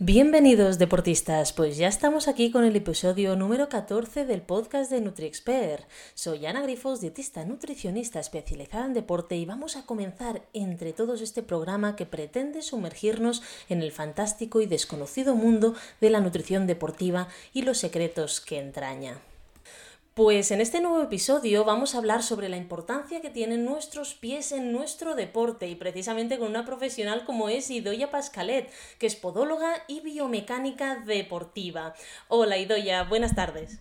Bienvenidos 0.00 0.78
deportistas, 0.78 1.52
pues 1.52 1.76
ya 1.76 1.88
estamos 1.88 2.28
aquí 2.28 2.52
con 2.52 2.62
el 2.64 2.76
episodio 2.76 3.34
número 3.34 3.68
14 3.68 4.26
del 4.26 4.42
podcast 4.42 4.92
de 4.92 5.00
NutriExpert. 5.00 5.88
Soy 6.14 6.46
Ana 6.46 6.62
Grifos, 6.62 7.00
dietista 7.00 7.44
nutricionista 7.44 8.20
especializada 8.20 8.86
en 8.86 8.94
deporte 8.94 9.34
y 9.34 9.44
vamos 9.44 9.74
a 9.74 9.86
comenzar 9.86 10.42
entre 10.52 10.92
todos 10.92 11.20
este 11.20 11.42
programa 11.42 11.96
que 11.96 12.06
pretende 12.06 12.62
sumergirnos 12.62 13.42
en 13.68 13.82
el 13.82 13.90
fantástico 13.90 14.60
y 14.60 14.66
desconocido 14.66 15.34
mundo 15.34 15.74
de 16.00 16.10
la 16.10 16.20
nutrición 16.20 16.68
deportiva 16.68 17.26
y 17.52 17.62
los 17.62 17.78
secretos 17.78 18.40
que 18.40 18.60
entraña. 18.60 19.20
Pues 20.18 20.50
en 20.50 20.60
este 20.60 20.80
nuevo 20.80 21.00
episodio 21.00 21.64
vamos 21.64 21.94
a 21.94 21.98
hablar 21.98 22.24
sobre 22.24 22.48
la 22.48 22.56
importancia 22.56 23.20
que 23.20 23.30
tienen 23.30 23.64
nuestros 23.64 24.14
pies 24.14 24.50
en 24.50 24.72
nuestro 24.72 25.14
deporte 25.14 25.68
y 25.68 25.76
precisamente 25.76 26.40
con 26.40 26.48
una 26.48 26.64
profesional 26.64 27.24
como 27.24 27.48
es 27.48 27.70
Idoya 27.70 28.10
Pascalet, 28.10 28.68
que 28.98 29.06
es 29.06 29.14
podóloga 29.14 29.84
y 29.86 30.00
biomecánica 30.00 30.96
deportiva. 30.96 31.94
Hola 32.26 32.58
Idoya, 32.58 33.04
buenas 33.04 33.36
tardes. 33.36 33.80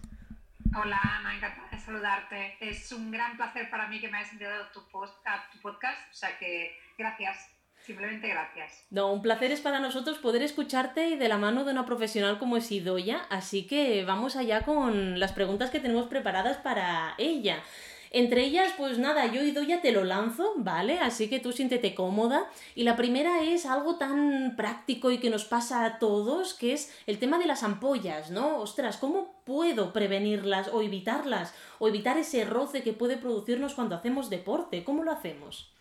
Hola 0.80 1.00
Ana, 1.02 1.38
encantada 1.38 1.70
de 1.72 1.80
saludarte. 1.80 2.58
Es 2.59 2.92
un 2.92 3.09
gran 3.09 3.36
placer 3.36 3.72
para 3.72 3.88
mí 3.88 4.00
que 4.00 4.08
me 4.08 4.20
hayas 4.20 4.31
enviado 4.31 4.67
tu, 4.72 4.81
tu 4.81 5.62
podcast, 5.64 6.12
o 6.12 6.16
sea 6.16 6.38
que 6.38 6.78
gracias. 7.00 7.57
Simplemente 7.88 8.27
gracias. 8.27 8.84
No, 8.90 9.14
un 9.14 9.22
placer 9.22 9.54
es 9.54 9.62
para 9.62 9.80
nosotros 9.80 10.18
poder 10.18 10.44
escucharte 10.44 11.08
y 11.08 11.16
de 11.16 11.30
la 11.30 11.38
mano 11.38 11.64
de 11.64 11.72
una 11.72 11.86
profesional 11.86 12.38
como 12.38 12.58
es 12.58 12.70
Idoya, 12.70 13.26
así 13.30 13.66
que 13.66 14.04
vamos 14.04 14.36
allá 14.36 14.66
con 14.66 15.22
las 15.22 15.32
preguntas 15.32 15.70
que 15.70 15.80
tenemos 15.80 16.08
preparadas 16.08 16.58
para 16.58 17.16
ella. 17.18 17.64
Entre 18.12 18.44
ellas, 18.44 18.73
pues 18.78 19.00
nada, 19.00 19.26
yo 19.28 19.42
Idoya 19.42 19.81
te 19.81 19.94
lo 19.94 20.04
lanzo, 20.04 20.52
¿vale? 20.58 21.00
Así 21.00 21.30
que 21.30 21.40
tú 21.40 21.54
siéntete 21.54 21.95
cómoda. 21.95 22.50
Y 22.76 22.84
la 22.84 22.98
primera 22.98 23.44
es 23.44 23.66
algo 23.66 23.95
tan 23.95 24.56
práctico 24.58 25.09
y 25.09 25.20
que 25.20 25.30
nos 25.30 25.45
pasa 25.45 25.86
a 25.86 25.98
todos, 25.98 26.56
que 26.56 26.73
es 26.73 26.94
el 27.06 27.20
tema 27.20 27.38
de 27.40 27.48
las 27.48 27.64
ampollas, 27.64 28.31
¿no? 28.31 28.58
Ostras, 28.58 28.98
¿cómo 28.98 29.42
puedo 29.45 29.94
prevenirlas 29.94 30.67
o 30.73 30.81
evitarlas? 30.81 31.53
O 31.80 31.88
evitar 31.88 32.17
ese 32.17 32.44
roce 32.44 32.84
que 32.84 32.92
puede 32.92 33.16
producirnos 33.16 33.75
cuando 33.75 33.95
hacemos 33.95 34.30
deporte. 34.30 34.84
¿Cómo 34.84 35.06
lo 35.06 35.12
hacemos? 35.14 35.72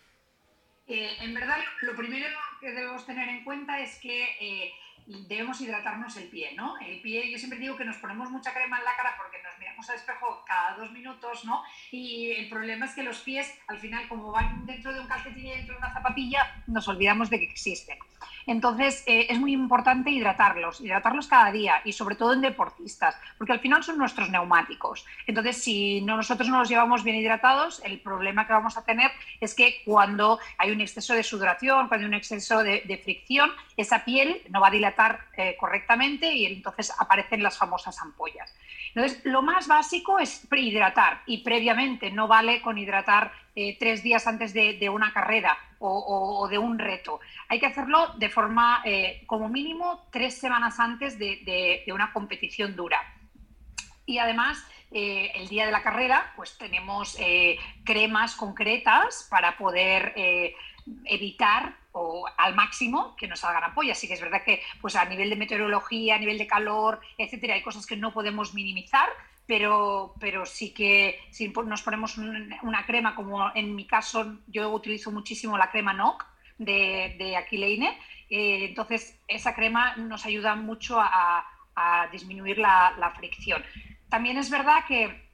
Eh, 0.89 1.17
en 1.21 1.35
verdad, 1.35 1.59
lo 1.83 1.97
primero 1.97 2.27
que 2.61 2.71
debemos 2.71 3.05
tener 3.07 3.29
en 3.29 3.45
cuenta 3.45 3.81
es 3.81 3.99
que 3.99 4.25
eh, 4.41 4.73
debemos 5.07 5.61
hidratarnos 5.61 6.17
el 6.17 6.29
pie, 6.29 6.53
¿no? 6.57 6.79
El 6.79 7.01
pie, 7.01 7.31
yo 7.31 7.39
siempre 7.39 7.59
digo 7.59 7.77
que 7.77 7.85
nos 7.85 7.97
ponemos 7.97 8.31
mucha 8.31 8.53
crema 8.53 8.79
en 8.79 8.85
la 8.85 8.97
cara 8.97 9.15
porque 9.17 9.39
nos 9.43 9.59
miramos 9.59 9.89
al 9.89 9.97
espejo 9.97 10.45
cada 10.47 10.77
dos 10.77 10.91
minutos, 10.93 11.45
¿no? 11.45 11.63
Y 11.91 12.33
el 12.33 12.49
problema 12.49 12.87
es 12.87 12.95
que 12.95 13.03
los 13.03 13.19
pies, 13.21 13.59
al 13.69 13.79
final, 13.79 14.09
como 14.09 14.33
van 14.33 14.67
dentro 14.67 14.93
de 14.93 15.01
un 15.01 15.07
calcetín 15.07 15.47
y 15.47 15.51
dentro 15.51 15.75
de 15.75 15.79
una 15.79 15.93
zapatilla, 15.93 16.63
nos 16.67 16.89
olvidamos 16.89 17.31
de 17.31 17.39
que 17.39 17.45
existen. 17.45 17.99
Entonces, 18.47 19.03
eh, 19.07 19.27
es 19.29 19.39
muy 19.41 19.53
importante 19.53 20.11
hidratarlos, 20.11 20.81
hidratarlos 20.81 21.27
cada 21.27 21.51
día 21.51 21.81
y 21.85 21.93
sobre 21.93 22.15
todo 22.15 22.33
en 22.33 22.41
deportistas, 22.41 23.17
porque 23.37 23.53
al 23.53 23.61
final 23.61 23.83
son 23.83 23.99
nuestros 23.99 24.31
neumáticos. 24.31 25.05
Entonces, 25.27 25.63
si 25.63 26.01
no, 26.03 26.17
nosotros 26.17 26.49
no 26.49 26.61
los 26.61 26.69
llevamos 26.69 27.03
bien 27.03 27.17
hidratados, 27.17 27.83
el 27.85 28.01
problema 28.01 28.47
que 28.47 28.53
vamos 28.53 28.77
a 28.77 28.85
tener 28.85 29.11
es 29.41 29.55
que 29.55 29.83
cuando 29.85 30.39
hay 30.59 30.71
un 30.71 30.81
exceso 30.81 31.15
de 31.15 31.25
sudoración, 31.25 31.89
cuando 31.89 32.05
hay 32.05 32.09
un 32.09 32.15
exceso 32.15 32.63
de, 32.63 33.01
fricción, 33.03 33.51
esa 33.77 34.05
piel 34.05 34.41
no 34.49 34.61
va 34.61 34.69
a 34.69 34.71
dilatar 34.71 34.96
eh, 35.37 35.57
correctamente 35.59 36.33
y 36.33 36.47
entonces 36.47 36.93
aparecen 36.99 37.43
las 37.43 37.59
famosas 37.59 38.01
ampollas. 38.01 38.55
Entonces, 38.95 39.21
lo 39.25 39.43
más 39.43 39.69
básico 39.69 40.19
es 40.19 40.47
hidratar 40.51 41.23
y 41.27 41.39
previamente 41.39 42.11
no 42.11 42.29
vale 42.29 42.63
con 42.63 42.79
hidratar 42.79 43.31
eh, 43.55 43.77
tres 43.79 44.03
días 44.03 44.27
antes 44.27 44.55
de, 44.55 44.89
una 44.89 45.13
carrera 45.13 45.59
o, 45.79 46.49
de 46.51 46.57
un 46.57 46.79
reto. 46.79 47.21
Hay 47.49 47.61
que 47.61 47.67
hacerlo 47.67 48.15
de 48.17 48.31
forma, 48.31 48.81
eh, 48.87 49.23
como 49.27 49.51
mínimo, 49.51 50.07
tres 50.11 50.39
semanas 50.39 50.81
antes 50.81 51.19
de, 51.19 51.85
una 51.93 52.13
competición 52.13 52.75
dura. 52.75 53.01
Y 54.07 54.19
además, 54.19 54.65
el 54.91 55.49
día 55.49 55.67
de 55.67 55.73
la 55.73 55.83
carrera, 55.83 56.33
pues 56.37 56.57
tenemos 56.57 57.19
cremas 57.85 58.35
concretas 58.35 59.27
para 59.31 59.59
poder 59.59 60.15
evitar 61.05 61.77
o 61.99 62.27
al 62.37 62.55
máximo 62.55 63.17
que 63.17 63.27
nos 63.27 63.41
salgan 63.41 63.65
ampollas. 63.65 63.99
Sí 63.99 64.07
que 64.07 64.15
es 64.15 64.21
verdad 64.21 64.43
que 64.45 64.63
pues 64.81 64.97
a 64.97 65.05
nivel 65.07 65.31
de 65.31 65.37
meteorología, 65.37 66.17
a 66.17 66.19
nivel 66.19 66.37
de 66.37 66.47
calor, 66.47 67.01
etcétera, 67.17 67.55
hay 67.55 67.63
cosas 67.63 67.87
que 67.87 67.97
no 67.97 68.13
podemos 68.13 68.53
minimizar, 68.53 69.09
pero, 69.47 70.15
pero 70.21 70.45
sí 70.45 70.75
que 70.75 71.19
si 71.31 71.49
nos 71.49 71.83
ponemos 71.83 72.19
una 72.19 72.85
crema, 72.85 73.15
como 73.15 73.51
en 73.55 73.75
mi 73.75 73.87
caso 73.87 74.39
yo 74.47 74.71
utilizo 74.73 75.11
muchísimo 75.11 75.57
la 75.57 75.71
crema 75.71 75.95
NOC 75.95 76.27
de, 76.59 77.17
de 77.19 77.37
Aquileine, 77.37 77.99
eh, 78.29 78.67
entonces 78.67 79.19
esa 79.27 79.55
crema 79.55 79.97
nos 79.97 80.27
ayuda 80.27 80.55
mucho 80.55 81.01
a, 81.01 81.45
disminuir 82.11 82.57
la 82.57 83.13
fricción. 83.19 83.63
También 84.09 84.39
es 84.39 84.49
verdad 84.49 84.87
que 84.89 85.29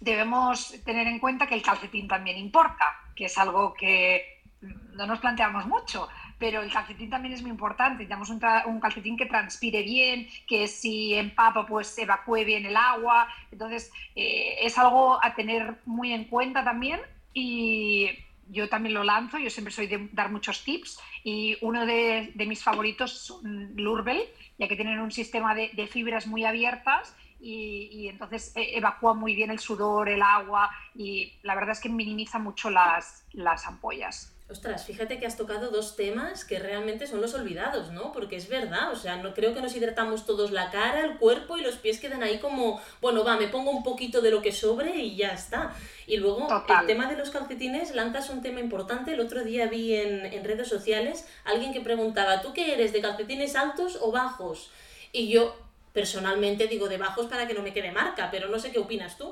debemos 0.00 0.74
tener 0.84 1.06
en 1.06 1.18
cuenta 1.18 1.46
que 1.46 1.54
el 1.54 1.62
calcetín 1.62 2.06
también 2.06 2.36
importa, 2.36 2.84
que 3.16 3.24
es 3.24 3.38
algo 3.38 3.72
que 3.72 4.39
no 4.60 5.06
nos 5.06 5.20
planteamos 5.20 5.66
mucho, 5.66 6.08
pero 6.38 6.62
el 6.62 6.72
calcetín 6.72 7.10
también 7.10 7.34
es 7.34 7.42
muy 7.42 7.50
importante. 7.50 8.04
Necesitamos 8.04 8.30
un, 8.66 8.80
calcetín 8.80 9.16
que 9.16 9.26
transpire 9.26 9.82
bien, 9.82 10.28
que 10.46 10.66
si 10.66 11.14
empapa, 11.14 11.66
pues 11.66 11.88
se 11.88 12.02
evacúe 12.02 12.44
bien 12.44 12.66
el 12.66 12.76
agua. 12.76 13.28
Entonces, 13.50 13.90
eh, 14.14 14.56
es 14.60 14.76
algo 14.78 15.22
a 15.22 15.34
tener 15.34 15.76
muy 15.86 16.12
en 16.12 16.24
cuenta 16.24 16.64
también. 16.64 17.00
Y 17.32 18.10
yo 18.48 18.68
también 18.68 18.94
lo 18.94 19.04
lanzo, 19.04 19.38
yo 19.38 19.48
siempre 19.48 19.72
soy 19.72 19.86
de 19.86 20.08
dar 20.12 20.30
muchos 20.30 20.64
tips. 20.64 21.00
Y 21.24 21.56
uno 21.62 21.86
de, 21.86 22.32
mis 22.34 22.62
favoritos 22.62 23.12
son 23.12 23.72
Lurbel, 23.76 24.22
ya 24.58 24.68
que 24.68 24.76
tienen 24.76 25.00
un 25.00 25.12
sistema 25.12 25.54
de, 25.54 25.86
fibras 25.86 26.26
muy 26.26 26.44
abiertas 26.44 27.16
y, 27.40 28.08
entonces 28.08 28.54
eh, 28.54 28.76
evacúa 28.76 29.14
muy 29.14 29.34
bien 29.34 29.50
el 29.50 29.58
sudor, 29.58 30.10
el 30.10 30.20
agua 30.20 30.70
y 30.94 31.32
la 31.42 31.54
verdad 31.54 31.70
es 31.70 31.80
que 31.80 31.88
minimiza 31.88 32.38
mucho 32.38 32.68
las 32.70 33.66
ampollas. 33.66 34.34
Ostras, 34.50 34.84
fíjate 34.84 35.20
que 35.20 35.26
has 35.26 35.36
tocado 35.36 35.70
dos 35.70 35.94
temas 35.94 36.44
que 36.44 36.58
realmente 36.58 37.06
son 37.06 37.20
los 37.20 37.34
olvidados, 37.34 37.92
¿no? 37.92 38.10
Porque 38.10 38.34
es 38.34 38.48
verdad, 38.48 38.90
o 38.90 38.96
sea, 38.96 39.16
no 39.16 39.32
creo 39.32 39.54
que 39.54 39.60
nos 39.60 39.76
hidratamos 39.76 40.26
todos 40.26 40.50
la 40.50 40.70
cara, 40.70 41.04
el 41.04 41.18
cuerpo 41.18 41.56
y 41.56 41.60
los 41.60 41.76
pies 41.76 42.00
quedan 42.00 42.24
ahí 42.24 42.38
como, 42.38 42.80
bueno, 43.00 43.22
va, 43.22 43.36
me 43.36 43.46
pongo 43.46 43.70
un 43.70 43.84
poquito 43.84 44.20
de 44.20 44.32
lo 44.32 44.42
que 44.42 44.50
sobre 44.50 44.96
y 44.96 45.14
ya 45.14 45.28
está. 45.28 45.72
Y 46.08 46.16
luego 46.16 46.48
el 46.80 46.86
tema 46.86 47.06
de 47.06 47.16
los 47.16 47.30
calcetines, 47.30 47.94
lanzas 47.94 48.28
un 48.28 48.42
tema 48.42 48.58
importante. 48.58 49.12
El 49.12 49.20
otro 49.20 49.44
día 49.44 49.68
vi 49.68 49.94
en, 49.94 50.26
en 50.26 50.42
redes 50.42 50.66
sociales 50.66 51.28
alguien 51.44 51.72
que 51.72 51.80
preguntaba, 51.80 52.42
¿tú 52.42 52.52
qué 52.52 52.74
eres, 52.74 52.92
de 52.92 53.00
calcetines 53.00 53.54
altos 53.54 53.98
o 54.00 54.10
bajos? 54.10 54.72
Y 55.12 55.28
yo 55.28 55.56
personalmente 55.92 56.66
digo 56.66 56.88
de 56.88 56.98
bajos 56.98 57.26
para 57.26 57.46
que 57.46 57.54
no 57.54 57.62
me 57.62 57.72
quede 57.72 57.92
marca, 57.92 58.30
pero 58.32 58.48
no 58.48 58.58
sé 58.58 58.72
qué 58.72 58.80
opinas 58.80 59.16
tú. 59.16 59.30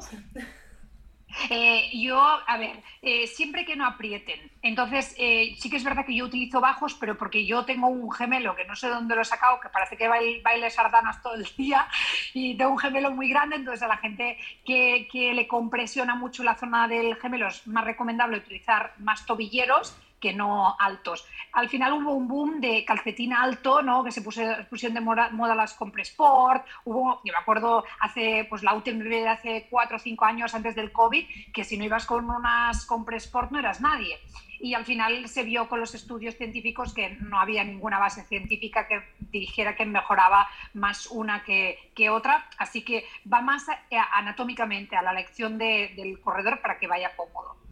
Eh, 1.50 1.91
yo, 1.93 2.21
a 2.21 2.56
ver, 2.56 2.83
eh, 3.03 3.27
siempre 3.27 3.65
que 3.65 3.77
no 3.77 3.87
aprieten. 3.87 4.50
Entonces, 4.62 5.15
eh, 5.19 5.55
sí 5.59 5.71
que 5.71 5.77
es 5.77 5.84
verdad 5.84 6.05
que 6.05 6.15
yo 6.15 6.25
utilizo 6.25 6.61
bajos, 6.61 6.94
pero 6.94 7.16
porque 7.16 7.47
yo 7.47 7.65
tengo 7.65 7.89
un 7.89 8.11
gemelo 8.11 8.56
que 8.56 8.65
no 8.65 8.75
sé 8.75 8.89
dónde 8.89 9.15
lo 9.15 9.22
he 9.22 9.25
sacado, 9.25 9.61
que 9.61 9.69
parece 9.69 9.97
que 9.97 10.09
baile, 10.09 10.71
sardanas 10.71 11.22
todo 11.22 11.34
el 11.34 11.47
día, 11.56 11.87
y 12.34 12.56
tengo 12.56 12.72
un 12.72 12.78
gemelo 12.78 13.11
muy 13.11 13.28
grande, 13.28 13.56
entonces 13.56 13.83
a 13.83 13.88
la 13.88 13.99
gente 13.99 14.38
que, 14.65 15.09
que 15.11 15.34
le 15.34 15.47
compresiona 15.47 16.15
mucho 16.15 16.43
la 16.43 16.56
zona 16.56 16.88
del 16.88 17.17
gemelo 17.17 17.49
es 17.49 17.67
más 17.67 17.84
recomendable 17.84 18.38
utilizar 18.38 18.94
más 18.99 19.25
tobilleros 19.27 19.97
que 20.21 20.33
no 20.33 20.77
altos. 20.79 21.27
Al 21.53 21.69
final 21.69 21.93
hubo 21.93 22.12
un 22.12 22.29
boom 22.29 22.61
de 22.61 22.84
calcetín 22.84 23.33
alto, 23.33 23.83
¿no? 23.83 24.05
que 24.05 24.11
se 24.11 24.23
pusieron 24.23 24.95
de 24.95 25.01
moda, 25.01 25.55
las 25.55 25.75
Compressport, 25.75 26.65
hubo, 26.84 27.21
yo 27.25 27.33
me 27.33 27.39
acuerdo 27.39 27.84
hace, 28.01 28.47
pues 28.49 28.62
la 28.62 28.75
UTMB 28.75 29.09
de 29.09 29.29
hace 29.29 29.67
cuatro 29.71 29.97
o 29.97 30.01
cinco 30.01 30.25
años 30.25 30.55
antes 30.55 30.75
del 30.75 30.93
COVID, 30.93 31.27
que 31.53 31.65
si 31.65 31.77
no 31.77 31.84
ibas 31.84 32.06
con 32.06 32.29
unas 32.29 32.84
Compressport 32.87 33.51
no 33.51 33.59
eras 33.59 33.81
nadie. 33.81 34.19
Y 34.61 34.75
al 34.75 34.84
final 34.84 35.29
se 35.29 35.45
vio 35.45 35.69
con 35.69 35.79
los 35.79 35.95
estudios 35.95 36.37
científicos 36.37 36.93
que 36.93 37.11
no 37.21 37.39
había 37.39 37.62
ninguna 37.62 38.00
base 38.00 38.25
científica 38.25 38.89
que 38.89 39.03
dijera 39.31 39.77
que 39.77 39.87
mejoraba 39.87 40.49
más 40.75 41.06
una 41.06 41.44
que, 41.44 41.79
que 41.94 42.11
otra. 42.11 42.49
Así 42.59 42.82
que 42.82 43.05
va 43.32 43.41
más 43.41 43.67
anatómicamente 44.12 44.97
a 44.97 45.03
la 45.03 45.12
elección 45.12 45.59
del 45.59 46.21
corredor 46.21 46.61
para 46.61 46.76
que 46.76 46.88
vaya 46.88 47.14
cómodo. 47.14 47.68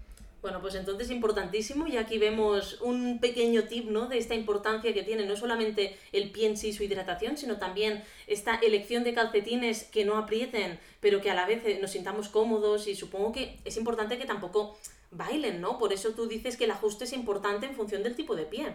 Bueno, 0.46 0.60
pues 0.60 0.76
entonces 0.76 1.10
importantísimo 1.10 1.88
y 1.88 1.96
aquí 1.96 2.19
vemos 2.19 2.81
un 2.81 3.19
pequeño 3.19 3.64
tip 3.64 3.90
¿no? 3.90 4.06
de 4.06 4.16
esta 4.19 4.37
importancia 4.37 4.94
que 4.94 5.02
tiene 5.02 5.26
no 5.26 5.34
solamente 5.34 5.98
el 6.12 6.31
pie 6.31 6.46
en 6.46 6.56
sí, 6.56 6.72
su 6.72 6.84
hidratación, 6.84 7.37
sino 7.37 7.56
también 7.56 8.04
esta 8.28 8.54
elección 8.54 9.02
de 9.02 9.12
calcetines 9.12 9.82
que 9.82 10.04
no 10.04 10.16
aprieten, 10.16 10.78
pero 11.00 11.20
que 11.20 11.32
a 11.32 11.34
la 11.34 11.46
vez 11.46 11.64
eh, 11.66 11.81
nos 11.82 11.90
sintamos 11.90 12.28
cómodos 12.28 12.87
y 12.87 12.94
supongo 12.94 13.32
que 13.32 13.58
es 13.64 13.76
importante 13.76 14.19
que 14.19 14.25
tampoco 14.25 14.78
bailen, 15.10 15.60
¿no? 15.60 15.78
Por 15.78 15.93
eso 15.93 16.10
tú 16.10 16.28
dices 16.28 16.56
que 16.56 16.66
el 16.66 16.70
ajuste 16.70 17.06
es 17.06 17.12
importante 17.12 17.66
en 17.66 17.75
función 17.75 18.04
del 18.04 18.14
tipo 18.14 18.37
de 18.37 18.44
pie. 18.44 18.72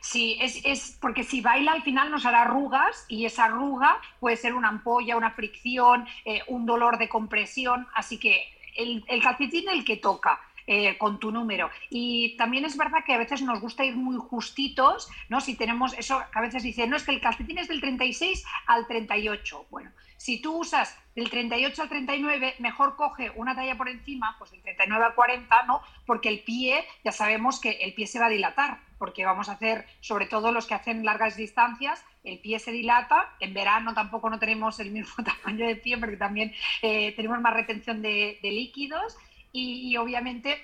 Sí, 0.00 0.38
es, 0.40 0.96
porque 1.00 1.24
si 1.24 1.40
baila 1.40 1.72
al 1.72 1.82
final 1.82 2.12
nos 2.12 2.24
hará 2.24 2.42
arrugas 2.42 3.04
y 3.08 3.26
esa 3.26 3.46
arruga 3.46 4.00
puede 4.20 4.36
ser 4.36 4.54
una 4.54 4.68
ampolla, 4.68 5.16
una 5.16 5.32
fricción, 5.32 6.06
eh, 6.24 6.42
un 6.46 6.66
dolor 6.66 6.98
de 6.98 7.08
compresión, 7.08 7.88
así 7.96 8.20
que 8.20 8.44
el, 8.76 9.04
el 9.08 9.20
calcetín 9.20 9.68
el 9.68 9.84
que 9.84 9.96
toca 9.96 10.38
eh, 10.66 10.96
con 10.98 11.18
tu 11.18 11.30
número. 11.30 11.70
Y 11.90 12.36
también 12.36 12.64
es 12.64 12.76
verdad 12.76 13.04
que 13.04 13.14
a 13.14 13.18
veces 13.18 13.42
nos 13.42 13.60
gusta 13.60 13.84
ir 13.84 13.96
muy 13.96 14.16
justitos, 14.16 15.08
¿no? 15.28 15.40
Si 15.40 15.56
tenemos 15.56 15.92
eso, 15.98 16.22
a 16.32 16.40
veces 16.40 16.62
dicen, 16.62 16.90
no, 16.90 16.96
es 16.96 17.04
que 17.04 17.12
el 17.12 17.20
calcetín 17.20 17.58
es 17.58 17.68
del 17.68 17.80
36 17.80 18.44
al 18.66 18.86
38. 18.86 19.66
Bueno, 19.70 19.90
si 20.16 20.40
tú 20.40 20.60
usas 20.60 20.96
del 21.14 21.30
38 21.30 21.82
al 21.82 21.88
39, 21.88 22.54
mejor 22.58 22.96
coge 22.96 23.30
una 23.36 23.54
talla 23.54 23.76
por 23.76 23.88
encima, 23.88 24.36
pues 24.38 24.50
del 24.52 24.62
39 24.62 25.04
al 25.04 25.14
40, 25.14 25.62
¿no? 25.64 25.82
Porque 26.06 26.28
el 26.28 26.40
pie, 26.40 26.84
ya 27.04 27.12
sabemos 27.12 27.60
que 27.60 27.72
el 27.82 27.94
pie 27.94 28.06
se 28.06 28.18
va 28.18 28.26
a 28.26 28.30
dilatar, 28.30 28.80
porque 28.98 29.24
vamos 29.24 29.48
a 29.48 29.52
hacer, 29.52 29.86
sobre 30.00 30.26
todo 30.26 30.50
los 30.50 30.66
que 30.66 30.74
hacen 30.74 31.04
largas 31.04 31.36
distancias, 31.36 32.04
el 32.24 32.38
pie 32.38 32.58
se 32.58 32.72
dilata. 32.72 33.34
En 33.38 33.54
verano 33.54 33.94
tampoco 33.94 34.30
no 34.30 34.38
tenemos 34.38 34.80
el 34.80 34.90
mismo 34.90 35.12
tamaño 35.24 35.66
de 35.66 35.76
pie, 35.76 35.98
porque 35.98 36.16
también 36.16 36.52
eh, 36.82 37.12
tenemos 37.16 37.40
más 37.40 37.54
retención 37.54 38.02
de, 38.02 38.38
líquidos. 38.42 39.16
Y, 39.56 39.96
obviamente 39.96 40.60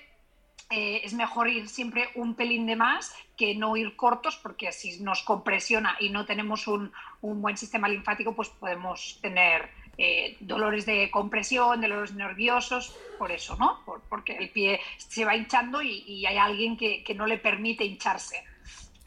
eh, 0.69 1.01
es 1.03 1.13
mejor 1.13 1.47
ir 1.47 1.69
siempre 1.69 2.09
un 2.15 2.35
pelín 2.35 2.65
de 2.65 2.75
más 2.75 3.15
que 3.37 3.55
no 3.55 3.77
ir 3.77 3.95
cortos, 3.95 4.37
porque 4.37 4.67
así 4.67 4.99
nos 5.01 5.23
compresiona 5.23 5.95
y 5.99 6.09
no 6.09 6.25
tenemos 6.25 6.67
un, 6.67 6.91
un 7.21 7.41
buen 7.41 7.55
sistema 7.55 7.87
linfático, 7.87 8.35
pues 8.35 8.49
podemos 8.49 9.17
tener 9.21 9.69
eh, 9.97 10.35
dolores 10.41 10.85
de 10.85 11.09
compresión, 11.09 11.79
de 11.79 11.87
los 11.87 12.13
nerviosos, 12.13 12.93
por 13.17 13.31
eso, 13.31 13.55
¿no? 13.57 13.81
porque 14.09 14.35
el 14.35 14.49
pie 14.49 14.81
se 14.97 15.23
va 15.23 15.35
hinchando 15.35 15.81
y, 15.81 16.25
hay 16.25 16.37
alguien 16.37 16.75
que, 16.75 17.03
que 17.03 17.15
no 17.15 17.25
le 17.27 17.37
permite 17.37 17.85
hincharse. 17.85 18.43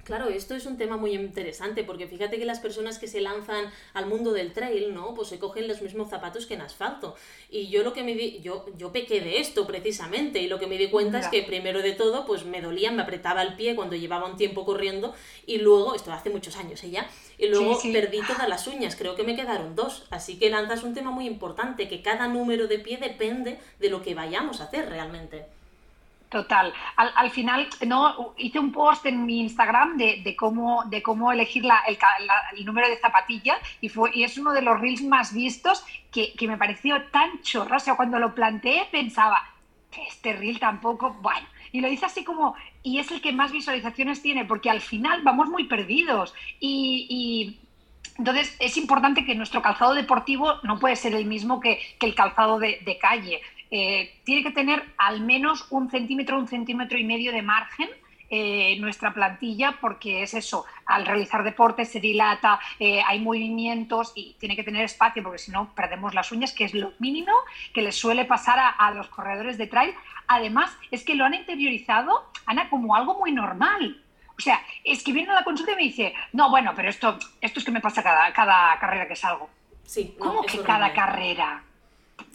Claro, 0.04 0.28
esto 0.28 0.54
es 0.54 0.66
un 0.66 0.76
tema 0.76 0.96
muy 0.96 1.14
interesante 1.14 1.82
porque 1.82 2.06
fíjate 2.06 2.38
que 2.38 2.44
las 2.44 2.60
personas 2.60 2.98
que 2.98 3.08
se 3.08 3.20
lanzan 3.20 3.70
al 3.94 4.06
mundo 4.06 4.32
del 4.32 4.52
trail, 4.52 4.92
¿no? 4.94 5.14
Pues 5.14 5.28
se 5.28 5.38
cogen 5.38 5.66
los 5.66 5.80
mismos 5.80 6.10
zapatos 6.10 6.46
que 6.46 6.54
en 6.54 6.60
asfalto. 6.60 7.16
Y 7.50 7.68
yo 7.68 7.82
lo 7.82 7.94
que 7.94 8.02
me 8.02 8.14
di, 8.14 8.40
yo, 8.42 8.66
yo 8.76 8.92
pequé 8.92 9.20
de 9.20 9.40
esto 9.40 9.66
precisamente 9.66 10.40
y 10.40 10.46
lo 10.46 10.58
que 10.58 10.66
me 10.66 10.76
di 10.76 10.88
cuenta 10.90 11.20
es 11.20 11.28
que 11.28 11.42
primero 11.42 11.80
de 11.80 11.92
todo, 11.92 12.26
pues 12.26 12.44
me 12.44 12.60
dolía, 12.60 12.90
me 12.90 13.02
apretaba 13.02 13.42
el 13.42 13.54
pie 13.54 13.74
cuando 13.74 13.96
llevaba 13.96 14.26
un 14.26 14.36
tiempo 14.36 14.64
corriendo 14.64 15.14
y 15.46 15.58
luego, 15.58 15.94
esto 15.94 16.12
hace 16.12 16.30
muchos 16.30 16.56
años 16.56 16.82
ella, 16.84 17.08
y 17.38 17.46
luego 17.46 17.78
perdí 17.92 18.20
todas 18.26 18.48
las 18.48 18.66
uñas, 18.66 18.96
creo 18.96 19.14
que 19.14 19.24
me 19.24 19.36
quedaron 19.36 19.74
dos. 19.74 20.06
Así 20.10 20.38
que 20.38 20.50
lanzas 20.50 20.82
un 20.82 20.94
tema 20.94 21.10
muy 21.10 21.26
importante, 21.26 21.88
que 21.88 22.02
cada 22.02 22.28
número 22.28 22.68
de 22.68 22.78
pie 22.78 22.98
depende 22.98 23.58
de 23.80 23.88
lo 23.88 24.02
que 24.02 24.14
vayamos 24.14 24.60
a 24.60 24.64
hacer 24.64 24.88
realmente. 24.88 25.46
Total. 26.34 26.72
Al, 26.96 27.30
final, 27.30 27.68
no 27.86 28.34
hice 28.36 28.58
un 28.58 28.72
post 28.72 29.06
en 29.06 29.24
mi 29.24 29.38
Instagram 29.38 29.96
de, 29.96 30.34
cómo, 30.36 30.82
de 30.86 31.00
cómo 31.00 31.30
elegir 31.30 31.62
el, 31.86 32.64
número 32.64 32.88
de 32.88 32.96
zapatilla 32.96 33.56
y, 33.80 33.88
fue, 33.88 34.10
y 34.12 34.24
es 34.24 34.36
uno 34.36 34.52
de 34.52 34.60
los 34.60 34.80
reels 34.80 35.02
más 35.02 35.32
vistos 35.32 35.84
que, 36.10 36.34
me 36.48 36.58
pareció 36.58 37.00
tan 37.12 37.40
chorro. 37.42 37.76
O 37.76 37.78
sea, 37.78 37.94
cuando 37.94 38.18
lo 38.18 38.34
planteé 38.34 38.88
pensaba, 38.90 39.40
este 40.08 40.32
reel 40.32 40.58
tampoco, 40.58 41.16
bueno. 41.20 41.46
Y 41.70 41.80
lo 41.80 41.86
hice 41.86 42.06
así 42.06 42.24
como, 42.24 42.56
y 42.82 42.98
es 42.98 43.12
el 43.12 43.20
que 43.20 43.32
más 43.32 43.52
visualizaciones 43.52 44.20
tiene, 44.20 44.44
porque 44.44 44.70
al 44.70 44.80
final 44.80 45.22
vamos 45.22 45.48
muy 45.48 45.68
perdidos. 45.68 46.34
Y, 46.58 47.60
entonces 48.18 48.56
es 48.58 48.76
importante 48.76 49.24
que 49.24 49.36
nuestro 49.36 49.62
calzado 49.62 49.94
deportivo 49.94 50.54
no 50.64 50.80
puede 50.80 50.96
ser 50.96 51.14
el 51.14 51.26
mismo 51.26 51.60
que, 51.60 51.78
el 52.00 52.16
calzado 52.16 52.58
de 52.58 52.98
calle. 53.00 53.40
Eh, 53.70 54.20
tiene 54.24 54.42
que 54.42 54.50
tener 54.50 54.84
al 54.98 55.20
menos 55.20 55.66
un 55.70 55.90
centímetro, 55.90 56.38
un 56.38 56.48
centímetro 56.48 56.98
y 56.98 57.04
medio 57.04 57.32
de 57.32 57.42
margen 57.42 57.88
eh, 58.36 58.76
nuestra 58.80 59.12
plantilla 59.12 59.76
porque 59.80 60.22
es 60.22 60.34
eso, 60.34 60.64
al 60.86 61.06
realizar 61.06 61.44
deporte 61.44 61.84
se 61.84 62.00
dilata, 62.00 62.58
eh, 62.80 63.02
hay 63.06 63.20
movimientos 63.20 64.12
y 64.16 64.34
tiene 64.40 64.56
que 64.56 64.64
tener 64.64 64.84
espacio 64.84 65.22
porque 65.22 65.38
si 65.38 65.52
no 65.52 65.74
perdemos 65.74 66.14
las 66.14 66.32
uñas, 66.32 66.52
que 66.52 66.64
es 66.64 66.74
lo 66.74 66.94
mínimo 66.98 67.32
que 67.72 67.82
les 67.82 67.94
suele 67.94 68.24
pasar 68.24 68.58
a, 68.76 68.90
los 68.90 69.08
corredores 69.08 69.58
de 69.58 69.66
trail. 69.66 69.94
Además, 70.26 70.76
es 70.90 71.04
que 71.04 71.14
lo 71.14 71.24
han 71.24 71.34
interiorizado, 71.34 72.30
Ana, 72.46 72.70
como 72.70 72.96
algo 72.96 73.18
muy 73.18 73.30
normal. 73.30 74.02
O 74.36 74.40
sea, 74.40 74.60
es 74.82 75.04
que 75.04 75.12
viene 75.12 75.30
a 75.30 75.34
la 75.34 75.44
consulta 75.44 75.72
y 75.72 75.76
me 75.76 75.82
dice, 75.82 76.14
no, 76.32 76.50
bueno, 76.50 76.72
pero 76.74 76.88
esto, 76.88 77.18
esto 77.40 77.60
es 77.60 77.64
que 77.64 77.70
me 77.70 77.80
pasa 77.80 78.02
cada, 78.02 78.32
cada 78.32 78.76
carrera 78.80 79.06
que 79.06 79.14
salgo. 79.14 79.48
Sí, 79.84 80.16
¿Cómo 80.18 80.42
que 80.42 80.60
cada 80.60 80.92
carrera? 80.92 81.62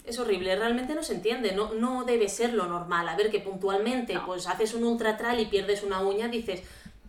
Es 0.04 0.18
horrible, 0.18 0.56
realmente 0.56 0.94
no 0.94 1.02
se 1.02 1.14
entiende, 1.14 1.52
no, 1.52 1.72
no 1.74 2.04
debe 2.04 2.28
ser 2.28 2.54
lo 2.54 2.66
normal. 2.66 3.08
A 3.08 3.16
ver, 3.16 3.30
que 3.30 3.40
puntualmente 3.40 4.18
pues 4.24 4.46
haces 4.46 4.74
un 4.74 4.84
ultra 4.84 5.16
trail 5.16 5.40
y 5.40 5.46
pierdes 5.46 5.82
una 5.82 6.00
uña, 6.00 6.28
dices, 6.28 6.62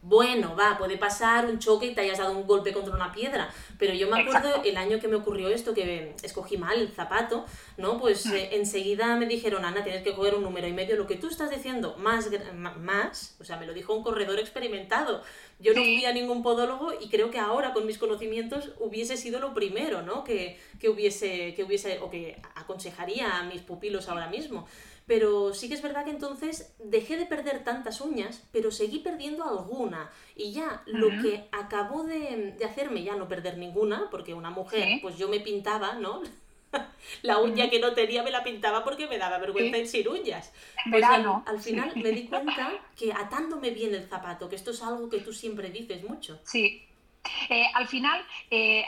bueno, 0.03 0.55
va, 0.55 0.77
puede 0.79 0.97
pasar 0.97 1.45
un 1.45 1.59
choque 1.59 1.85
y 1.87 1.93
te 1.93 2.01
hayas 2.01 2.17
dado 2.17 2.35
un 2.35 2.47
golpe 2.47 2.73
contra 2.73 2.95
una 2.95 3.11
piedra. 3.11 3.53
Pero 3.77 3.93
yo 3.93 4.09
me 4.09 4.21
acuerdo 4.21 4.63
el 4.63 4.75
año 4.77 4.99
que 4.99 5.07
me 5.07 5.15
ocurrió 5.15 5.49
esto, 5.49 5.73
que 5.73 6.15
escogí 6.23 6.57
mal 6.57 6.79
el 6.79 6.89
zapato, 6.89 7.45
¿no? 7.77 7.99
Pues 7.99 8.25
mm. 8.25 8.33
eh, 8.33 8.49
enseguida 8.53 9.15
me 9.17 9.27
dijeron, 9.27 9.63
Ana, 9.63 9.83
tienes 9.83 10.03
que 10.03 10.15
coger 10.15 10.33
un 10.33 10.43
número 10.43 10.67
y 10.67 10.73
medio. 10.73 10.95
Lo 10.95 11.05
que 11.05 11.15
tú 11.15 11.27
estás 11.27 11.51
diciendo, 11.51 11.95
más, 11.99 12.29
más, 12.79 13.35
o 13.39 13.43
sea, 13.43 13.57
me 13.57 13.67
lo 13.67 13.73
dijo 13.73 13.93
un 13.93 14.03
corredor 14.03 14.39
experimentado. 14.39 15.23
Yo 15.59 15.73
no 15.73 15.81
fui 15.81 16.05
a 16.05 16.13
ningún 16.13 16.41
podólogo 16.41 16.93
y 16.99 17.09
creo 17.09 17.29
que 17.29 17.37
ahora 17.37 17.73
con 17.73 17.85
mis 17.85 17.99
conocimientos 17.99 18.71
hubiese 18.79 19.17
sido 19.17 19.39
lo 19.39 19.53
primero, 19.53 20.01
¿no? 20.01 20.23
Que, 20.23 20.59
que 20.79 20.89
hubiese, 20.89 21.53
que 21.53 21.63
hubiese, 21.63 21.99
o 21.99 22.09
que 22.09 22.41
aconsejaría 22.55 23.37
a 23.37 23.43
mis 23.43 23.61
pupilos 23.61 24.09
ahora 24.09 24.27
mismo. 24.27 24.67
Pero 25.07 25.53
sí 25.53 25.67
que 25.67 25.73
es 25.73 25.81
verdad 25.81 26.05
que 26.05 26.11
entonces 26.11 26.73
dejé 26.79 27.17
de 27.17 27.25
perder 27.25 27.63
tantas 27.63 28.01
uñas, 28.01 28.43
pero 28.51 28.71
seguí 28.71 28.99
perdiendo 28.99 29.43
alguna. 29.43 30.09
Y 30.35 30.53
ya 30.53 30.83
lo 30.85 31.09
que 31.21 31.47
acabó 31.51 32.03
de, 32.03 32.55
hacerme 32.65 33.03
ya 33.03 33.15
no 33.15 33.27
perder 33.27 33.57
ninguna, 33.57 34.07
porque 34.09 34.33
una 34.33 34.51
mujer, 34.51 34.99
pues 35.01 35.17
yo 35.17 35.27
me 35.27 35.39
pintaba, 35.39 35.93
¿no? 35.95 36.21
la 37.21 37.39
uña 37.39 37.69
que 37.69 37.79
no 37.79 37.93
tenía 37.93 38.23
me 38.23 38.31
la 38.31 38.43
pintaba 38.43 38.83
porque 38.83 39.07
me 39.07 39.17
daba 39.17 39.37
vergüenza 39.37 39.77
ir 39.77 39.87
sin 39.87 40.07
uñas. 40.07 40.51
Pues 40.89 41.03
al, 41.03 41.59
final 41.59 41.91
me 41.95 42.11
di 42.11 42.27
cuenta 42.29 42.73
que 42.95 43.11
atándome 43.11 43.71
bien 43.71 43.93
el 43.93 44.03
zapato, 44.07 44.49
que 44.49 44.55
esto 44.55 44.71
es 44.71 44.81
algo 44.81 45.09
que 45.09 45.19
tú 45.19 45.33
siempre 45.33 45.69
dices 45.69 46.03
mucho. 46.03 46.39
Sí, 46.43 46.83
eh, 47.49 47.65
al 47.73 47.87
final, 47.87 48.23
eh, 48.49 48.85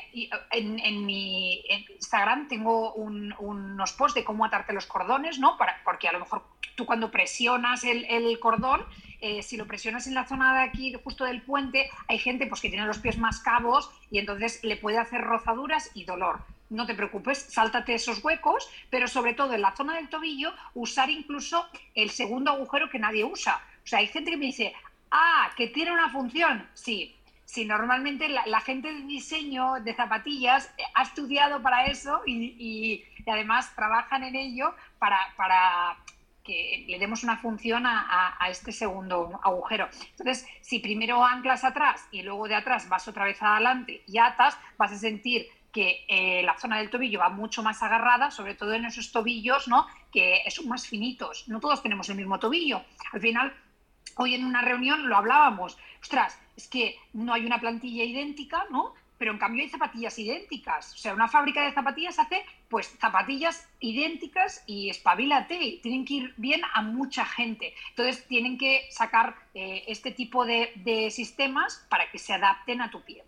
en, 0.52 1.06
mi 1.06 1.64
Instagram 1.96 2.48
tengo 2.48 2.94
unos 2.94 3.94
posts 3.94 4.16
de 4.16 4.24
cómo 4.24 4.46
atarte 4.46 4.74
los 4.74 4.86
cordones, 4.86 5.40
¿no? 5.40 5.58
Para, 5.58 5.82
porque 5.84 6.08
a 6.08 6.12
lo 6.12 6.20
mejor 6.20 6.44
tú 6.76 6.86
cuando 6.86 7.12
presionas 7.12 7.84
el, 7.84 8.40
cordón, 8.40 8.86
eh, 9.22 9.44
si 9.44 9.58
lo 9.58 9.68
presionas 9.68 10.08
en 10.08 10.16
la 10.16 10.26
zona 10.26 10.56
de 10.56 10.62
aquí, 10.64 10.94
justo 11.04 11.26
del 11.26 11.42
puente, 11.42 11.90
hay 12.08 12.18
gente 12.18 12.48
pues, 12.48 12.62
que 12.62 12.70
tiene 12.70 12.86
los 12.86 13.00
pies 13.00 13.18
más 13.18 13.40
cabos 13.40 13.92
y 14.10 14.20
entonces 14.20 14.64
le 14.64 14.78
puede 14.78 14.98
hacer 14.98 15.22
rozaduras 15.22 15.92
y 15.94 16.06
dolor. 16.06 16.44
No 16.70 16.88
te 16.88 16.96
preocupes, 16.96 17.38
sáltate 17.38 17.94
esos 17.94 18.24
huecos, 18.24 18.68
pero 18.90 19.08
sobre 19.08 19.36
todo 19.36 19.54
en 19.54 19.62
la 19.62 19.76
zona 19.76 19.96
del 19.96 20.10
tobillo, 20.10 20.54
usar 20.74 21.10
incluso 21.10 21.68
el 21.94 22.10
segundo 22.10 22.52
agujero 22.52 22.90
que 22.90 22.98
nadie 22.98 23.24
usa. 23.24 23.62
O 23.84 23.88
sea, 23.88 24.00
hay 24.00 24.08
gente 24.08 24.32
que 24.32 24.38
me 24.38 24.48
dice, 24.48 24.74
ah, 25.12 25.52
que 25.56 25.68
tiene 25.68 25.92
una 25.92 26.10
función. 26.10 26.68
Sí, 26.74 27.16
si 27.54 27.66
normalmente 27.66 28.30
la, 28.30 28.62
gente 28.62 28.92
de 28.92 29.02
diseño 29.02 29.76
de 29.82 29.94
zapatillas 29.94 30.74
ha 30.96 31.04
estudiado 31.04 31.62
para 31.62 31.86
eso 31.86 32.24
y, 32.26 33.06
además 33.28 33.76
trabajan 33.76 34.24
en 34.24 34.36
ello 34.36 34.74
para, 34.98 35.96
que 36.44 36.84
le 36.88 36.98
demos 36.98 37.24
una 37.24 37.38
función 37.38 37.84
a, 37.86 38.36
este 38.50 38.72
segundo 38.72 39.40
agujero. 39.44 39.88
Entonces, 40.18 40.48
si 40.62 40.80
primero 40.80 41.24
anclas 41.24 41.64
atrás 41.64 42.08
y 42.12 42.24
luego 42.24 42.48
de 42.48 42.56
atrás 42.56 42.90
vas 42.90 43.08
otra 43.08 43.26
vez 43.26 43.40
adelante 43.40 44.02
y 44.08 44.18
atas, 44.18 44.58
vas 44.80 44.92
a 44.92 44.98
sentir 44.98 45.46
que 45.72 46.06
eh, 46.08 46.42
la 46.42 46.58
zona 46.58 46.80
del 46.80 46.90
tobillo 46.90 47.20
va 47.20 47.30
mucho 47.30 47.62
más 47.62 47.84
agarrada, 47.84 48.32
sobre 48.32 48.56
todo 48.56 48.74
en 48.74 48.86
esos 48.86 49.12
tobillos, 49.12 49.68
¿no? 49.68 49.86
Que 50.12 50.42
son 50.50 50.68
más 50.70 50.88
finitos. 50.88 51.48
No 51.48 51.60
todos 51.60 51.84
tenemos 51.84 52.10
el 52.10 52.16
mismo 52.16 52.40
tobillo. 52.40 52.82
Al 53.12 53.22
final, 53.22 53.54
hoy 54.16 54.34
en 54.34 54.44
una 54.44 54.64
reunión 54.64 55.08
lo 55.08 55.18
hablábamos. 55.18 55.78
Ostras, 56.02 56.40
es 56.56 56.68
que 56.68 56.98
no 57.14 57.34
hay 57.34 57.46
una 57.46 57.60
plantilla 57.60 58.04
idéntica, 58.04 58.66
¿no? 58.70 58.94
Pero 59.18 59.32
en 59.32 59.38
cambio 59.38 59.64
hay 59.64 59.70
zapatillas 59.70 60.18
idénticas. 60.20 60.94
O 60.94 60.98
sea, 60.98 61.14
una 61.14 61.28
fábrica 61.28 61.64
de 61.64 61.72
zapatillas 61.72 62.20
hace 62.20 62.44
pues 62.68 62.88
zapatillas 63.00 63.70
idénticas 63.80 64.64
y 64.66 64.90
espabilate. 64.90 65.80
Tienen 65.82 66.04
que 66.06 66.14
ir 66.16 66.34
bien 66.38 66.62
a 66.74 66.82
mucha 66.82 67.26
gente. 67.26 67.74
Entonces 67.90 68.28
tienen 68.28 68.58
que 68.58 68.88
sacar 68.90 69.36
eh, 69.54 69.84
este 69.88 70.12
tipo 70.12 70.46
de 70.46 71.10
sistemas 71.12 71.86
para 71.90 72.10
que 72.12 72.18
se 72.18 72.34
adapten 72.34 72.82
a 72.82 72.90
tu 72.90 73.02
pie. 73.02 73.24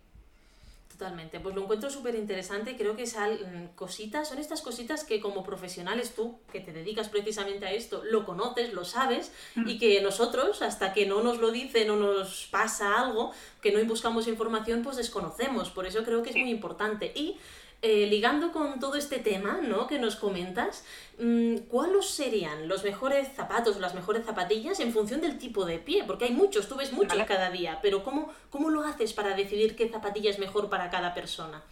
Totalmente, 0.96 1.40
pues 1.40 1.54
lo 1.54 1.62
encuentro 1.62 1.90
súper 1.90 2.14
interesante, 2.14 2.74
creo 2.74 2.96
que 2.96 3.06
son 3.06 3.34
mm, 3.34 3.74
cositas, 3.74 4.28
son 4.28 4.38
estas 4.38 4.62
cositas 4.62 5.04
que 5.04 5.20
como 5.20 5.44
profesionales 5.44 6.14
tú, 6.14 6.38
que 6.50 6.60
te 6.60 6.72
dedicas 6.72 7.10
precisamente 7.10 7.66
a 7.66 7.72
esto, 7.72 8.02
lo 8.02 8.24
conoces, 8.24 8.72
lo 8.72 8.82
sabes, 8.86 9.30
y 9.66 9.78
que 9.78 10.00
nosotros, 10.00 10.62
hasta 10.62 10.94
que 10.94 11.04
no 11.04 11.22
nos 11.22 11.36
lo 11.36 11.50
dicen 11.50 11.90
o 11.90 11.96
nos 11.96 12.46
pasa 12.50 12.98
algo, 12.98 13.32
que 13.60 13.72
no 13.72 13.84
buscamos 13.84 14.26
información, 14.26 14.82
pues 14.82 14.96
desconocemos, 14.96 15.68
por 15.68 15.86
eso 15.86 16.02
creo 16.02 16.22
que 16.22 16.30
es 16.30 16.36
muy 16.36 16.48
importante. 16.50 17.12
Y 17.14 17.36
eh, 17.88 18.04
ligando 18.08 18.50
con 18.50 18.80
todo 18.80 18.96
este 18.96 19.20
tema 19.20 19.60
¿no? 19.62 19.86
que 19.86 20.00
nos 20.00 20.16
comentas, 20.16 20.84
mm, 21.20 21.68
¿cuáles 21.68 22.06
serían 22.06 22.66
los 22.66 22.82
mejores 22.82 23.28
zapatos 23.36 23.76
o 23.76 23.78
las 23.78 23.94
mejores 23.94 24.26
zapatillas 24.26 24.80
en 24.80 24.92
función 24.92 25.20
del 25.20 25.38
tipo 25.38 25.64
de 25.64 25.78
pie? 25.78 26.02
Porque 26.04 26.24
hay 26.24 26.32
muchos, 26.32 26.68
tú 26.68 26.74
ves 26.74 26.92
muchos 26.92 27.16
cada 27.28 27.48
día, 27.50 27.78
pero 27.82 28.02
¿cómo, 28.02 28.32
¿cómo 28.50 28.70
lo 28.70 28.82
haces 28.82 29.12
para 29.12 29.36
decidir 29.36 29.76
qué 29.76 29.88
zapatilla 29.88 30.30
es 30.30 30.40
mejor 30.40 30.68
para 30.68 30.90
cada 30.90 31.14
persona? 31.14 31.62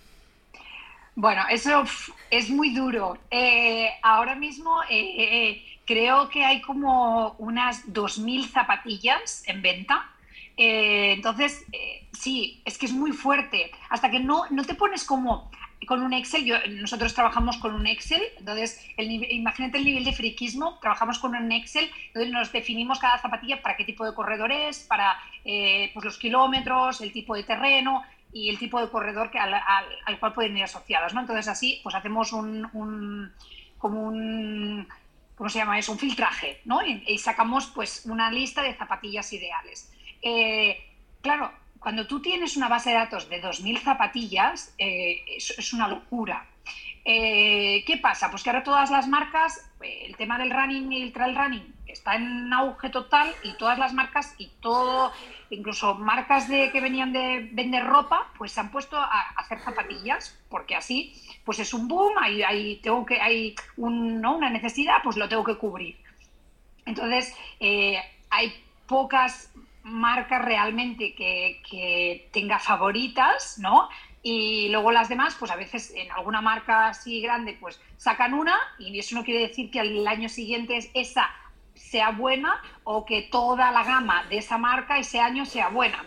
Bueno, 1.17 1.43
eso 1.51 1.83
es 2.31 2.49
muy 2.49 2.73
duro. 2.73 3.19
Eh, 3.33 3.89
ahora 4.01 4.37
mismo, 4.37 4.83
eh, 4.89 5.65
creo 5.85 6.29
que 6.29 6.45
hay 6.45 6.63
como 6.63 7.35
unas 7.39 7.93
2.000 7.93 8.53
zapatillas 8.53 9.43
en 9.49 9.63
venta. 9.63 10.13
Entonces, 10.57 11.65
sí, 12.13 12.63
es 12.65 12.79
que 12.79 12.87
es 12.87 12.93
muy 12.93 13.11
fuerte. 13.11 13.73
Hasta 13.91 14.13
que 14.13 14.21
no, 14.21 14.45
no 14.51 14.65
te 14.65 14.75
pones 14.75 15.03
como 15.05 15.51
con 15.87 16.03
un 16.03 16.13
Excel, 16.13 16.81
nosotros 16.81 17.15
trabajamos 17.15 17.59
con 17.59 17.75
un 17.75 17.87
Excel, 17.87 18.23
entonces 18.39 18.85
el 18.97 19.11
imagínate 19.11 19.79
el 19.79 19.85
nivel 19.85 20.05
de 20.05 20.13
friquismo, 20.13 20.79
trabajamos 20.81 21.19
con 21.19 21.35
un 21.35 21.53
Excel, 21.53 21.91
entonces 22.09 22.33
nos 22.33 22.53
definimos 22.53 22.99
cada 22.99 23.19
zapatilla 23.19 23.61
para 23.63 23.77
qué 23.77 23.85
tipo 23.85 24.05
de 24.05 24.15
corredor 24.15 24.53
es, 24.53 24.81
para 24.81 25.17
eh, 25.45 25.91
pues 25.95 26.05
los 26.05 26.19
kilómetros, 26.19 27.01
el 27.01 27.13
tipo 27.13 27.35
de 27.35 27.45
terreno 27.45 28.03
y 28.33 28.49
el 28.49 28.59
tipo 28.59 28.81
de 28.81 28.91
corredor 28.91 29.31
que, 29.31 29.39
al, 29.39 30.19
cual 30.19 30.33
pueden 30.33 30.57
ir 30.57 30.65
asociados. 30.65 31.15
¿no? 31.15 31.21
Entonces 31.21 31.49
así 31.49 31.81
pues 31.83 31.95
hacemos 31.95 32.33
un, 32.33 32.69
un 32.73 33.33
como 33.79 34.03
un 34.03 34.89
¿cómo 35.35 35.51
se 35.51 35.59
llama 35.59 35.79
eso? 35.79 35.93
Un 35.93 35.99
filtraje, 35.99 36.61
¿no? 36.65 36.81
Y, 36.85 37.19
sacamos 37.19 37.67
pues 37.75 38.07
una 38.07 38.31
lista 38.31 38.63
de 38.63 38.75
zapatillas 38.75 39.33
ideales. 39.33 39.93
Eh, 40.23 40.79
claro, 41.21 41.53
cuando 41.85 42.07
tú 42.07 42.23
tienes 42.23 42.57
una 42.57 42.69
base 42.69 42.89
de 42.89 42.97
datos 42.97 43.29
de 43.29 43.43
2.000 43.43 43.79
zapatillas, 43.83 44.75
eh, 44.79 45.23
es, 45.37 45.71
una 45.75 45.87
locura. 45.87 46.47
Eh, 47.05 47.85
¿Qué 47.87 47.99
pasa? 47.99 48.31
Pues 48.31 48.43
que 48.43 48.49
ahora 48.49 48.63
todas 48.63 48.91
las 48.91 49.07
marcas, 49.07 49.71
el 49.83 50.17
tema 50.17 50.39
del 50.39 50.51
running 50.51 50.91
y 50.91 51.03
el 51.03 51.13
trail 51.13 51.37
running 51.37 51.75
está 51.87 52.15
en 52.15 52.51
auge 52.55 52.89
total 52.89 53.31
y 53.43 53.53
todas 53.59 53.79
las 53.79 53.93
marcas 53.93 54.35
y 54.39 54.47
todo, 54.63 55.13
incluso 55.51 55.95
marcas 55.97 56.49
de, 56.49 56.73
que 56.73 56.81
venían 56.81 57.13
de 57.13 57.51
vender 57.53 57.85
ropa, 57.85 58.33
pues 58.39 58.53
se 58.53 58.61
han 58.61 58.71
puesto 58.71 58.97
a 58.97 59.35
hacer 59.37 59.61
zapatillas, 59.61 60.41
porque 60.49 60.77
así 60.77 61.13
pues 61.45 61.59
es 61.59 61.75
un 61.75 61.87
boom, 61.87 62.15
hay, 62.19 62.81
tengo 62.83 63.05
que, 63.05 63.21
hay 63.21 63.55
una 63.77 64.49
necesidad, 64.49 65.03
pues 65.05 65.19
lo 65.19 65.29
tengo 65.29 65.45
que 65.45 65.59
cubrir. 65.59 65.99
Entonces, 66.87 67.37
eh, 67.61 68.01
hay 68.31 68.55
pocas 68.87 69.54
marcas 69.85 70.45
realmente 70.45 71.15
que, 71.15 71.63
que, 71.69 72.29
tenga 72.33 72.59
favoritas, 72.59 73.59
¿no? 73.59 73.89
Y 74.23 74.69
luego 74.71 74.91
las 74.91 75.09
demás, 75.09 75.37
pues 75.39 75.51
a 75.51 75.57
veces 75.57 75.93
en 75.95 76.11
alguna 76.11 76.41
marca 76.41 76.89
así 76.89 77.21
grande, 77.21 77.57
pues 77.61 77.81
sacan 77.97 78.35
una 78.35 78.57
y 78.79 78.99
eso 78.99 79.15
no 79.15 79.25
quiere 79.25 79.49
decir 79.49 79.71
que 79.71 79.81
el 79.81 80.07
año 80.07 80.29
siguiente 80.29 80.91
esa 80.95 81.31
sea 81.75 82.11
buena 82.11 82.61
o 82.85 83.05
que 83.05 83.23
toda 83.23 83.71
la 83.71 83.85
gama 83.85 84.25
de 84.25 84.39
esa 84.39 84.59
marca 84.59 84.99
ese 84.99 85.21
año 85.21 85.45
sea 85.45 85.69
buena. 85.69 86.05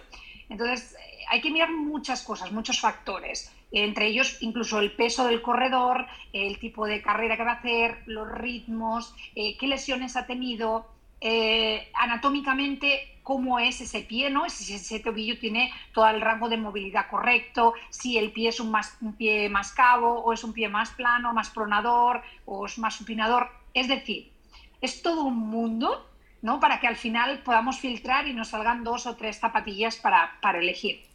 Entonces, 0.50 0.94
eh, 0.94 1.26
hay 1.30 1.42
que 1.42 1.52
mirar 1.52 1.72
muchas 1.72 2.24
cosas, 2.24 2.52
muchos 2.52 2.80
factores 2.80 3.54
entre 3.72 4.08
ellos 4.08 4.38
incluso 4.42 4.80
el 4.80 4.92
peso 4.94 5.28
del 5.28 5.42
corredor, 5.42 6.08
el 6.34 6.60
tipo 6.60 6.86
de 6.86 7.02
carrera 7.02 7.38
que 7.38 7.44
va 7.44 7.52
a 7.52 7.56
hacer, 7.56 8.04
los 8.06 8.30
ritmos, 8.32 9.14
eh, 9.36 9.58
qué 9.58 9.68
lesiones 9.68 10.16
ha 10.16 10.26
tenido, 10.26 10.88
eh, 11.20 11.90
anatómicamente 11.96 13.18
cómo 13.28 13.60
es 13.60 13.82
ese 13.82 14.02
pie, 14.02 14.30
¿no? 14.30 14.50
si 14.50 14.74
ese 14.74 15.02
tobillo 15.02 15.38
tiene 15.38 15.74
todo 15.94 16.08
el 16.08 16.22
rango 16.22 16.48
de 16.48 16.56
movilidad 16.56 17.10
correcto, 17.10 17.74
si 17.90 18.18
el 18.18 18.32
pie 18.32 18.48
es 18.48 18.62
un, 18.62 18.74
pie 19.18 19.50
más 19.50 19.74
cabo 19.74 20.22
o 20.22 20.32
es 20.32 20.46
un 20.46 20.54
pie 20.54 20.70
más 20.70 20.92
plano, 20.92 21.34
más 21.34 21.50
pronador 21.50 22.22
o 22.46 22.68
es 22.68 22.78
más 22.78 22.96
supinador. 22.96 23.50
Es 23.74 23.90
decir, 23.90 24.32
es 24.80 25.02
todo 25.02 25.24
un 25.24 25.40
mundo 25.40 26.10
¿no? 26.42 26.62
para 26.62 26.80
que 26.80 26.88
al 26.88 26.96
final 26.96 27.40
podamos 27.44 27.80
filtrar 27.80 28.30
y 28.30 28.34
nos 28.34 28.48
salgan 28.48 28.86
dos 28.86 29.06
o 29.08 29.18
tres 29.18 29.40
zapatillas 29.40 29.98
para, 29.98 30.32
elegir. 30.58 31.06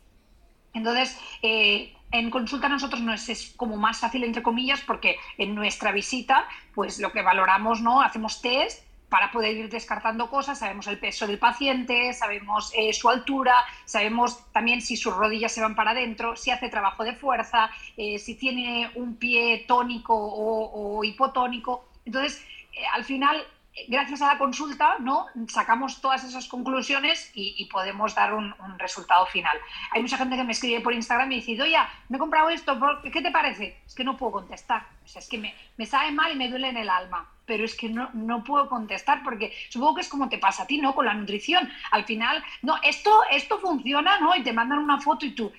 Entonces, 0.75 1.19
eh, 1.41 1.95
en 2.11 2.29
consulta 2.31 2.69
nosotros 2.69 3.01
no 3.01 3.15
es, 3.15 3.55
como 3.57 3.79
más 3.79 4.01
fácil, 4.01 4.25
entre 4.25 4.43
comillas, 4.43 4.83
porque 4.83 5.17
en 5.39 5.55
nuestra 5.55 5.93
visita, 5.93 6.47
pues 6.75 6.99
lo 6.99 7.11
que 7.11 7.23
valoramos, 7.23 7.81
¿no? 7.81 8.03
Hacemos 8.03 8.43
test 8.43 8.92
para 9.13 9.31
poder 9.31 9.55
ir 9.55 9.69
descartando 9.69 10.31
cosas, 10.31 10.59
sabemos 10.59 10.87
el 10.87 10.99
peso 10.99 11.27
del 11.27 11.39
paciente, 11.39 12.15
sabemos 12.15 12.73
eh, 12.75 12.95
su 12.95 13.11
altura, 13.11 13.55
sabemos 13.85 14.51
también 14.53 14.81
si 14.81 14.97
sus 14.97 15.15
rodillas 15.15 15.53
se 15.53 15.61
van 15.61 15.75
para 15.75 15.91
adentro, 15.91 16.35
si 16.35 16.51
hace 16.51 16.71
trabajo 16.71 17.05
de 17.05 17.13
fuerza, 17.13 17.69
eh, 17.99 18.19
si 18.19 18.37
tiene 18.37 18.91
un 18.95 19.17
pie 19.17 19.67
tónico 19.69 20.15
o, 20.17 21.05
hipotónico. 21.05 21.85
Entonces, 22.07 22.43
al 22.95 23.05
final 23.05 23.37
gracias 23.89 24.21
a 24.23 24.27
la 24.27 24.39
consulta, 24.39 24.97
¿no? 25.01 25.27
Sacamos 25.49 26.01
todas 26.01 26.25
esas 26.25 26.47
conclusiones 26.47 27.31
y, 27.35 27.65
podemos 27.67 28.15
dar 28.15 28.35
un, 28.35 28.55
resultado 28.79 29.27
final. 29.27 29.57
Hay 29.93 30.03
mucha 30.03 30.19
gente 30.19 30.37
que 30.37 30.45
me 30.45 30.53
escribe 30.53 30.81
por 30.81 30.93
Instagram 30.93 31.31
y 31.33 31.37
dice, 31.37 31.63
oye, 31.63 31.77
me 32.09 32.17
he 32.17 32.21
comprado 32.21 32.51
esto, 32.51 32.79
¿qué 33.03 33.23
te 33.23 33.31
parece? 33.31 33.79
Es 33.87 33.95
que 33.95 34.05
no 34.05 34.17
puedo 34.17 34.33
contestar. 34.33 34.87
O 35.05 35.09
sea, 35.09 35.21
es 35.21 35.29
que 35.29 35.39
me, 35.39 35.55
me 35.77 35.87
sabe 35.87 36.11
mal 36.13 36.33
y 36.33 36.37
me 36.37 36.49
duele 36.49 36.69
en 36.69 36.77
el 36.77 36.91
alma. 36.91 37.29
Pero 37.45 37.65
es 37.65 37.75
que 37.75 37.89
no, 37.89 38.09
no 38.13 38.45
puedo 38.45 38.69
contestar 38.69 39.23
porque 39.23 39.53
supongo 39.69 39.97
que 39.97 40.01
es 40.03 40.09
como 40.09 40.29
te 40.29 40.39
pasa 40.39 40.63
a 40.63 40.67
ti, 40.67 40.79
¿no? 40.79 40.95
Con 40.95 41.07
la 41.07 41.15
nutrición. 41.15 41.71
Al 41.91 42.05
final, 42.05 42.43
no, 42.63 42.77
esto, 42.83 43.23
esto 43.31 43.59
funciona, 43.59 44.21
¿no? 44.21 44.35
Y 44.37 44.43
te 44.43 44.53
mandan 44.53 44.79
una 44.79 45.01
foto 45.01 45.27
y 45.27 45.31
tú, 45.31 45.53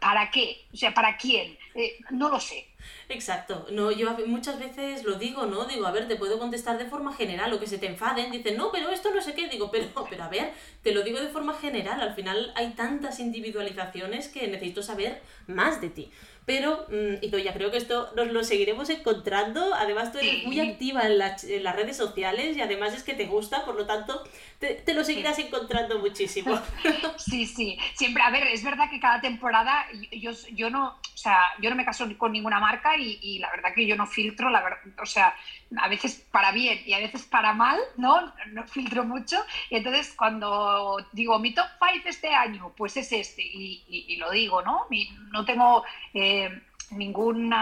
¿para 0.00 0.30
qué? 0.30 0.66
O 0.72 0.76
sea, 0.76 0.92
¿para 0.94 1.16
quién? 1.16 1.56
Eh, 1.74 1.98
no 2.10 2.28
lo 2.28 2.40
sé. 2.40 2.66
Exacto. 3.08 3.66
No, 3.70 3.90
yo 3.90 4.16
muchas 4.26 4.58
veces 4.58 5.04
lo 5.04 5.18
digo, 5.18 5.46
¿no? 5.46 5.64
Digo, 5.64 5.86
a 5.86 5.92
ver, 5.92 6.08
te 6.08 6.16
puedo 6.16 6.38
contestar 6.38 6.78
de 6.78 6.86
forma 6.86 7.14
general 7.14 7.52
o 7.52 7.60
que 7.60 7.66
se 7.66 7.78
te 7.78 7.86
enfaden. 7.86 8.30
Dicen, 8.30 8.56
no, 8.56 8.70
pero 8.72 8.90
esto 8.90 9.10
no 9.14 9.20
sé 9.20 9.34
qué. 9.34 9.48
Digo, 9.48 9.70
pero, 9.70 9.86
pero 10.10 10.24
a 10.24 10.28
ver, 10.28 10.52
te 10.82 10.92
lo 10.92 11.02
digo 11.02 11.20
de 11.20 11.28
forma 11.28 11.54
general. 11.54 12.00
Al 12.00 12.14
final 12.14 12.52
hay 12.54 12.72
tantas 12.72 13.20
individualizaciones 13.20 14.28
que 14.28 14.46
necesito 14.48 14.82
saber 14.82 15.22
más 15.46 15.80
de 15.80 15.90
ti. 15.90 16.10
Pero, 16.46 16.86
mm, 16.88 17.24
y 17.24 17.42
ya 17.42 17.52
creo 17.52 17.72
que 17.72 17.76
esto 17.76 18.12
nos 18.14 18.28
lo 18.28 18.44
seguiremos 18.44 18.88
encontrando. 18.88 19.74
Además, 19.74 20.12
tú 20.12 20.18
eres 20.18 20.44
muy 20.44 20.60
activa 20.60 21.02
en, 21.02 21.20
en, 21.20 21.64
las 21.64 21.76
redes 21.76 21.96
sociales 21.96 22.56
y 22.56 22.60
además 22.60 22.94
es 22.94 23.02
que 23.02 23.14
te 23.14 23.26
gusta, 23.26 23.64
por 23.64 23.74
lo 23.74 23.84
tanto, 23.84 24.22
te, 24.60 24.94
lo 24.94 25.02
seguirás 25.02 25.38
encontrando 25.40 25.98
muchísimo. 25.98 26.58
Sí, 27.18 27.46
sí. 27.46 27.76
Siempre, 27.94 28.22
a 28.22 28.30
ver, 28.30 28.46
es 28.46 28.62
verdad 28.62 28.88
que 28.88 29.00
cada 29.00 29.20
temporada 29.20 29.86
yo, 30.12 30.30
yo 30.52 30.70
no, 30.70 30.88
o 30.88 31.16
sea, 31.16 31.40
yo 31.60 31.70
no 31.70 31.76
me 31.76 31.84
caso 31.84 32.06
con 32.16 32.30
ninguna 32.30 32.60
marca 32.60 32.96
y, 32.96 33.18
y 33.20 33.38
la 33.40 33.50
verdad 33.50 33.74
que 33.74 33.86
yo 33.86 33.96
no 33.96 34.06
filtro, 34.06 34.48
la 34.48 34.62
verdad, 34.62 34.78
o 35.02 35.06
sea, 35.06 35.34
a 35.76 35.88
veces 35.88 36.24
para 36.30 36.52
bien 36.52 36.80
y 36.86 36.92
a 36.92 36.98
veces 36.98 37.24
para 37.24 37.52
mal, 37.52 37.78
¿no? 37.96 38.32
No 38.52 38.66
filtro 38.66 39.04
mucho. 39.04 39.36
Y 39.70 39.76
entonces 39.76 40.14
cuando 40.16 41.04
digo 41.12 41.38
mi 41.38 41.54
top 41.54 41.66
5 41.78 42.08
este 42.08 42.34
año, 42.34 42.72
pues 42.76 42.96
es 42.96 43.12
este. 43.12 43.42
Y, 43.42 44.16
lo 44.16 44.30
digo, 44.30 44.62
¿no? 44.62 44.86
no 45.32 45.44
tengo 45.44 45.84
eh, 46.14 46.62
ningún 46.90 47.52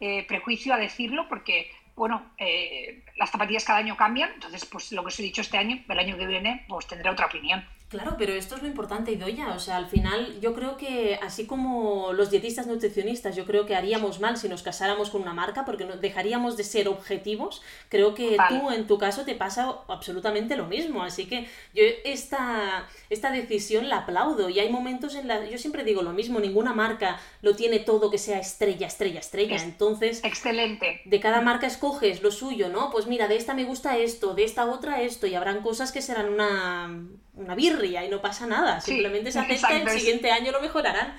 eh, 0.00 0.24
prejuicio 0.26 0.74
a 0.74 0.78
decirlo 0.78 1.28
porque, 1.28 1.70
bueno, 1.96 2.30
eh, 2.38 3.04
las 3.16 3.30
zapatillas 3.30 3.64
cada 3.64 3.80
año 3.80 3.96
cambian. 3.96 4.30
Entonces, 4.34 4.64
pues 4.64 4.92
lo 4.92 5.02
que 5.02 5.08
os 5.08 5.18
he 5.18 5.22
dicho 5.22 5.40
este 5.40 5.58
año, 5.58 5.82
el 5.88 5.98
año 5.98 6.16
que 6.16 6.26
viene, 6.26 6.64
pues 6.68 6.86
tendré 6.86 7.10
otra 7.10 7.26
opinión. 7.26 7.64
Claro, 7.88 8.16
pero 8.18 8.34
esto 8.34 8.54
es 8.54 8.60
lo 8.60 8.68
importante, 8.68 9.12
Idoya. 9.12 9.54
O 9.54 9.58
sea, 9.58 9.78
al 9.78 9.86
final 9.86 10.38
yo 10.40 10.52
creo 10.52 10.76
que 10.76 11.18
así 11.22 11.46
como 11.46 12.12
los 12.12 12.30
dietistas 12.30 12.66
nutricionistas, 12.66 13.34
yo 13.34 13.46
creo 13.46 13.64
que 13.64 13.74
haríamos 13.74 14.20
mal 14.20 14.36
si 14.36 14.46
nos 14.46 14.62
casáramos 14.62 15.08
con 15.08 15.22
una 15.22 15.32
marca 15.32 15.64
porque 15.64 15.86
dejaríamos 15.86 16.58
de 16.58 16.64
ser 16.64 16.86
objetivos. 16.86 17.62
Creo 17.88 18.14
que 18.14 18.36
tú 18.50 18.70
en 18.70 18.86
tu 18.86 18.98
caso 18.98 19.24
te 19.24 19.34
pasa 19.34 19.74
absolutamente 19.88 20.54
lo 20.54 20.66
mismo. 20.66 21.02
Así 21.02 21.26
que 21.26 21.48
yo 21.74 21.82
esta, 22.04 22.86
esta 23.08 23.30
decisión 23.30 23.88
la 23.88 23.98
aplaudo. 23.98 24.50
Y 24.50 24.60
hay 24.60 24.68
momentos 24.68 25.14
en 25.14 25.26
la... 25.26 25.46
Yo 25.46 25.56
siempre 25.56 25.82
digo 25.82 26.02
lo 26.02 26.12
mismo, 26.12 26.40
ninguna 26.40 26.74
marca 26.74 27.18
lo 27.40 27.56
tiene 27.56 27.78
todo 27.78 28.10
que 28.10 28.18
sea 28.18 28.38
estrella, 28.38 28.86
estrella, 28.86 29.20
estrella. 29.20 29.62
Entonces... 29.62 30.20
Excelente. 30.24 31.00
De 31.06 31.20
cada 31.20 31.40
marca 31.40 31.66
escoges 31.66 32.22
lo 32.22 32.32
suyo, 32.32 32.68
¿no? 32.68 32.90
Pues 32.90 33.06
mira, 33.06 33.28
de 33.28 33.36
esta 33.36 33.54
me 33.54 33.64
gusta 33.64 33.96
esto, 33.96 34.34
de 34.34 34.44
esta 34.44 34.66
otra 34.66 35.00
esto. 35.00 35.26
Y 35.26 35.34
habrán 35.34 35.62
cosas 35.62 35.90
que 35.90 36.02
serán 36.02 36.28
una 36.30 37.08
una 37.38 37.54
birria 37.54 38.04
y 38.04 38.08
no 38.08 38.20
pasa 38.20 38.46
nada. 38.46 38.80
Simplemente 38.80 39.32
se 39.32 39.38
acepta 39.38 39.72
y 39.72 39.82
el 39.82 39.90
siguiente 39.90 40.30
año 40.30 40.52
lo 40.52 40.60
mejorarán. 40.60 41.16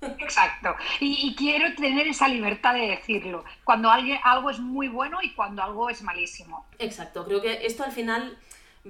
Exacto. 0.00 0.76
Y, 1.00 1.34
quiero 1.34 1.74
tener 1.74 2.06
esa 2.06 2.28
libertad 2.28 2.74
de 2.74 2.88
decirlo. 2.88 3.44
Cuando 3.64 3.90
alguien, 3.90 4.18
algo 4.22 4.50
es 4.50 4.60
muy 4.60 4.88
bueno 4.88 5.18
y 5.22 5.34
cuando 5.34 5.62
algo 5.62 5.90
es 5.90 6.02
malísimo. 6.02 6.66
Exacto. 6.78 7.24
Creo 7.24 7.42
que 7.42 7.66
esto 7.66 7.84
al 7.84 7.92
final 7.92 8.38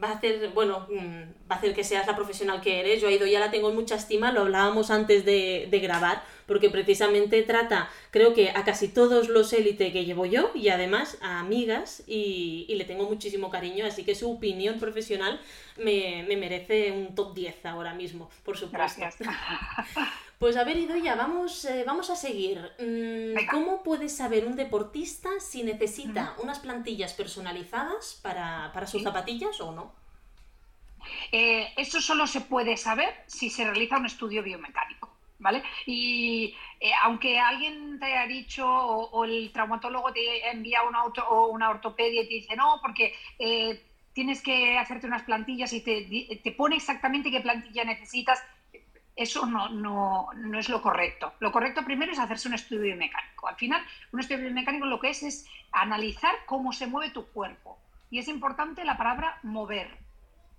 va 0.02 0.09
a 0.11 0.12
hacer, 0.14 0.50
bueno, 0.50 0.87
mm, 0.90 1.50
va 1.50 1.55
a 1.55 1.59
hacer 1.59 1.75
que 1.75 1.85
seas 1.85 2.07
la 2.07 2.17
profesional 2.17 2.61
que 2.61 2.81
eres. 2.81 3.00
Yo 3.00 3.09
a 3.09 3.12
Ido 3.12 3.26
ya 3.26 3.40
la 3.40 3.50
tengo 3.50 3.71
en 3.71 3.75
mucha 3.75 3.97
estima, 3.97 4.33
lo 4.33 4.43
hablábamos 4.43 4.90
antes 4.90 5.25
de, 5.25 5.69
de 5.71 5.78
grabar, 5.81 6.23
porque 6.47 6.71
precisamente 6.71 7.43
trata, 7.43 7.90
creo 8.11 8.35
que 8.35 8.50
a 8.50 8.64
casi 8.64 8.88
todos 8.88 9.28
los 9.28 9.52
élite 9.52 9.93
que 9.93 10.05
llevo 10.05 10.26
yo 10.26 10.50
y 10.55 10.69
además 10.69 11.19
a 11.21 11.40
amigas 11.40 12.02
y, 12.07 12.67
y 12.69 12.75
le 12.76 12.85
tengo 12.85 13.05
muchísimo 13.05 13.50
cariño, 13.50 13.87
así 13.87 14.05
que 14.05 14.14
su 14.14 14.31
opinión 14.31 14.78
profesional 14.78 15.40
me, 15.76 16.25
me 16.28 16.37
merece 16.37 16.93
un 16.93 17.14
top 17.14 17.35
10 17.35 17.67
ahora 17.67 17.95
mismo, 17.95 18.31
por 18.45 18.57
supuesto. 18.57 18.78
Gracias. 18.78 19.17
Pues 20.38 20.57
a 20.57 20.62
ver, 20.62 20.76
Idoya, 20.76 21.16
vamos, 21.16 21.64
eh, 21.64 21.83
vamos 21.85 22.11
a 22.11 22.16
seguir. 22.16 22.61
Mm, 22.78 23.47
¿Cómo 23.50 23.83
puede 23.83 24.09
saber 24.09 24.47
un 24.47 24.54
deportista 24.54 25.28
si 25.40 25.64
necesita 25.64 26.37
unas 26.38 26.61
plantillas 26.61 27.12
personalizadas 27.12 28.21
para, 28.23 28.87
sus 28.87 29.02
zapatillas 29.02 29.61
o 29.61 29.73
no? 29.73 29.92
Eh, 31.33 31.73
eso 31.76 32.00
solo 32.00 32.28
se 32.28 32.42
puede 32.42 32.76
saber 32.76 33.12
si 33.26 33.50
se 33.50 33.64
realiza 33.64 33.97
un 33.97 34.07
estudio 34.07 34.45
biomecánico. 34.45 35.11
¿Vale? 35.40 35.62
Y 35.87 36.57
eh, 36.80 36.90
aunque 37.02 37.38
alguien 37.38 37.99
te 38.00 38.07
haya 38.07 38.26
dicho 38.26 38.66
o, 38.68 39.25
el 39.25 39.52
traumatólogo 39.52 40.12
te 40.12 40.50
envía 40.50 40.83
una, 40.83 41.00
auto, 41.00 41.25
o 41.28 41.49
una 41.49 41.71
ortopedia 41.71 42.23
y 42.23 42.28
te 42.28 42.35
dice 42.35 42.57
no, 42.57 42.80
porque 42.83 43.14
tienes 44.12 44.42
que 44.42 44.76
hacerte 44.76 45.07
unas 45.07 45.23
plantillas 45.23 45.73
y 45.73 45.80
te, 45.80 46.40
te, 46.42 46.52
pone 46.52 46.75
exactamente 46.75 47.30
qué 47.30 47.40
plantilla 47.40 47.85
necesitas, 47.85 48.42
eso 49.18 49.46
no, 49.46 49.68
no, 49.68 50.28
no, 50.37 50.58
es 50.60 50.68
lo 50.68 50.80
correcto. 50.80 51.32
Lo 51.40 51.50
correcto 51.50 51.84
primero 51.84 52.12
es 52.12 52.20
hacerse 52.20 52.46
un 52.46 52.54
estudio 52.54 52.82
biomecánico. 52.82 53.48
Al 53.48 53.56
final, 53.56 53.82
un 54.12 54.20
estudio 54.20 54.44
biomecánico 54.44 54.87
lo 54.87 55.00
que 55.00 55.10
es 55.10 55.25
es 55.25 55.50
analizar 55.72 56.32
cómo 56.46 56.72
se 56.72 56.87
mueve 56.87 57.10
tu 57.12 57.26
cuerpo. 57.26 57.78
Y 58.10 58.20
es 58.20 58.28
importante 58.28 58.84
la 58.84 58.96
palabra 58.96 59.40
mover, 59.42 59.90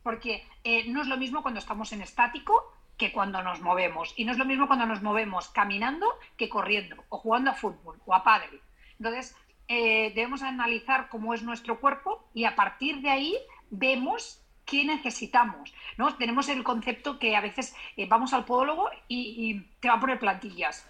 porque 0.03 0.45
eh, 0.65 0.89
no 0.89 1.01
es 1.01 1.07
lo 1.07 1.15
mismo 1.15 1.41
cuando 1.41 1.61
estamos 1.61 1.93
en 1.93 2.01
estático 2.01 2.73
que 2.97 3.13
cuando 3.13 3.41
nos 3.41 3.61
movemos. 3.61 4.13
Y 4.17 4.25
no 4.25 4.33
es 4.33 4.37
lo 4.37 4.43
mismo 4.43 4.67
cuando 4.67 4.85
nos 4.85 5.01
movemos 5.01 5.47
caminando 5.47 6.05
que 6.35 6.49
corriendo, 6.49 7.01
o 7.07 7.17
jugando 7.17 7.51
a 7.51 7.55
fútbol, 7.55 7.97
o 8.05 8.13
a 8.13 8.25
pádel. 8.25 8.61
Entonces, 8.99 9.37
eh, 9.69 10.11
debemos 10.13 10.43
analizar 10.43 11.07
cómo 11.07 11.33
es 11.33 11.43
nuestro 11.43 11.79
cuerpo 11.79 12.27
y 12.33 12.43
a 12.43 12.55
partir 12.57 12.99
de 12.99 13.09
ahí 13.09 13.37
vemos 13.69 14.43
qué 14.69 14.85
necesitamos. 14.85 15.73
¿no? 15.97 16.15
Tenemos 16.15 16.47
el 16.49 16.63
concepto 16.63 17.17
que 17.17 17.35
a 17.35 17.41
veces 17.41 17.75
eh, 17.97 18.07
vamos 18.07 18.33
al 18.33 18.45
podólogo 18.45 18.89
y, 19.07 19.61
te 19.79 19.89
va 19.89 19.95
a 19.95 19.99
poner 19.99 20.19
plantillas. 20.19 20.88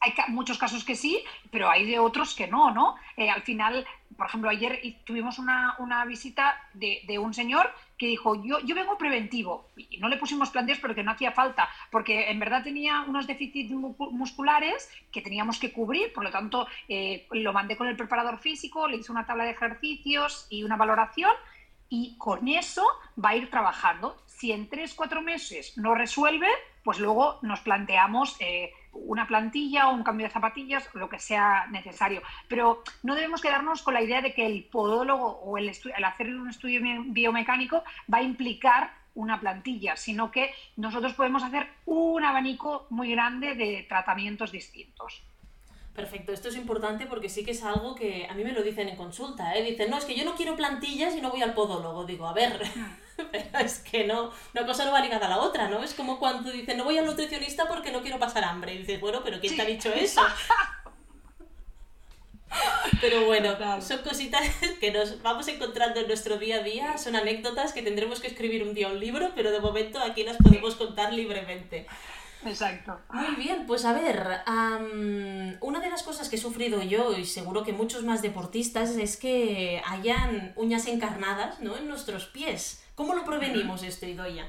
Hay 0.00 0.12
muchos 0.28 0.58
casos 0.58 0.84
que 0.84 0.94
sí, 0.94 1.24
pero 1.50 1.68
hay 1.68 1.84
de 1.84 1.98
otros 1.98 2.34
que 2.34 2.46
no, 2.46 2.70
¿no? 2.70 2.94
Eh, 3.16 3.28
al 3.28 3.42
final, 3.42 3.84
por 4.16 4.26
ejemplo, 4.26 4.48
ayer 4.48 4.80
tuvimos 5.04 5.40
una, 5.40 6.04
visita 6.06 6.56
de, 6.72 7.00
de, 7.08 7.18
un 7.18 7.34
señor 7.34 7.72
que 7.96 8.06
dijo, 8.06 8.40
yo, 8.44 8.60
yo 8.60 8.76
vengo 8.76 8.96
preventivo. 8.96 9.70
Y 9.76 9.98
no 9.98 10.08
le 10.08 10.16
pusimos 10.16 10.50
plantillas 10.50 10.78
porque 10.78 11.02
no 11.02 11.10
hacía 11.10 11.32
falta, 11.32 11.68
porque 11.90 12.30
en 12.30 12.38
verdad 12.38 12.62
tenía 12.62 13.02
unos 13.08 13.26
déficits 13.26 13.72
musculares 13.72 14.88
que 15.10 15.20
teníamos 15.20 15.58
que 15.58 15.72
cubrir, 15.72 16.12
por 16.12 16.22
lo 16.22 16.30
tanto, 16.30 16.68
eh, 16.88 17.26
lo 17.32 17.52
mandé 17.52 17.76
con 17.76 17.88
el 17.88 17.96
preparador 17.96 18.38
físico, 18.38 18.86
le 18.86 18.98
hice 18.98 19.10
una 19.10 19.26
tabla 19.26 19.44
de 19.44 19.50
ejercicios 19.50 20.46
y 20.48 20.62
una 20.62 20.76
valoración, 20.76 21.32
y 21.88 22.16
con 22.18 22.48
eso 22.48 22.84
va 23.22 23.30
a 23.30 23.36
ir 23.36 23.50
trabajando. 23.50 24.16
Si 24.26 24.52
en 24.52 24.68
tres, 24.68 24.94
cuatro 24.94 25.22
meses 25.22 25.76
no 25.76 25.94
resuelve, 25.94 26.48
pues 26.84 26.98
luego 26.98 27.38
nos 27.42 27.60
planteamos 27.60 28.36
eh, 28.40 28.72
una 28.92 29.26
plantilla 29.26 29.88
o 29.88 29.94
un 29.94 30.02
cambio 30.02 30.26
de 30.26 30.32
zapatillas, 30.32 30.88
lo 30.94 31.08
que 31.08 31.18
sea 31.18 31.66
necesario. 31.68 32.22
Pero 32.48 32.82
no 33.02 33.14
debemos 33.14 33.40
quedarnos 33.40 33.82
con 33.82 33.94
la 33.94 34.02
idea 34.02 34.22
de 34.22 34.34
que 34.34 34.46
el 34.46 34.64
podólogo 34.64 35.38
o 35.40 35.58
el, 35.58 35.68
el 35.68 36.04
hacer 36.04 36.34
un 36.34 36.48
estudio 36.48 36.80
biomecánico 37.06 37.82
va 38.12 38.18
a 38.18 38.22
implicar 38.22 38.92
una 39.14 39.40
plantilla, 39.40 39.96
sino 39.96 40.30
que 40.30 40.54
nosotros 40.76 41.14
podemos 41.14 41.42
hacer 41.42 41.68
un 41.86 42.24
abanico 42.24 42.86
muy 42.90 43.10
grande 43.10 43.54
de 43.54 43.84
tratamientos 43.88 44.52
distintos. 44.52 45.22
Perfecto, 45.98 46.30
esto 46.30 46.48
es 46.48 46.54
importante 46.54 47.06
porque 47.06 47.28
sí 47.28 47.44
que 47.44 47.50
es 47.50 47.64
algo 47.64 47.96
que 47.96 48.28
a 48.30 48.34
mí 48.34 48.44
me 48.44 48.52
lo 48.52 48.62
dicen 48.62 48.88
en 48.88 48.94
consulta, 48.94 49.56
¿eh? 49.56 49.64
Dicen, 49.64 49.90
no, 49.90 49.98
es 49.98 50.04
que 50.04 50.14
yo 50.14 50.24
no 50.24 50.36
quiero 50.36 50.54
plantillas 50.54 51.16
y 51.16 51.20
no 51.20 51.32
voy 51.32 51.42
al 51.42 51.54
podólogo. 51.54 52.04
Digo, 52.04 52.28
a 52.28 52.32
ver, 52.32 52.62
pero 53.32 53.58
es 53.58 53.80
que 53.80 54.06
no, 54.06 54.30
una 54.54 54.64
cosa 54.64 54.84
no 54.84 54.92
va 54.92 55.00
ligada 55.00 55.26
a 55.26 55.30
la 55.30 55.38
otra, 55.38 55.68
¿no? 55.68 55.82
Es 55.82 55.94
como 55.94 56.20
cuando 56.20 56.52
dicen, 56.52 56.78
no 56.78 56.84
voy 56.84 56.98
al 56.98 57.06
nutricionista 57.06 57.66
porque 57.66 57.90
no 57.90 58.00
quiero 58.00 58.20
pasar 58.20 58.44
hambre. 58.44 58.74
Y 58.74 58.78
dices, 58.78 59.00
bueno, 59.00 59.22
pero 59.24 59.40
¿quién 59.40 59.56
te 59.56 59.62
ha 59.62 59.64
dicho 59.64 59.92
eso? 59.92 60.22
Pero 63.00 63.26
bueno, 63.26 63.56
son 63.82 63.98
cositas 63.98 64.48
que 64.80 64.92
nos 64.92 65.20
vamos 65.20 65.48
encontrando 65.48 65.98
en 65.98 66.06
nuestro 66.06 66.38
día 66.38 66.58
a 66.58 66.62
día, 66.62 66.96
son 66.96 67.16
anécdotas 67.16 67.72
que 67.72 67.82
tendremos 67.82 68.20
que 68.20 68.28
escribir 68.28 68.62
un 68.62 68.72
día 68.72 68.86
un 68.86 69.00
libro, 69.00 69.32
pero 69.34 69.50
de 69.50 69.58
momento 69.58 69.98
aquí 69.98 70.22
las 70.22 70.36
podemos 70.36 70.76
contar 70.76 71.12
libremente. 71.12 71.88
Exacto. 72.44 73.00
Muy 73.12 73.34
bien, 73.36 73.66
pues 73.66 73.84
a 73.84 73.92
ver, 73.92 74.42
una 75.60 75.80
de 75.80 75.90
las 75.90 76.02
cosas 76.02 76.28
que 76.28 76.36
he 76.36 76.38
sufrido 76.38 76.82
yo 76.82 77.16
y 77.16 77.24
seguro 77.24 77.64
que 77.64 77.72
muchos 77.72 78.04
más 78.04 78.22
deportistas 78.22 78.90
es 78.90 79.16
que 79.16 79.82
hayan 79.86 80.52
uñas 80.56 80.86
encarnadas 80.86 81.60
¿no? 81.60 81.76
en 81.76 81.88
nuestros 81.88 82.26
pies. 82.26 82.84
¿Cómo 82.94 83.14
lo 83.14 83.24
prevenimos 83.24 83.82
esto, 83.82 84.06
Idoya? 84.06 84.46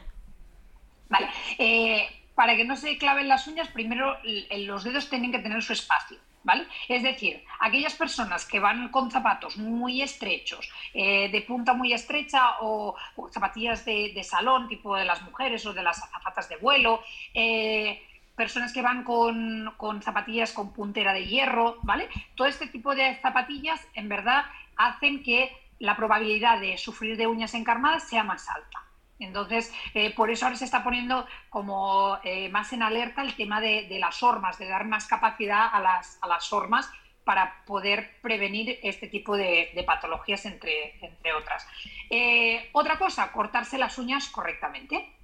Vale, 1.09 1.29
eh, 1.57 2.07
para 2.35 2.55
que 2.55 2.65
no 2.65 2.75
se 2.75 2.97
claven 2.97 3.27
las 3.27 3.47
uñas, 3.47 3.67
primero 3.69 4.17
los 4.57 4.83
dedos 4.83 5.09
tienen 5.09 5.31
que 5.31 5.39
tener 5.39 5.61
su 5.61 5.73
espacio. 5.73 6.17
¿Vale? 6.41 6.67
Es 6.87 7.03
decir, 7.03 7.43
aquellas 7.59 7.93
personas 7.95 8.45
que 8.45 8.61
van 8.61 8.89
con 8.89 9.11
zapatos 9.11 9.57
muy 9.57 10.01
estrechos, 10.01 10.71
eh, 10.93 11.29
de 11.29 11.41
punta 11.41 11.73
muy 11.73 11.91
estrecha 11.91 12.61
o, 12.61 12.95
zapatillas 13.29 13.83
de, 13.83 14.23
salón, 14.23 14.69
tipo 14.69 14.95
de 14.95 15.03
las 15.03 15.21
mujeres 15.23 15.65
o 15.65 15.73
de 15.73 15.83
las 15.83 15.99
zapatas 15.99 16.47
de 16.47 16.55
vuelo, 16.55 17.03
eh, 17.33 18.01
personas 18.37 18.71
que 18.71 18.81
van 18.81 19.03
con, 19.03 19.73
con, 19.75 20.01
zapatillas 20.01 20.53
con 20.53 20.71
puntera 20.71 21.11
de 21.11 21.25
hierro, 21.25 21.77
¿vale? 21.81 22.07
Todo 22.35 22.47
este 22.47 22.67
tipo 22.67 22.95
de 22.95 23.19
zapatillas, 23.21 23.85
en 23.93 24.07
verdad, 24.07 24.45
hacen 24.77 25.23
que 25.23 25.51
la 25.79 25.97
probabilidad 25.97 26.59
de 26.61 26.77
sufrir 26.77 27.17
de 27.17 27.27
uñas 27.27 27.53
encarnadas 27.53 28.07
sea 28.07 28.23
más 28.23 28.47
alta. 28.47 28.88
Entonces, 29.19 29.73
eh, 29.93 30.13
por 30.13 30.31
eso 30.31 30.45
ahora 30.45 30.57
se 30.57 30.65
está 30.65 30.83
poniendo 30.83 31.27
como 31.49 32.17
eh, 32.23 32.49
más 32.49 32.71
en 32.73 32.83
alerta 32.83 33.21
el 33.21 33.35
tema 33.35 33.59
de, 33.59 33.87
las 33.99 34.23
hormas, 34.23 34.57
de 34.57 34.67
dar 34.67 34.85
más 34.85 35.07
capacidad 35.07 35.69
a 35.71 35.79
las, 35.79 36.17
a 36.21 36.27
las 36.27 36.51
hormas 36.53 36.89
para 37.25 37.63
poder 37.65 38.19
prevenir 38.21 38.79
este 38.81 39.07
tipo 39.07 39.37
de, 39.37 39.83
patologías, 39.85 40.45
entre, 40.45 40.97
entre 41.05 41.33
otras. 41.33 41.67
Eh, 42.09 42.69
otra 42.71 42.97
cosa, 42.97 43.31
cortarse 43.31 43.77
las 43.77 43.97
uñas 43.99 44.29
correctamente. 44.29 45.17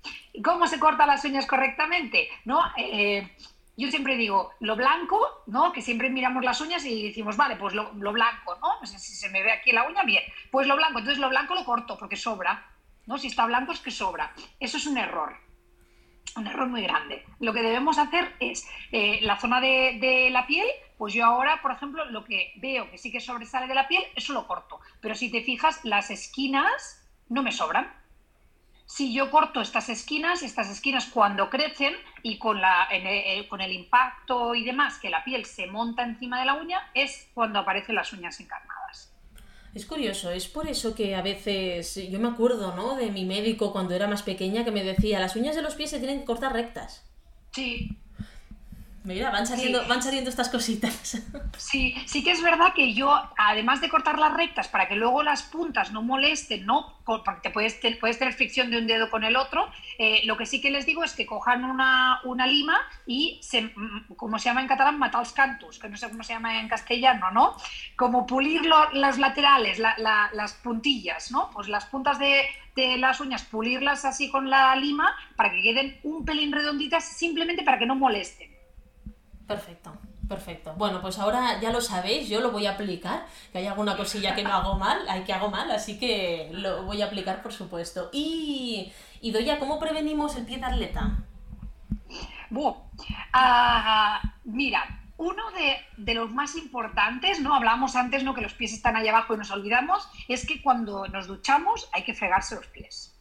¿Cómo 0.43 0.67
se 0.67 0.79
cortan 0.79 1.07
las 1.07 1.25
uñas 1.25 1.47
correctamente? 1.47 2.29
¿No? 2.43 2.61
yo 3.77 3.89
siempre 3.89 4.15
digo, 4.15 4.51
lo 4.61 4.77
blanco, 4.77 5.19
¿no? 5.47 5.73
Que 5.73 5.81
siempre 5.81 6.09
miramos 6.09 6.45
las 6.45 6.61
uñas 6.61 6.85
y 6.85 7.07
decimos, 7.07 7.35
vale, 7.35 7.57
pues 7.57 7.73
lo, 7.73 7.91
lo 7.93 8.13
blanco, 8.13 8.55
¿no? 8.61 8.79
No 8.79 8.87
si 8.87 8.97
se 8.97 9.29
me 9.29 9.43
ve 9.43 9.51
aquí 9.51 9.73
la 9.73 9.85
uña, 9.85 10.03
bien. 10.03 10.23
Pues 10.49 10.65
lo 10.65 10.77
blanco, 10.77 10.99
entonces 10.99 11.19
lo 11.19 11.27
blanco 11.27 11.55
lo 11.55 11.65
corto 11.65 11.97
porque 11.97 12.15
sobra. 12.15 12.74
¿No? 13.05 13.17
Si 13.17 13.27
está 13.27 13.45
blanco 13.45 13.71
es 13.71 13.79
que 13.79 13.91
sobra. 13.91 14.33
Eso 14.59 14.77
es 14.77 14.85
un 14.87 14.97
error, 14.97 15.37
un 16.35 16.47
error 16.47 16.67
muy 16.67 16.81
grande. 16.81 17.25
Lo 17.39 17.53
que 17.53 17.61
debemos 17.61 17.97
hacer 17.97 18.35
es 18.39 18.67
eh, 18.91 19.19
la 19.21 19.37
zona 19.37 19.61
de, 19.61 20.29
la 20.31 20.47
piel, 20.47 20.67
pues 20.97 21.13
yo 21.13 21.25
ahora, 21.25 21.61
por 21.61 21.71
ejemplo, 21.71 22.05
lo 22.05 22.23
que 22.23 22.53
veo 22.57 22.89
que 22.89 22.97
sí 22.97 23.11
que 23.11 23.19
sobresale 23.19 23.67
de 23.67 23.75
la 23.75 23.87
piel, 23.87 24.03
eso 24.15 24.33
lo 24.33 24.47
corto. 24.47 24.79
Pero 25.01 25.15
si 25.15 25.31
te 25.31 25.41
fijas, 25.41 25.83
las 25.83 26.09
esquinas 26.09 27.01
no 27.29 27.43
me 27.43 27.51
sobran. 27.51 27.91
Si 28.87 29.13
yo 29.13 29.31
corto 29.31 29.61
estas 29.61 29.89
esquinas, 29.89 30.43
estas 30.43 30.69
esquinas 30.69 31.07
cuando 31.07 31.49
crecen 31.49 31.95
y 32.21 32.37
con, 32.37 32.61
la, 32.61 32.87
eh, 32.91 33.47
con 33.47 33.59
el 33.59 33.71
impacto 33.71 34.53
y 34.53 34.63
demás 34.63 34.99
que 34.99 35.09
la 35.09 35.23
piel 35.23 35.45
se 35.45 35.65
monta 35.65 36.03
encima 36.03 36.39
de 36.39 36.45
la 36.45 36.53
uña, 36.53 36.91
es 36.93 37.29
cuando 37.33 37.59
aparecen 37.59 37.95
las 37.95 38.13
uñas 38.13 38.39
encarnadas. 38.39 38.64
Es 39.75 39.85
curioso, 39.85 40.31
es 40.31 40.47
por 40.47 40.67
eso 40.67 40.95
que 40.95 41.15
a 41.15 41.21
veces 41.21 41.95
yo 42.09 42.19
me 42.19 42.29
acuerdo, 42.29 42.75
¿no? 42.75 42.95
De 42.95 43.11
mi 43.11 43.25
médico 43.25 43.71
cuando 43.71 43.93
era 43.93 44.07
más 44.07 44.23
pequeña 44.23 44.65
que 44.65 44.71
me 44.71 44.83
decía, 44.83 45.19
las 45.19 45.35
uñas 45.35 45.55
de 45.55 45.61
los 45.61 45.75
pies 45.75 45.91
se 45.91 45.99
tienen 45.99 46.19
que 46.19 46.25
cortar 46.25 46.53
rectas. 46.53 47.03
Sí, 47.51 47.89
Mira, 49.05 49.29
van 49.29 49.45
saliendo, 49.45 49.85
van 49.87 50.01
saliendo 50.01 50.29
estas 50.29 50.49
cositas. 50.49 51.21
Sí, 51.57 51.95
sí 52.05 52.23
que 52.23 52.31
es 52.31 52.43
verdad 52.43 52.73
que 52.73 52.93
yo, 52.93 53.17
además 53.37 53.79
de 53.79 53.87
cortar 53.89 54.19
las 54.19 54.33
rectas 54.33 54.67
para 54.67 54.87
que 54.87 54.95
luego 54.95 55.23
las 55.23 55.43
puntas 55.43 55.91
no 55.91 56.01
molesten, 56.01 56.65
¿no? 56.65 56.99
Porque 57.05 57.31
te 57.43 57.49
puedes, 57.49 57.79
puedes 57.99 58.19
tener 58.19 58.33
fricción 58.33 58.69
de 58.69 58.77
un 58.77 58.87
dedo 58.87 59.09
con 59.09 59.23
el 59.23 59.37
otro, 59.37 59.69
eh, 59.97 60.21
lo 60.25 60.35
que 60.35 60.45
sí 60.45 60.59
que 60.59 60.69
les 60.69 60.85
digo 60.85 61.03
es 61.03 61.13
que 61.13 61.25
cojan 61.25 61.63
una, 61.63 62.19
una 62.25 62.45
lima 62.45 62.77
y, 63.05 63.39
se, 63.41 63.61
mm, 63.61 64.15
como 64.17 64.37
se 64.37 64.45
llama 64.45 64.61
en 64.61 64.67
catalán, 64.67 64.99
matals 64.99 65.31
cantus, 65.31 65.79
que 65.79 65.87
no 65.87 65.95
sé 65.95 66.09
cómo 66.09 66.23
se 66.23 66.33
llama 66.33 66.59
en 66.59 66.67
castellano, 66.67 67.31
¿no? 67.31 67.55
Como 67.95 68.25
pulir 68.25 68.63
las 68.65 69.17
laterales, 69.17 69.79
las 69.79 70.53
puntillas, 70.55 71.31
¿no? 71.31 71.49
Pues 71.51 71.69
las 71.69 71.85
puntas 71.85 72.19
de, 72.19 72.45
de 72.75 72.97
las 72.97 73.21
uñas, 73.21 73.43
pulirlas 73.43 74.03
así 74.03 74.29
con 74.29 74.49
la 74.49 74.75
lima 74.75 75.15
para 75.37 75.51
que 75.51 75.61
queden 75.61 75.99
un 76.03 76.25
pelín 76.25 76.51
redonditas, 76.51 77.05
simplemente 77.05 77.63
para 77.63 77.79
que 77.79 77.85
no 77.85 77.95
molesten. 77.95 78.54
Perfecto. 79.47 79.93
Perfecto. 80.27 80.73
Bueno, 80.75 81.01
pues 81.01 81.19
ahora 81.19 81.59
ya 81.61 81.71
lo 81.71 81.81
sabéis, 81.81 82.27
yo 82.27 82.41
lo 82.41 82.51
voy 82.51 82.65
a 82.65 82.71
aplicar, 82.71 83.27
que 83.51 83.59
hay 83.59 83.67
alguna 83.67 83.95
cosilla 83.95 84.33
que 84.33 84.43
no 84.43 84.51
hago 84.51 84.75
mal, 84.75 85.07
hay 85.07 85.23
que 85.23 85.33
hago 85.33 85.51
mal, 85.51 85.69
así 85.69 85.99
que 85.99 86.49
lo 86.51 86.83
voy 86.83 87.01
a 87.01 87.05
aplicar 87.05 87.43
por 87.43 87.53
supuesto. 87.53 88.09
Y, 88.11 88.91
y 89.21 89.31
Doya, 89.31 89.59
¿cómo 89.59 89.79
prevenimos 89.79 90.35
el 90.35 90.45
pie 90.45 90.57
de 90.57 90.65
atleta? 90.65 91.23
Ah, 93.33 94.21
mira, 94.43 95.01
uno 95.17 95.43
de, 95.97 96.13
los 96.13 96.31
más 96.31 96.55
importantes, 96.55 97.39
¿no? 97.41 97.53
Hablamos 97.53 97.95
antes, 97.95 98.23
¿no? 98.23 98.33
Que 98.33 98.41
los 98.41 98.53
pies 98.53 98.73
están 98.73 98.95
allá 98.95 99.11
abajo 99.11 99.33
y 99.33 99.37
nos 99.37 99.51
olvidamos, 99.51 100.07
es 100.27 100.45
que 100.45 100.61
cuando 100.61 101.07
nos 101.07 101.27
duchamos 101.27 101.89
hay 101.93 102.03
que 102.03 102.13
fregarse 102.13 102.55
los 102.55 102.67
pies 102.67 103.14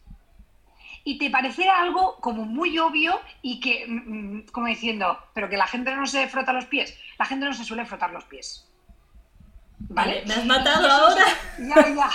y 1.05 1.19
te 1.19 1.31
pareciera 1.31 1.81
algo 1.81 2.17
como 2.21 2.45
muy 2.47 2.79
obvio 2.79 3.21
y 3.43 3.61
que, 3.61 3.87
mm, 3.87 4.37
mm, 4.37 4.47
como 4.47 4.67
diciendo, 4.67 5.19
pero 5.35 5.49
que 5.49 5.59
la 5.59 5.67
gente 5.67 5.95
no 5.95 6.07
se 6.07 6.27
frota 6.29 6.53
los 6.53 6.65
pies. 6.65 6.99
La 7.19 7.27
gente 7.27 7.45
no 7.45 7.53
se 7.53 7.65
suele 7.65 7.85
frotar 7.85 8.11
los 8.11 8.25
pies. 8.25 8.67
¿Vale? 9.79 10.25
Me 10.27 10.35
has 10.35 10.47
matado 10.47 10.91
ahora. 10.91 11.25
Ya, 11.59 11.89
ya. 11.95 12.11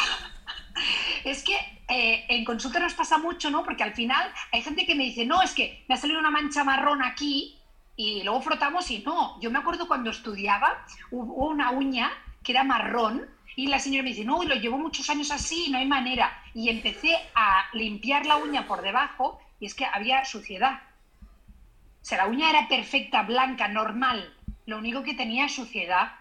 Es 1.23 1.43
que 1.43 1.55
eh, 1.87 2.25
en 2.29 2.45
consulta 2.45 2.79
nos 2.79 2.93
pasa 2.93 3.17
mucho, 3.17 3.49
¿no? 3.49 3.63
Porque 3.63 3.83
al 3.83 3.93
final 3.93 4.31
hay 4.51 4.61
gente 4.61 4.85
que 4.85 4.95
me 4.95 5.03
dice, 5.03 5.25
no, 5.25 5.41
es 5.41 5.53
que 5.53 5.85
me 5.87 5.95
ha 5.95 5.97
salido 5.97 6.19
una 6.19 6.31
mancha 6.31 6.63
marrón 6.63 7.03
aquí 7.03 7.59
y 7.95 8.23
luego 8.23 8.41
frotamos 8.41 8.89
y 8.89 8.99
no. 8.99 9.39
Yo 9.41 9.51
me 9.51 9.59
acuerdo 9.59 9.87
cuando 9.87 10.09
estudiaba, 10.09 10.85
hubo 11.11 11.47
una 11.47 11.71
uña 11.71 12.11
que 12.43 12.53
era 12.53 12.63
marrón 12.63 13.29
y 13.59 13.67
la 13.67 13.77
señora 13.77 14.03
me 14.03 14.11
dice, 14.11 14.23
no, 14.23 14.41
lo 14.41 14.55
llevo 14.55 14.77
muchos 14.77 15.09
años 15.09 15.31
así, 15.31 15.67
no 15.69 15.79
hay 15.79 15.85
manera. 15.85 16.41
Y 16.53 16.69
empecé 16.69 17.13
a 17.35 17.65
limpiar 17.73 18.25
la 18.25 18.37
uña 18.37 18.65
por 18.65 18.81
debajo 18.81 19.37
y 19.59 19.65
es 19.65 19.73
que 19.73 19.83
había 19.85 20.23
suciedad. 20.23 20.81
O 22.01 22.05
sea, 22.05 22.19
la 22.19 22.27
uña 22.27 22.49
era 22.49 22.69
perfecta, 22.69 23.23
blanca, 23.23 23.67
normal. 23.67 24.33
Lo 24.65 24.77
único 24.77 25.03
que 25.03 25.13
tenía 25.13 25.49
suciedad. 25.49 26.13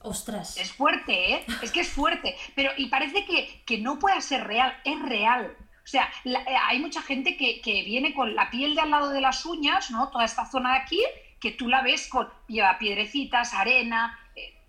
Ostras. 0.00 0.56
Es 0.56 0.72
fuerte, 0.72 1.34
¿eh? 1.34 1.44
Es 1.60 1.72
que 1.72 1.80
es 1.80 1.90
fuerte. 1.90 2.36
Pero, 2.54 2.70
y 2.78 2.86
parece 2.86 3.26
que, 3.26 3.62
que 3.66 3.76
no 3.76 3.98
pueda 3.98 4.18
ser 4.22 4.46
real, 4.46 4.74
es 4.84 4.98
real. 5.02 5.54
O 5.84 5.86
sea, 5.86 6.10
eh, 6.24 6.56
hay 6.68 6.78
mucha 6.78 7.02
gente 7.02 7.36
que, 7.36 7.60
que, 7.60 7.82
viene 7.82 8.14
con 8.14 8.34
la 8.34 8.48
piel 8.48 8.74
de 8.74 8.80
al 8.80 8.90
lado 8.92 9.10
de 9.10 9.20
las 9.20 9.44
uñas, 9.44 9.90
¿no? 9.90 10.08
Toda 10.08 10.24
esta 10.24 10.46
zona 10.46 10.72
de 10.72 10.78
aquí, 10.78 11.02
que 11.38 11.50
tú 11.50 11.68
la 11.68 11.82
ves 11.82 12.08
con 12.08 12.30
lleva 12.48 12.78
piedrecitas, 12.78 13.52
arena. 13.52 14.18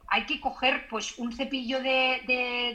Eh, 0.04 0.08
hay 0.08 0.26
que 0.26 0.40
coger 0.40 0.88
pues 0.90 1.18
un 1.18 1.34
cepillo 1.34 1.82
de, 1.82 2.22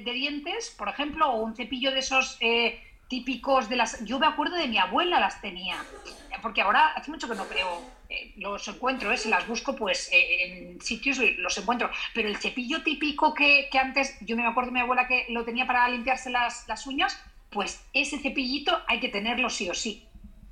de, 0.05 0.13
dientes, 0.13 0.75
por 0.77 0.89
ejemplo, 0.89 1.31
o 1.31 1.43
un 1.43 1.55
cepillo 1.55 1.93
de 1.93 2.01
esos 2.01 2.37
eh, 2.41 2.81
típicos 3.09 3.69
de 3.69 3.77
las... 3.77 4.05
Yo 4.05 4.19
me 4.19 4.27
acuerdo 4.27 4.57
de 4.57 4.67
mi 4.67 4.79
abuela 4.79 5.21
las 5.21 5.41
tenía, 5.41 5.77
porque 6.43 6.63
ahora 6.63 6.93
hace 6.95 7.11
mucho 7.11 7.29
que 7.29 7.35
no 7.35 7.47
creo, 7.47 7.81
los 8.37 8.67
encuentro, 8.69 9.17
si 9.17 9.29
las 9.29 9.47
busco 9.47 9.77
pues 9.77 10.09
en 10.13 10.81
sitios 10.81 11.19
los 11.39 11.57
encuentro, 11.59 11.91
pero 12.15 12.29
el 12.29 12.37
cepillo 12.37 12.83
típico 12.83 13.35
que, 13.35 13.69
que, 13.71 13.79
antes, 13.79 14.17
yo 14.21 14.37
me 14.37 14.47
acuerdo 14.47 14.71
de 14.71 14.75
mi 14.75 14.81
abuela 14.81 15.07
que 15.07 15.27
lo 15.29 15.45
tenía 15.45 15.67
para 15.67 15.89
limpiarse 15.89 16.31
las, 16.31 16.67
las 16.69 16.87
uñas, 16.87 17.19
pues 17.51 17.85
ese 17.93 18.19
cepillito 18.19 18.79
hay 18.87 19.01
que 19.01 19.09
tenerlo 19.09 19.51
sí 19.51 19.69
o 19.71 19.75
sí. 19.75 20.05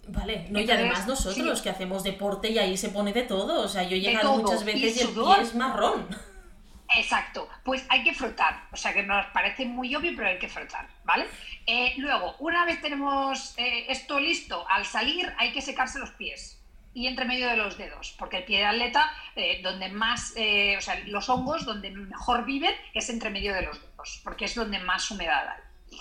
Vale, 0.09 0.47
no, 0.51 0.61
y 0.61 0.71
además 0.71 1.07
nosotros 1.07 1.45
los 1.45 1.63
que 1.63 1.71
hacemos 1.71 2.05
deporte 2.05 2.51
y 2.51 2.59
ahí 2.59 2.77
se 2.77 2.91
pone 2.91 3.13
de 3.13 3.23
todo, 3.23 3.63
o 3.63 3.69
sea, 3.69 3.83
yo 3.83 3.97
he 3.97 4.01
llegado 4.01 4.37
muchas 4.37 4.65
veces 4.65 4.97
y, 4.97 5.01
el 5.01 5.09
pie 5.09 5.41
es 5.41 5.55
marrón. 5.55 6.07
Exacto, 6.95 7.49
pues 7.65 7.85
hay 7.89 8.05
que 8.05 8.15
frotar, 8.15 8.63
o 8.71 8.77
sea 8.77 8.95
que 8.95 9.03
nos 9.03 9.27
parece 9.27 9.65
muy 9.65 9.95
obvio, 9.95 10.13
pero 10.15 10.29
hay 10.29 10.39
que 10.39 10.49
frotar, 10.49 10.87
¿vale? 11.05 11.27
Eh, 11.67 11.95
luego, 11.97 12.37
una 12.39 12.65
vez 12.65 12.81
tenemos 12.81 13.55
eh, 13.57 13.87
esto 13.89 14.21
listo, 14.21 14.67
al 14.69 14.85
salir 14.85 15.33
hay 15.37 15.53
que 15.53 15.61
secarse 15.61 15.99
los 15.99 16.11
pies 16.13 16.63
y 16.95 17.09
entre 17.09 17.25
medio 17.25 17.49
de 17.49 17.57
los 17.57 17.77
dedos, 17.77 18.15
porque 18.19 18.39
el 18.39 18.45
pie 18.45 18.59
de 18.59 18.67
atleta, 18.67 19.13
eh, 19.35 19.61
donde 19.63 19.89
más, 19.91 20.31
o 20.31 20.81
sea, 20.81 20.99
los 21.07 21.29
hongos 21.29 21.67
donde 21.67 21.91
mejor 21.91 22.47
viven 22.47 22.75
es 22.95 23.11
entre 23.11 23.31
medio 23.31 23.53
de 23.53 23.63
los 23.63 23.81
dedos, 23.81 24.21
porque 24.25 24.47
es 24.47 24.55
donde 24.55 24.79
más 24.79 25.11
humedad 25.11 25.47
hay. 25.49 25.99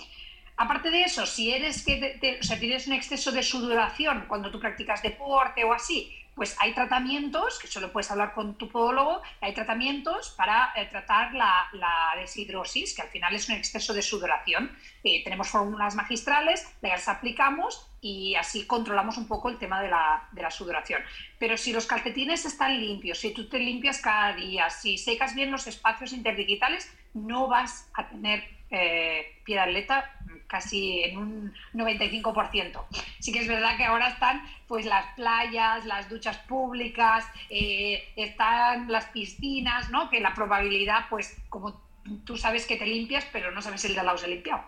Aparte 0.56 0.90
de 0.90 1.02
eso, 1.02 1.26
si 1.26 1.52
eres 1.52 1.84
que 1.84 2.38
o 2.40 2.42
sea, 2.42 2.58
tienes 2.58 2.86
un 2.86 2.94
exceso 2.94 3.30
de 3.30 3.42
sudoración 3.42 4.24
cuando 4.26 4.50
tú 4.50 4.58
practicas 4.58 5.02
deporte 5.02 5.64
o 5.64 5.74
así, 5.74 6.16
pues 6.36 6.54
hay 6.60 6.74
tratamientos, 6.74 7.58
que 7.58 7.66
solo 7.66 7.90
puedes 7.90 8.10
hablar 8.10 8.34
con 8.34 8.56
tu 8.58 8.68
podólogo, 8.68 9.22
hay 9.40 9.54
tratamientos 9.54 10.34
para 10.36 10.70
eh, 10.76 10.84
tratar 10.84 11.32
la, 11.32 11.70
deshidrosis, 12.14 12.94
que 12.94 13.00
al 13.00 13.08
final 13.08 13.34
es 13.34 13.48
un 13.48 13.54
exceso 13.54 13.94
de 13.94 14.02
sudoración. 14.02 14.70
Eh, 15.02 15.24
tenemos 15.24 15.48
fórmulas 15.48 15.94
magistrales, 15.94 16.68
las 16.82 17.08
aplicamos 17.08 17.88
y 18.02 18.34
así 18.34 18.66
controlamos 18.66 19.16
un 19.16 19.26
poco 19.26 19.48
el 19.48 19.58
tema 19.58 19.80
de 19.80 19.88
la, 19.88 20.28
la, 20.34 20.50
sudoración. 20.50 21.00
Pero 21.38 21.56
si 21.56 21.72
los 21.72 21.86
calcetines 21.86 22.44
están 22.44 22.78
limpios, 22.78 23.18
si 23.18 23.32
tú 23.32 23.48
te 23.48 23.58
limpias 23.58 24.02
cada 24.02 24.34
día, 24.34 24.68
si 24.68 24.98
secas 24.98 25.34
bien 25.34 25.50
los 25.50 25.66
espacios 25.66 26.12
interdigitales, 26.12 26.94
no 27.14 27.48
vas 27.48 27.88
a 27.94 28.08
tener 28.08 28.44
eh, 28.70 29.40
pie 29.44 29.54
de 29.54 29.60
atleta 29.62 30.12
casi 30.46 31.02
en 31.02 31.18
un 31.18 31.54
95%. 31.74 32.84
Sí 33.20 33.32
que 33.32 33.40
es 33.40 33.48
verdad 33.48 33.76
que 33.76 33.84
ahora 33.84 34.08
están 34.08 34.42
pues 34.66 34.86
las 34.86 35.06
playas, 35.14 35.84
las 35.84 36.08
duchas 36.08 36.36
públicas, 36.38 37.24
eh, 37.50 38.12
están 38.16 38.90
las 38.90 39.06
piscinas, 39.06 39.90
¿no? 39.90 40.10
Que 40.10 40.20
la 40.20 40.34
probabilidad, 40.34 41.06
pues 41.08 41.36
como 41.48 41.80
tú 42.24 42.36
sabes 42.36 42.66
que 42.66 42.76
te 42.76 42.86
limpias, 42.86 43.26
pero 43.32 43.50
no 43.50 43.62
sabes 43.62 43.84
el 43.84 43.94
de 43.94 44.00
al 44.00 44.06
lado 44.06 44.18
se 44.18 44.26
ha 44.26 44.28
limpiado. 44.28 44.62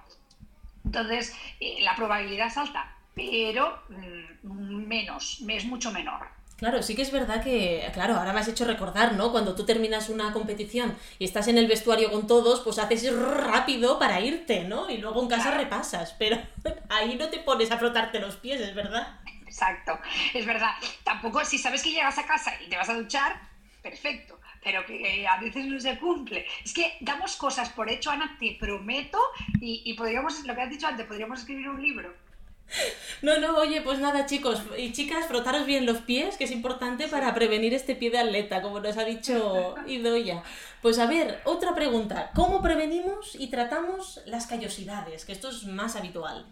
Entonces, 0.85 1.37
eh, 1.61 1.79
la 1.81 1.95
probabilidad 1.95 2.47
es 2.47 2.57
alta, 2.57 2.95
pero 3.14 3.83
mm, 3.88 4.87
menos, 4.87 5.43
es 5.49 5.64
mucho 5.64 5.93
menor. 5.93 6.38
Claro, 6.59 6.83
sí 6.83 6.97
que 6.97 7.03
es 7.03 7.12
verdad 7.12 7.40
que, 7.40 7.88
claro, 7.94 8.16
ahora 8.16 8.33
me 8.33 8.40
has 8.40 8.49
hecho 8.49 8.64
recordar, 8.64 9.12
¿no? 9.12 9.31
Cuando 9.31 9.55
tú 9.55 9.64
terminas 9.64 10.09
una 10.09 10.33
competición 10.33 10.99
y 11.21 11.25
estás 11.25 11.47
en 11.47 11.57
el 11.57 11.68
vestuario 11.68 12.11
con 12.11 12.27
todos, 12.27 12.62
pues 12.62 12.81
haces 12.81 13.16
rápido 13.16 14.01
para 14.01 14.21
irte, 14.21 14.64
¿no? 14.64 14.90
Y 14.90 14.97
luego 14.97 15.23
en 15.23 15.29
casa 15.29 15.53
repasas, 15.53 16.16
pero 16.18 16.37
ahí 16.88 17.14
no 17.14 17.29
te 17.29 17.38
pones 17.38 17.71
a 17.71 17.79
frotarte 17.79 18.18
los 18.18 18.35
pies, 18.35 18.61
es 18.61 18.75
verdad. 18.75 19.21
Exacto, 19.47 20.01
es 20.35 20.44
verdad. 20.44 20.73
Tampoco, 21.05 21.44
si 21.44 21.59
sabes 21.59 21.81
que 21.81 21.92
llegas 21.92 22.18
a 22.18 22.27
casa 22.27 22.53
y 22.61 22.68
te 22.68 22.77
vas 22.77 22.88
a 22.88 22.94
duchar, 22.94 23.40
perfecto, 23.81 24.40
pero 24.64 24.85
que 24.85 25.29
a 25.29 25.38
veces 25.38 25.64
no 25.66 25.79
se 25.79 25.97
cumple. 25.97 26.44
Es 26.64 26.75
que 26.75 26.97
damos 27.03 27.37
cosas 27.37 27.68
por 27.68 27.88
hecho, 27.88 28.11
Ana, 28.11 28.37
te 28.40 28.57
prometo, 28.59 29.21
y, 29.61 29.83
y 29.85 29.94
podríamos, 29.94 30.44
lo 30.44 30.57
que 30.57 30.62
has 30.62 30.71
dicho 30.71 30.88
antes, 30.88 31.07
podríamos 31.07 31.38
escribir 31.38 31.68
un 31.68 31.81
libro 31.81 32.12
no, 33.22 33.38
no, 33.38 33.57
oye, 33.57 33.81
pues 33.83 33.98
nada, 33.98 34.26
chicos 34.26 34.62
y 34.76 34.92
chicas, 34.92 35.26
frotaros 35.26 35.66
bien 35.66 35.87
los 35.87 35.98
pies, 35.98 36.37
que 36.37 36.44
es 36.44 36.50
importante 36.50 37.09
para 37.09 37.35
prevenir 37.35 37.74
este 37.74 37.94
pie 37.94 38.11
de 38.11 38.18
atleta, 38.18 38.62
como 38.62 38.81
nos 38.81 38.96
ha 38.96 39.04
dicho 39.04 39.74
Idoya. 39.87 40.42
Pues 40.83 40.98
a 40.98 41.07
ver, 41.07 41.40
otra 41.44 41.74
pregunta. 41.74 42.31
¿Cómo 42.35 42.62
prevenimos 42.62 43.35
y 43.35 43.48
tratamos 43.48 44.20
las 44.26 44.46
callosidades? 44.46 45.24
Que 45.24 45.33
esto 45.33 45.48
es 45.48 45.64
más 45.64 45.96
habitual. 45.96 46.46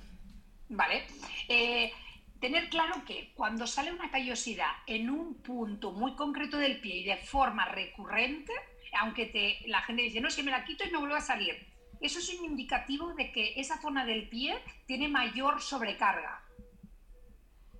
Vale. 0.68 1.06
Eh, 1.48 1.92
tener 2.40 2.68
claro 2.68 3.04
que 3.06 3.32
cuando 3.34 3.66
sale 3.66 3.92
una 3.92 4.10
callosidad 4.10 4.72
en 4.86 5.10
un 5.10 5.34
punto 5.34 5.92
muy 5.92 6.16
concreto 6.16 6.58
del 6.58 6.80
pie 6.80 6.96
y 6.96 7.04
de 7.04 7.16
forma 7.18 7.66
recurrente, 7.66 8.52
aunque 9.00 9.26
te, 9.26 9.68
la 9.68 9.82
gente 9.82 10.02
dice, 10.02 10.20
no, 10.20 10.28
es 10.28 10.36
que 10.36 10.42
me 10.42 10.50
la 10.50 10.64
quito 10.64 10.84
y 10.84 10.90
me 10.90 10.98
vuelve 10.98 11.16
a 11.16 11.20
salir 11.20 11.75
eso 12.00 12.18
es 12.18 12.28
un 12.38 12.44
indicativo 12.44 13.14
de 13.14 13.32
que 13.32 13.54
esa 13.60 13.80
zona 13.80 14.04
del 14.04 14.28
pie 14.28 14.58
tiene 14.86 15.08
mayor 15.08 15.60
sobrecarga. 15.60 16.42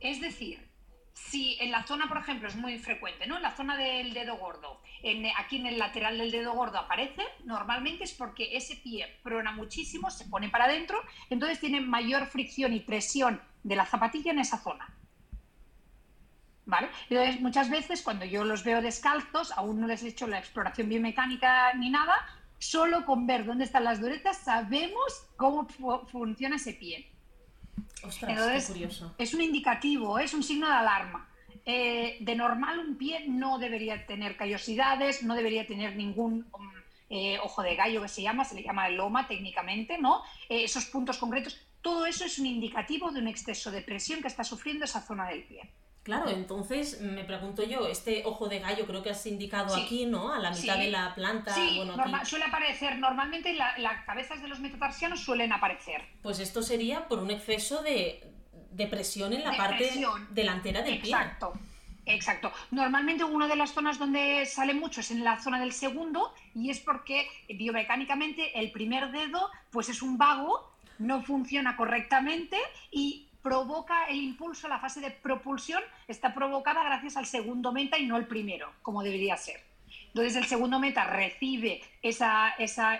Es 0.01 0.21
decir, 0.21 0.67
si 1.13 1.57
en 1.61 1.71
la 1.71 1.83
zona, 1.85 2.09
por 2.09 2.19
ejemplo, 2.19 2.47
es 2.47 2.57
muy 2.57 2.79
frecuente, 2.79 3.27
¿no? 3.27 3.37
En 3.37 3.43
la 3.43 3.57
zona 3.57 3.77
del 3.77 4.13
dedo 4.13 4.37
gordo, 4.37 4.83
aquí 5.39 5.57
en 5.57 5.67
el 5.67 5.79
lateral 5.79 6.19
del 6.19 6.31
dedo 6.31 6.53
gordo 6.53 6.79
aparece, 6.79 7.23
normalmente 7.45 8.05
es 8.05 8.13
porque 8.13 8.57
ese 8.57 8.77
pie 8.77 9.19
prona 9.23 9.53
muchísimo, 9.53 10.11
se 10.11 10.27
pone 10.27 10.51
para 10.51 10.65
adentro, 10.65 11.01
entonces 11.31 11.59
tiene 11.59 11.81
mayor 11.81 12.27
fricción 12.27 12.75
y 12.75 12.81
presión 12.81 13.41
de 13.63 13.77
la 13.77 13.87
zapatilla 13.87 14.33
en 14.33 14.41
esa 14.41 14.59
zona. 14.59 14.95
¿Vale? 16.67 16.89
Entonces, 17.09 17.41
muchas 17.41 17.71
veces 17.71 18.03
cuando 18.03 18.25
yo 18.25 18.45
los 18.45 18.65
veo 18.65 18.83
descalzos, 18.83 19.53
aún 19.53 19.81
no 19.81 19.87
les 19.87 20.03
he 20.03 20.09
hecho 20.09 20.27
la 20.27 20.39
exploración 20.39 20.89
biomecánica 20.89 21.73
ni 21.75 21.91
nada, 21.91 22.15
solo 22.59 23.05
con 23.05 23.27
ver 23.27 23.45
dónde 23.45 23.65
están 23.65 23.85
las 23.85 24.01
duretas 24.01 24.39
sabemos 24.39 25.27
cómo 25.37 25.67
funciona 26.11 26.57
ese 26.57 26.73
pie. 26.73 27.11
Ostras, 28.03 28.67
curioso. 28.67 29.15
Es 29.19 29.35
un 29.35 29.43
indicativo, 29.43 30.19
es 30.19 30.35
un 30.35 30.43
signo 30.43 30.67
de 30.67 30.75
alarma. 30.75 31.29
Eh, 31.65 32.19
de 32.21 32.37
normal 32.37 32.79
un 32.79 32.97
pie 32.97 33.25
no 33.27 33.59
debería 33.59 34.07
tener 34.07 34.37
callosidades, 34.37 35.25
no 35.25 35.35
debería 35.35 35.67
tener 35.67 35.97
ningún 35.97 36.47
um, 36.53 36.71
eh, 37.11 37.39
ojo 37.43 37.63
de 37.63 37.75
gallo 37.75 38.03
que 38.03 38.09
se 38.09 38.23
llama, 38.23 38.45
se 38.45 38.55
le 38.55 38.63
llama 38.63 38.87
el 38.87 38.97
loma 38.97 39.27
técnicamente, 39.27 39.99
¿no? 39.99 40.23
Eh, 40.49 40.65
esos 40.65 40.87
puntos 40.87 41.19
concretos, 41.19 41.59
todo 41.83 42.07
eso 42.07 42.25
es 42.25 42.39
un 42.39 42.47
indicativo 42.47 43.11
de 43.11 43.21
un 43.21 43.29
exceso 43.29 43.71
de 43.71 43.83
presión 43.83 44.21
que 44.21 44.29
está 44.29 44.45
sufriendo 44.45 44.85
esa 44.85 45.01
zona 45.01 45.29
del 45.29 45.45
pie. 45.45 45.69
Claro, 46.07 46.29
entonces 46.29 47.01
me 47.01 47.25
pregunto 47.25 47.65
yo, 47.65 47.89
este 47.89 48.23
ojo 48.25 48.47
de 48.47 48.61
gallo 48.61 48.87
creo 48.87 49.03
que 49.03 49.11
has 49.11 49.27
indicado 49.27 49.75
aquí, 49.75 50.07
¿no? 50.07 50.33
A 50.33 50.39
la 50.39 50.53
mitad 50.53 50.79
de 50.79 50.89
la 50.89 51.13
planta. 51.17 51.53
Sí, 51.53 51.81
suele 52.23 52.45
aparecer, 52.45 52.97
normalmente 53.01 53.53
las 53.55 54.05
cabezas 54.05 54.41
de 54.41 54.47
los 54.47 54.61
metatarsianos 54.61 55.19
suelen 55.19 55.53
aparecer. 55.53 56.05
Pues 56.23 56.39
esto 56.39 56.63
sería 56.63 57.09
por 57.09 57.19
un 57.19 57.33
exceso 57.33 57.83
de, 57.83 58.25
presión 58.89 59.33
en 59.33 59.43
la 59.43 59.57
parte 59.57 60.01
delantera 60.31 60.83
del 60.83 61.01
pie. 61.01 61.11
Exacto. 61.11 61.55
Exacto. 62.09 62.53
Normalmente 62.71 63.25
una 63.25 63.49
de 63.49 63.57
las 63.57 63.73
zonas 63.73 63.99
donde 63.99 64.47
sale 64.47 64.75
mucho 64.75 65.01
es 65.01 65.11
en 65.11 65.25
la 65.25 65.41
zona 65.41 65.59
del 65.59 65.73
segundo 65.73 66.33
y 66.55 66.71
es 66.71 66.79
porque 66.79 67.27
biomecánicamente 67.49 68.57
el 68.61 68.71
primer 68.71 69.11
dedo 69.11 69.51
pues 69.73 69.89
es 69.89 70.03
un 70.03 70.17
vago, 70.17 70.71
no 71.01 71.25
funciona 71.25 71.77
correctamente 71.77 72.59
y 72.93 73.26
provoca 73.47 74.07
el 74.09 74.17
impulso, 74.17 74.67
la 74.67 74.81
fase 74.81 75.01
de 75.01 75.13
propulsión 75.13 75.81
está 76.09 76.35
provocada 76.35 76.83
gracias 76.83 77.17
al 77.17 77.27
segundo 77.27 77.71
meta 77.71 77.97
y 77.97 78.05
no 78.05 78.17
el 78.17 78.27
primero, 78.27 78.73
como 78.83 79.05
debería 79.05 79.37
ser. 79.37 79.61
Entonces 80.09 80.35
el 80.35 80.47
segundo 80.47 80.81
meta 80.81 81.05
recibe 81.05 81.81
ese 82.03 82.27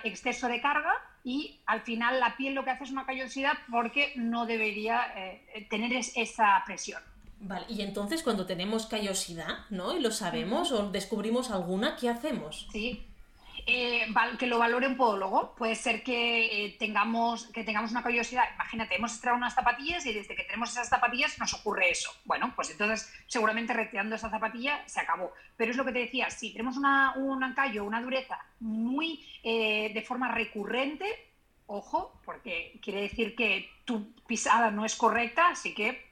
exceso 0.05 0.47
de 0.47 0.61
carga 0.61 0.93
y 1.25 1.59
al 1.65 1.81
final 1.81 2.21
la 2.21 2.37
piel 2.37 2.53
lo 2.53 2.63
que 2.63 2.69
hace 2.69 2.85
es 2.85 2.91
una 2.91 3.05
callosidad 3.05 3.57
porque 3.69 4.13
no 4.15 4.45
debería 4.45 5.11
eh, 5.17 5.67
tener 5.69 5.91
esa 5.91 6.63
presión. 6.65 7.01
Vale, 7.41 7.65
y 7.67 7.81
entonces 7.81 8.23
cuando 8.23 8.45
tenemos 8.45 8.85
callosidad, 8.85 9.65
¿no? 9.69 9.97
Y 9.97 9.99
lo 9.99 10.11
sabemos 10.11 10.71
o 10.71 10.89
descubrimos 10.91 11.51
alguna, 11.51 11.97
¿qué 11.97 12.07
hacemos? 12.07 12.69
Sí, 12.71 13.05
eh, 13.67 14.07
que 14.39 14.47
lo 14.47 14.59
valore 14.59 14.87
un 14.87 14.95
podólogo. 14.95 15.53
Puede 15.55 15.75
ser 15.75 16.01
que, 16.01 16.65
eh, 16.65 16.75
tengamos, 16.79 17.47
que 17.47 17.65
tengamos 17.65 17.91
una 17.91 18.01
curiosidad. 18.01 18.45
Imagínate, 18.55 18.95
hemos 18.95 19.11
extraído 19.11 19.37
unas 19.37 19.53
zapatillas 19.53 20.05
y 20.05 20.13
desde 20.13 20.35
que 20.35 20.43
tenemos 20.43 20.71
esas 20.71 20.87
zapatillas 20.87 21.37
nos 21.37 21.53
ocurre 21.53 21.91
eso. 21.91 22.09
Bueno, 22.23 22.53
pues 22.55 22.71
entonces 22.71 23.13
seguramente 23.27 23.73
retirando 23.73 24.15
esa 24.15 24.29
zapatilla 24.29 24.81
se 24.87 25.01
acabó. 25.01 25.33
Pero 25.57 25.71
es 25.71 25.77
lo 25.77 25.83
que 25.83 25.91
te 25.91 25.99
decía, 25.99 26.29
si 26.29 26.53
tenemos 26.53 26.77
una, 26.77 27.13
un 27.17 27.43
ancallo, 27.43 27.83
una 27.83 28.01
dureza 28.01 28.39
muy 28.61 29.25
eh, 29.43 29.91
de 29.93 30.01
forma 30.01 30.31
recurrente, 30.31 31.05
ojo, 31.65 32.21
porque 32.23 32.79
quiere 32.81 33.01
decir 33.01 33.35
que 33.35 33.69
tu 33.83 34.13
pisada 34.25 34.71
no 34.71 34.85
es 34.85 34.95
correcta, 34.95 35.49
así 35.49 35.73
que 35.73 36.07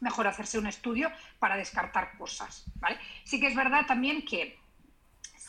mejor 0.00 0.26
hacerse 0.26 0.58
un 0.58 0.66
estudio 0.66 1.12
para 1.38 1.56
descartar 1.56 2.18
cosas. 2.18 2.64
¿vale? 2.80 2.98
Sí 3.22 3.38
que 3.38 3.46
es 3.46 3.54
verdad 3.54 3.86
también 3.86 4.24
que 4.24 4.57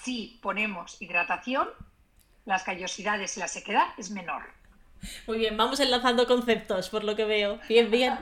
si 0.03 0.39
ponemos 0.41 1.01
hidratación, 1.01 1.67
las 2.45 2.63
callosidades 2.63 3.37
y 3.37 3.39
la 3.39 3.47
sequedad 3.47 3.87
es 3.97 4.11
menor. 4.11 4.43
Muy 5.27 5.37
bien, 5.37 5.55
vamos 5.55 5.79
enlazando 5.79 6.27
conceptos, 6.27 6.89
por 6.89 7.03
lo 7.03 7.15
que 7.15 7.25
veo. 7.25 7.59
Bien, 7.69 7.89
bien. 7.89 8.17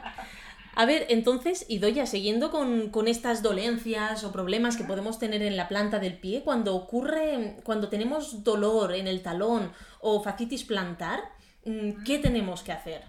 A 0.75 0.85
ver, 0.85 1.07
entonces, 1.09 1.65
Idoya, 1.69 2.05
siguiendo 2.05 2.51
con, 2.51 2.89
con, 2.89 3.07
estas 3.07 3.41
dolencias 3.41 4.23
o 4.23 4.31
problemas 4.31 4.77
que 4.77 4.83
podemos 4.83 5.17
tener 5.17 5.41
en 5.41 5.57
la 5.57 5.67
planta 5.67 5.97
del 5.97 6.19
pie, 6.19 6.43
cuando 6.43 6.75
ocurre, 6.75 7.57
cuando 7.63 7.89
tenemos 7.89 8.43
dolor 8.43 8.93
en 8.93 9.07
el 9.07 9.23
talón 9.23 9.71
o 10.01 10.21
facitis 10.21 10.63
plantar, 10.63 11.19
mm, 11.65 12.03
¿qué 12.03 12.19
tenemos 12.19 12.61
que 12.61 12.73
hacer? 12.73 13.05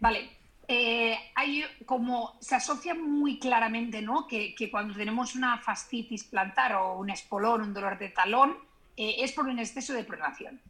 Vale, 0.00 0.35
eh, 0.68 1.16
hay 1.36 1.64
como 1.84 2.36
se 2.40 2.56
asocia 2.56 2.94
muy 2.94 3.38
claramente 3.38 4.02
¿no? 4.02 4.26
que, 4.26 4.54
cuando 4.70 4.94
tenemos 4.94 5.36
una 5.36 5.58
fascitis 5.58 6.24
plantar 6.24 6.74
o 6.74 6.98
un 6.98 7.10
espolón, 7.10 7.62
un 7.62 7.74
dolor 7.74 7.98
de 7.98 8.08
talón, 8.08 8.56
eh, 8.96 9.16
es 9.18 9.32
por 9.32 9.46
un 9.46 9.58
exceso 9.58 9.92
de 9.92 10.02
pronación. 10.02 10.60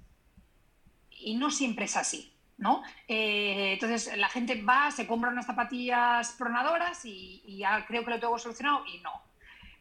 Y 1.11 1.37
no 1.37 1.51
siempre 1.51 1.87
es 1.87 1.97
así. 1.97 2.33
¿no? 2.59 2.83
Eh, 3.07 3.73
entonces 3.75 4.17
la 4.17 4.29
gente 4.29 4.63
va, 4.63 4.91
se 4.91 5.07
compra 5.07 5.31
unas 5.31 5.47
zapatillas 5.47 6.33
pronadoras 6.33 7.05
y, 7.05 7.43
ya 7.59 7.85
creo 7.87 8.05
que 8.05 8.11
lo 8.11 8.21
tengo 8.21 8.39
solucionado 8.39 8.85
y 8.87 8.99
no. 9.01 9.13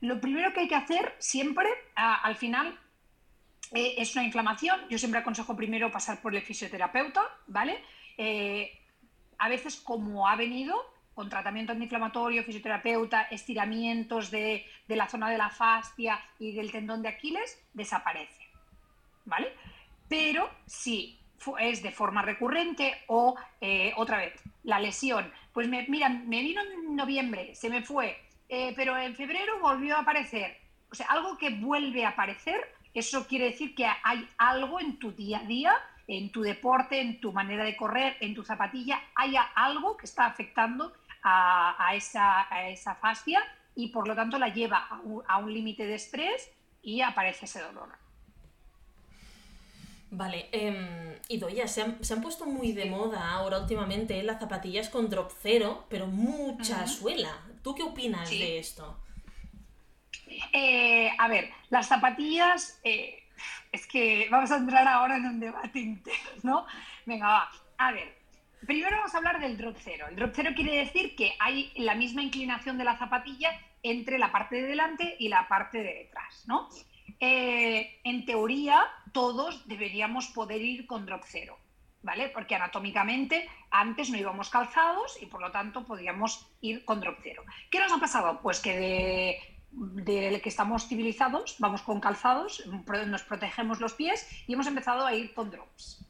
Lo 0.01 0.19
primero 0.19 0.53
que 0.53 0.61
hay 0.61 0.67
que 0.67 0.75
hacer 0.75 1.15
siempre, 1.19 1.67
al 1.95 2.35
final, 2.35 2.77
es 3.71 4.13
una 4.15 4.25
inflamación. 4.25 4.81
Yo 4.89 4.97
siempre 4.97 5.21
aconsejo 5.21 5.55
primero 5.55 5.89
pasar 5.89 6.21
por 6.21 6.35
el 6.35 6.41
fisioterapeuta, 6.41 7.23
¿vale? 7.47 7.81
A 9.37 9.49
veces 9.49 9.75
como 9.75 10.27
ha 10.27 10.35
venido, 10.35 10.75
con 11.13 11.29
tratamiento 11.29 11.71
antiinflamatorio, 11.71 12.43
fisioterapeuta, 12.43 13.23
estiramientos 13.23 14.29
de, 14.31 14.65
la 14.87 15.07
zona 15.07 15.29
de 15.29 15.37
la 15.37 15.49
fascia 15.49 16.19
y 16.39 16.51
del 16.51 16.71
tendón 16.71 17.01
de 17.01 17.09
Aquiles, 17.09 17.63
desaparece. 17.73 18.43
¿Vale? 19.23 19.53
Pero 20.09 20.49
si 20.65 21.17
es 21.59 21.81
de 21.81 21.91
forma 21.91 22.21
recurrente 22.21 23.03
o 23.07 23.35
eh, 23.61 23.93
otra 23.95 24.17
vez, 24.17 24.33
la 24.63 24.79
lesión, 24.79 25.31
pues 25.53 25.67
me, 25.67 25.85
mira, 25.87 26.09
me 26.09 26.41
vino 26.41 26.61
en 26.61 26.95
noviembre, 26.95 27.55
se 27.55 27.69
me 27.69 27.81
fue, 27.81 28.17
eh, 28.49 28.73
pero 28.75 28.97
en 28.97 29.15
febrero 29.15 29.59
volvió 29.59 29.95
a 29.95 30.01
aparecer. 30.01 30.57
O 30.91 30.95
sea, 30.95 31.07
algo 31.07 31.37
que 31.37 31.49
vuelve 31.49 32.05
a 32.05 32.09
aparecer, 32.09 32.59
eso 32.93 33.27
quiere 33.27 33.45
decir 33.45 33.73
que 33.73 33.87
hay 34.03 34.27
algo 34.37 34.79
en 34.79 34.97
tu 34.99 35.11
día 35.11 35.39
a 35.39 35.43
día 35.43 35.73
en 36.07 36.31
tu 36.31 36.41
deporte, 36.41 37.01
en 37.01 37.19
tu 37.19 37.31
manera 37.31 37.63
de 37.63 37.75
correr, 37.75 38.17
en 38.19 38.35
tu 38.35 38.43
zapatilla, 38.43 39.01
haya 39.15 39.41
algo 39.55 39.97
que 39.97 40.05
está 40.05 40.25
afectando 40.25 40.93
a, 41.23 41.91
esa, 41.95 42.43
esa, 42.69 42.95
fascia 42.95 43.41
y 43.75 43.87
por 43.87 44.07
lo 44.07 44.15
tanto 44.15 44.37
la 44.37 44.49
lleva 44.49 44.87
a 45.27 45.37
un, 45.37 45.53
límite 45.53 45.87
de 45.87 45.95
estrés 45.95 46.51
y 46.83 47.01
aparece 47.01 47.45
ese 47.45 47.61
dolor. 47.61 47.89
Vale, 50.11 50.47
eh, 50.51 51.19
se 51.65 51.81
han, 51.81 52.03
se 52.03 52.13
han, 52.13 52.21
puesto 52.21 52.45
muy 52.45 52.73
de 52.73 52.85
moda 52.85 53.31
ahora 53.31 53.57
últimamente 53.57 54.21
las 54.21 54.39
zapatillas 54.39 54.89
con 54.89 55.09
drop 55.09 55.31
cero, 55.41 55.87
pero 55.89 56.05
mucha 56.05 56.85
suela. 56.85 57.41
¿Tú 57.63 57.73
qué 57.73 57.81
opinas 57.81 58.29
de 58.29 58.59
esto? 58.59 58.99
Eh, 60.53 61.09
a 61.17 61.27
ver, 61.27 61.49
las 61.69 61.87
zapatillas, 61.87 62.79
eh, 62.83 63.23
es 63.71 63.85
que 63.87 64.27
vamos 64.29 64.51
a 64.51 64.57
entrar 64.57 64.87
ahora 64.87 65.17
en 65.17 65.25
un 65.25 65.39
debate 65.39 65.79
interno, 65.79 66.31
¿no? 66.43 66.65
Venga, 67.05 67.27
va. 67.27 67.51
A 67.77 67.91
ver, 67.91 68.17
primero 68.65 68.97
vamos 68.97 69.13
a 69.13 69.17
hablar 69.17 69.39
del 69.39 69.57
drop 69.57 69.77
cero. 69.79 70.07
El 70.09 70.15
drop 70.15 70.31
cero 70.33 70.51
quiere 70.55 70.77
decir 70.77 71.15
que 71.15 71.33
hay 71.39 71.71
la 71.75 71.95
misma 71.95 72.21
inclinación 72.21 72.77
de 72.77 72.83
la 72.83 72.97
zapatilla 72.97 73.51
entre 73.83 74.17
la 74.17 74.31
parte 74.31 74.55
de 74.55 74.67
delante 74.67 75.15
y 75.19 75.29
la 75.29 75.47
parte 75.47 75.79
de 75.79 75.93
detrás, 75.93 76.43
¿no? 76.47 76.69
Eh, 77.19 77.99
en 78.03 78.25
teoría, 78.25 78.83
todos 79.13 79.67
deberíamos 79.67 80.27
poder 80.27 80.61
ir 80.61 80.87
con 80.87 81.05
drop 81.05 81.23
cero, 81.25 81.57
¿vale? 82.01 82.29
Porque 82.29 82.55
anatómicamente 82.55 83.47
antes 83.69 84.09
no 84.09 84.17
íbamos 84.17 84.49
calzados 84.49 85.21
y 85.21 85.27
por 85.27 85.41
lo 85.41 85.51
tanto 85.51 85.85
podíamos 85.85 86.51
ir 86.61 86.83
con 86.83 86.99
drop 86.99 87.19
cero. 87.21 87.43
¿Qué 87.69 87.79
nos 87.79 87.91
ha 87.93 87.99
pasado? 87.99 88.41
Pues 88.41 88.59
que 88.59 88.77
de 88.77 89.54
del 89.75 90.41
que 90.41 90.49
estamos 90.49 90.87
civilizados, 90.87 91.57
vamos 91.59 91.81
con 91.81 91.99
calzados, 91.99 92.65
nos 93.07 93.23
protegemos 93.23 93.81
los 93.81 93.93
pies 93.93 94.27
y 94.47 94.53
hemos 94.53 94.67
empezado 94.67 95.05
a 95.05 95.13
ir 95.13 95.33
con 95.33 95.51
drops. 95.51 96.05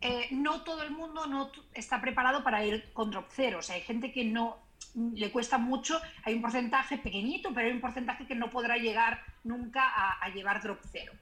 Eh, 0.00 0.28
no 0.32 0.62
todo 0.62 0.82
el 0.82 0.90
mundo 0.90 1.26
no 1.26 1.50
está 1.72 2.00
preparado 2.00 2.42
para 2.42 2.64
ir 2.64 2.92
con 2.92 3.10
drop 3.10 3.26
cero, 3.30 3.58
o 3.60 3.62
sea, 3.62 3.76
hay 3.76 3.82
gente 3.82 4.12
que 4.12 4.24
no 4.24 4.58
le 4.94 5.30
cuesta 5.30 5.58
mucho, 5.58 6.00
hay 6.24 6.34
un 6.34 6.42
porcentaje 6.42 6.98
pequeñito, 6.98 7.54
pero 7.54 7.68
hay 7.68 7.72
un 7.72 7.80
porcentaje 7.80 8.26
que 8.26 8.34
no 8.34 8.50
podrá 8.50 8.76
llegar 8.76 9.22
nunca 9.44 9.82
a, 9.88 10.24
a 10.24 10.28
llevar 10.28 10.62
drop 10.62 10.80
cero. 10.92 11.12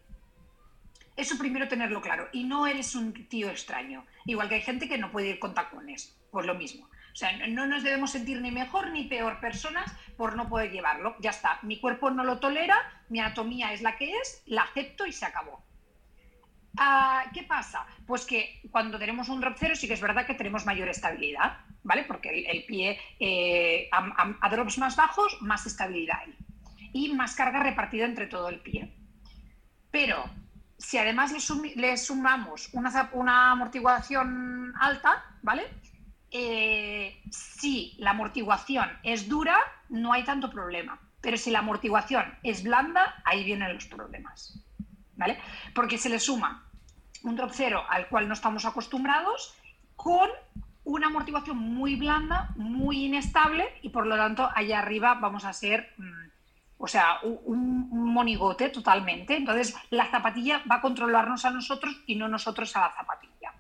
Eso 1.15 1.37
primero 1.37 1.69
tenerlo 1.69 2.01
claro. 2.01 2.29
Y 2.33 2.45
no 2.45 2.67
eres 2.67 2.95
un 2.95 3.13
tío 3.29 3.51
extraño. 3.51 4.07
Igual 4.25 4.49
que 4.49 4.57
hay 4.57 4.63
gente 4.63 4.89
que 4.89 4.97
no 4.97 5.13
puede 5.13 5.29
ir 5.29 5.39
con 5.39 5.55
tacones. 5.55 6.19
Pues 6.31 6.47
lo 6.47 6.55
mismo. 6.55 6.89
O 7.13 7.15
sea, 7.15 7.47
no 7.49 7.67
nos 7.67 7.83
debemos 7.83 8.11
sentir 8.11 8.41
ni 8.41 8.51
mejor 8.51 8.91
ni 8.91 9.05
peor 9.05 9.39
personas 9.39 9.93
por 10.17 10.35
no 10.35 10.49
poder 10.49 10.71
llevarlo. 10.71 11.15
Ya 11.21 11.31
está, 11.31 11.59
mi 11.63 11.79
cuerpo 11.79 12.11
no 12.11 12.25
lo 12.25 12.39
tolera, 12.39 12.77
mi 13.11 13.21
anatomía 13.21 13.73
es 13.73 13.83
la 13.83 13.97
que 13.97 14.17
es, 14.17 14.43
la 14.47 14.63
acepto 14.63 15.07
y 15.07 15.13
se 15.13 15.27
acabó. 15.27 15.63
Ah, 16.79 17.25
¿Qué 17.35 17.43
pasa? 17.43 17.87
Pues 18.07 18.25
que 18.25 18.63
cuando 18.71 18.99
tenemos 18.99 19.29
un 19.29 19.41
drop 19.41 19.57
cero 19.59 19.75
sí 19.77 19.87
que 19.87 19.93
es 19.93 20.01
verdad 20.01 20.27
que 20.27 20.35
tenemos 20.35 20.65
mayor 20.65 20.89
estabilidad, 20.89 21.59
¿vale? 21.83 22.05
Porque 22.05 22.31
el, 22.51 22.65
pie 22.65 22.99
eh, 23.21 23.91
a, 23.93 24.49
drops 24.49 24.79
más 24.79 24.97
bajos, 24.97 25.37
más 25.43 25.67
estabilidad 25.67 26.19
hay. 26.21 26.35
Y 26.95 27.13
más 27.13 27.35
carga 27.35 27.63
repartida 27.63 28.07
entre 28.07 28.27
todo 28.27 28.49
el 28.49 28.61
pie. 28.61 28.95
Pero 29.91 30.25
si 30.79 30.97
además 30.97 31.33
le, 31.77 31.97
sumamos 31.99 32.71
una, 32.73 33.11
una 33.13 33.53
amortiguación 33.53 34.73
alta, 34.81 35.25
¿vale? 35.43 35.65
Eh, 36.33 37.23
si 37.31 37.95
la 37.99 38.11
amortiguación 38.11 38.91
es 39.03 39.29
dura, 39.29 39.59
no 39.89 40.13
hay 40.13 40.25
tanto 40.25 40.51
problema. 40.51 40.99
Pero 41.21 41.37
si 41.37 41.51
la 41.51 41.61
amortiguación 41.61 42.25
es 42.43 42.63
blanda, 42.63 43.23
ahí 43.25 43.45
vienen 43.45 43.75
los 43.75 43.87
problemas. 43.87 44.59
¿Vale? 45.15 45.39
Porque 45.75 45.99
se 45.99 46.09
le 46.09 46.19
suma 46.19 46.67
un 47.23 47.37
drop 47.37 47.51
cero 47.53 47.85
al 47.89 48.09
cual 48.09 48.29
no 48.29 48.35
estamos 48.35 48.65
acostumbrados 48.65 49.55
con 49.97 50.29
una 50.85 51.07
amortiguación 51.07 51.57
muy 51.57 51.97
blanda, 51.97 52.51
muy 52.57 53.05
inestable 53.05 53.69
y 53.83 53.91
por 53.91 54.07
lo 54.07 54.17
tanto 54.17 54.51
allá 54.55 54.81
arriba 54.81 55.15
vamos 55.15 55.45
a 55.45 55.53
ser, 55.53 55.95
mm, 55.97 56.29
o 56.79 56.89
sea, 56.89 57.21
un, 57.23 58.13
monigote 58.13 58.69
totalmente. 58.69 59.37
Entonces 59.37 59.75
la 59.91 60.07
zapatilla 60.11 60.63
va 60.71 60.77
a 60.77 60.81
controlarnos 60.81 61.45
a 61.45 61.51
nosotros 61.51 62.03
y 62.07 62.17
no 62.17 62.29
nosotros 62.29 62.75
a 62.77 62.81
la 62.81 62.91
zapatilla. 62.91 63.55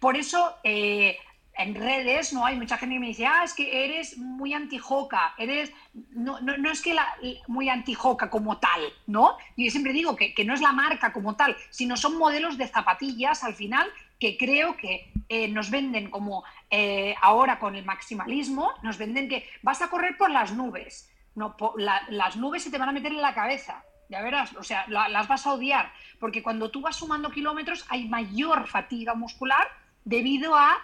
Por 0.00 0.16
eso 0.16 0.56
eh, 0.62 1.18
en 1.56 1.74
redes 1.74 2.32
no 2.32 2.46
hay 2.46 2.56
mucha 2.56 2.78
gente 2.78 2.94
que 2.94 3.00
me 3.00 3.08
dice, 3.08 3.26
ah, 3.26 3.42
es 3.44 3.54
que 3.54 3.84
eres 3.84 4.16
muy 4.16 4.54
antijoca, 4.54 5.34
eres, 5.38 5.72
no, 6.12 6.40
no, 6.40 6.56
no 6.56 6.70
es 6.70 6.80
que 6.80 6.94
la, 6.94 7.06
muy 7.46 7.68
antijoca 7.68 8.30
como 8.30 8.58
tal, 8.58 8.80
¿no? 9.06 9.36
Yo 9.56 9.70
siempre 9.70 9.92
digo 9.92 10.16
que, 10.16 10.34
que, 10.34 10.44
no 10.44 10.54
es 10.54 10.60
la 10.60 10.72
marca 10.72 11.12
como 11.12 11.36
tal, 11.36 11.56
sino 11.70 11.96
son 11.96 12.16
modelos 12.16 12.56
de 12.56 12.68
zapatillas 12.68 13.44
al 13.44 13.54
final 13.54 13.86
que 14.18 14.36
creo 14.38 14.76
que 14.76 15.12
eh, 15.28 15.48
nos 15.48 15.68
venden 15.70 16.08
como 16.08 16.44
eh, 16.70 17.14
ahora 17.20 17.58
con 17.58 17.74
el 17.74 17.84
maximalismo, 17.84 18.70
nos 18.82 18.96
venden 18.96 19.28
que 19.28 19.48
vas 19.62 19.82
a 19.82 19.90
correr 19.90 20.16
por 20.16 20.30
las 20.30 20.52
nubes, 20.52 21.10
no, 21.34 21.56
las 21.76 22.36
nubes 22.36 22.62
se 22.62 22.70
te 22.70 22.78
van 22.78 22.88
a 22.88 22.92
meter 22.92 23.10
en 23.10 23.20
la 23.20 23.34
cabeza, 23.34 23.82
ya 24.08 24.22
verás, 24.22 24.54
o 24.54 24.62
sea, 24.62 24.86
las 24.86 25.26
vas 25.26 25.44
a 25.44 25.54
odiar, 25.54 25.92
porque 26.20 26.40
cuando 26.40 26.70
tú 26.70 26.80
vas 26.82 26.96
sumando 26.96 27.30
kilómetros 27.30 27.84
hay 27.88 28.08
mayor 28.08 28.68
fatiga 28.68 29.14
muscular 29.14 29.66
debido 30.04 30.54
a 30.54 30.78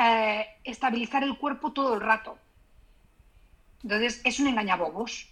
eh, 0.00 0.46
estabilizar 0.64 1.22
el 1.24 1.36
cuerpo 1.36 1.72
todo 1.72 1.94
el 1.94 2.00
rato. 2.00 2.38
Entonces, 3.82 4.20
es 4.24 4.40
un 4.40 4.48
engañabobos. 4.48 5.28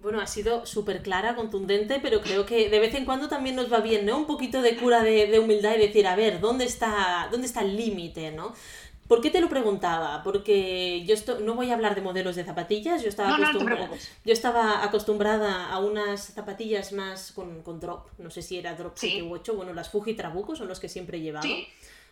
Bueno, 0.00 0.20
ha 0.20 0.26
sido 0.26 0.66
súper 0.66 1.02
clara, 1.02 1.36
contundente, 1.36 2.00
pero 2.02 2.20
creo 2.20 2.44
que 2.44 2.68
de 2.68 2.80
vez 2.80 2.94
en 2.94 3.04
cuando 3.04 3.28
también 3.28 3.54
nos 3.54 3.72
va 3.72 3.78
bien, 3.78 4.04
¿no? 4.04 4.18
Un 4.18 4.26
poquito 4.26 4.60
de 4.60 4.76
cura 4.76 5.02
de, 5.02 5.38
humildad 5.38 5.76
y 5.76 5.78
decir, 5.78 6.06
a 6.08 6.16
ver, 6.16 6.40
¿dónde 6.40 6.64
está, 6.64 7.28
dónde 7.30 7.46
está 7.46 7.60
el 7.60 7.76
límite, 7.76 8.32
¿no? 8.32 8.52
¿Por 9.06 9.20
qué 9.20 9.30
te 9.30 9.40
lo 9.40 9.48
preguntaba? 9.48 10.22
Porque 10.24 11.04
yo 11.06 11.14
esto, 11.14 11.38
no 11.40 11.54
voy 11.54 11.70
a 11.70 11.74
hablar 11.74 11.94
de 11.94 12.00
modelos 12.00 12.34
de 12.34 12.44
zapatillas, 12.44 13.02
yo 13.02 13.08
estaba, 13.08 13.36
acostumbrada, 13.36 13.90
yo 14.24 14.32
estaba 14.32 14.84
acostumbrada 14.84 15.70
a 15.70 15.78
unas 15.78 16.34
zapatillas 16.34 16.92
más 16.92 17.30
con, 17.30 17.62
con 17.62 17.78
drop, 17.78 18.08
no 18.18 18.30
sé 18.30 18.42
si 18.42 18.58
era 18.58 18.74
drop 18.74 18.94
7 18.96 19.22
u 19.22 19.32
8, 19.34 19.54
bueno, 19.54 19.72
las 19.72 19.90
Fuji 19.90 20.14
Trabuco 20.14 20.56
son 20.56 20.66
los 20.66 20.80
que 20.80 20.88
siempre 20.88 21.18
he 21.18 21.20
llevado. 21.20 21.48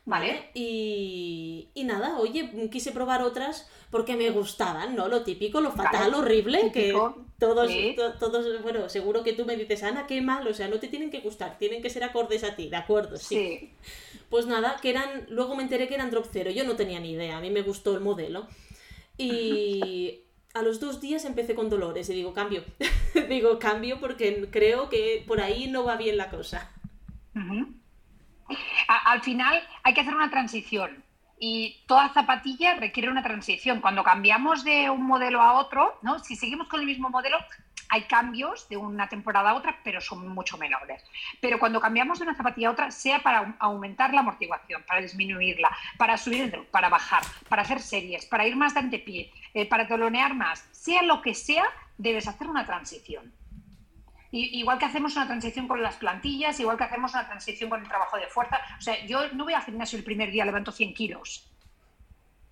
¿Vale? 0.07 0.51
Y, 0.55 1.69
y, 1.75 1.85
nada, 1.85 2.19
oye, 2.19 2.69
quise 2.71 2.91
probar 2.91 3.23
otras 3.23 3.69
porque 3.91 4.17
me 4.17 4.31
gustaban, 4.31 4.97
¿no? 4.97 5.09
Lo 5.09 5.23
típico, 5.23 5.61
lo 5.61 5.73
fatal, 5.73 6.15
horrible, 6.15 6.73
que 6.73 6.93
todos, 7.39 7.71
todos, 8.19 8.63
bueno, 8.63 8.89
seguro 8.89 9.23
que 9.23 9.35
tú 9.35 9.45
me 9.45 9.57
dices, 9.57 9.83
Ana, 9.83 10.07
qué 10.07 10.21
mal, 10.23 10.47
o 10.47 10.55
sea, 10.55 10.69
no 10.69 10.81
te 10.81 10.89
tienen 10.89 11.11
que 11.11 11.21
gustar, 11.21 11.59
tienen 11.59 11.83
que 11.83 11.91
ser 11.91 12.03
acordes 12.03 12.45
a 12.45 12.57
ti, 12.57 12.69
¿de 12.69 12.77
acuerdo? 12.77 13.19
Sí. 13.19 13.71
Pues 14.31 14.47
nada, 14.47 14.79
que 14.81 14.91
eran, 14.91 15.27
luego 15.29 15.55
me 15.55 15.63
enteré 15.63 15.87
que 15.87 15.95
eran 15.95 16.11
drop 16.11 16.27
cero, 16.33 16.51
yo 16.51 16.65
no 16.65 16.77
tenía 16.77 16.99
ni 16.99 17.13
idea, 17.13 17.37
a 17.37 17.41
mí 17.41 17.51
me 17.51 17.63
gustó 17.63 17.95
el 17.95 18.01
modelo. 18.01 18.47
Y 19.19 20.21
a 20.55 20.63
los 20.63 20.81
dos 20.81 21.01
días 21.01 21.25
empecé 21.25 21.55
con 21.55 21.69
dolores 21.69 22.09
y 22.09 22.15
digo, 22.15 22.33
cambio, 22.33 22.65
digo, 23.29 23.59
cambio 23.59 24.01
porque 24.01 24.49
creo 24.51 24.89
que 24.89 25.23
por 25.27 25.41
ahí 25.41 25.69
no 25.69 25.85
va 25.85 25.97
bien 25.97 26.17
la 26.17 26.31
cosa 26.31 26.73
al 28.87 29.23
final 29.23 29.63
hay 29.83 29.95
que 29.95 30.01
hacer 30.01 30.15
una 30.15 30.31
transición 30.31 31.03
y 31.41 31.79
toda 31.87 32.11
zapatilla 32.11 32.75
requiere 32.75 33.09
una 33.09 33.23
transición. 33.23 33.81
Cuando 33.81 34.05
cambiamos 34.05 34.63
de 34.63 34.91
un 34.91 35.03
modelo 35.05 35.41
a 35.41 35.55
otro, 35.55 35.99
¿no? 36.03 36.19
si 36.19 36.37
seguimos 36.37 36.69
con 36.69 36.81
el 36.81 36.87
mismo 36.87 37.09
modelo, 37.09 37.39
hay 37.89 38.03
cambios 38.03 38.69
de 38.69 38.77
una 38.77 39.09
temporada 39.09 39.51
a 39.51 39.55
otra, 39.55 39.81
pero 39.83 40.01
son 40.01 40.29
mucho 40.29 40.59
menores. 40.59 41.03
Pero 41.41 41.59
cuando 41.59 41.81
cambiamos 41.81 42.19
de 42.19 42.25
una 42.25 42.37
zapatilla 42.37 42.69
a 42.69 42.73
otra, 42.73 42.91
sea 42.91 43.21
para 43.23 43.57
aumentar 43.59 44.15
la 44.15 44.21
amortiguación, 44.21 44.85
para 44.87 45.01
disminuirla, 45.01 45.77
para 45.97 46.17
subir 46.17 46.69
para 46.71 46.89
bajar, 46.89 47.23
para 47.49 47.63
hacer 47.63 47.81
series, 47.81 48.27
para 48.27 48.47
ir 48.47 48.55
más 48.55 48.75
de 48.75 48.81
antepié, 48.81 49.33
eh, 49.55 49.67
para 49.67 49.89
tolonear 49.89 50.35
más, 50.35 50.69
sea 50.71 51.03
lo 51.03 51.23
que 51.23 51.35
sea, 51.35 51.65
debes 51.99 52.29
hacer 52.29 52.49
una 52.49 52.65
transición 52.65 53.33
igual 54.33 54.79
que 54.79 54.85
hacemos 54.85 55.17
una 55.17 55.27
transición 55.27 55.67
con 55.67 55.83
las 55.83 55.97
plantillas, 55.97 56.59
igual 56.61 56.77
que 56.77 56.85
hacemos 56.85 57.13
una 57.13 57.27
transición 57.27 57.71
con 57.71 57.81
el 57.81 57.89
trabajo 57.89 58.17
de 58.17 58.27
fuerza. 58.29 58.61
O 58.79 58.81
sea, 58.81 59.05
yo 59.07 59.33
no 59.33 59.45
voy 59.45 59.55
al 59.55 59.63
gimnasio 59.63 59.99
el 59.99 60.05
primer 60.05 60.31
día, 60.31 60.45
levanto 60.45 60.73
100 60.73 60.95
kilos. 60.95 61.51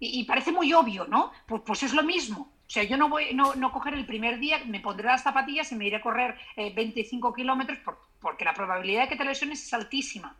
Y, 0.01 0.25
parece 0.25 0.53
muy 0.53 0.73
obvio, 0.73 1.07
¿no? 1.07 1.33
Pues, 1.47 1.63
pues, 1.67 1.83
es 1.83 1.93
lo 1.93 2.05
mismo. 2.05 2.53
O 2.67 2.71
sea, 2.71 2.85
yo 2.85 2.97
no 2.97 3.09
voy 3.09 3.35
no, 3.35 3.55
no 3.57 3.73
coger 3.73 3.95
el 3.95 4.07
primer 4.07 4.39
día, 4.39 4.61
me 4.67 4.81
pondré 4.81 5.07
las 5.07 5.23
zapatillas 5.23 5.73
y 5.73 5.75
me 5.75 5.87
iré 5.87 5.97
a 5.97 6.01
correr 6.01 6.39
25 6.57 7.29
eh, 7.29 7.33
kilómetros 7.35 7.79
porque 8.21 8.45
la 8.45 8.55
probabilidad 8.55 9.03
de 9.03 9.09
que 9.09 9.17
te 9.17 9.25
lesiones 9.25 9.65
es 9.65 9.73
altísima. 9.73 10.37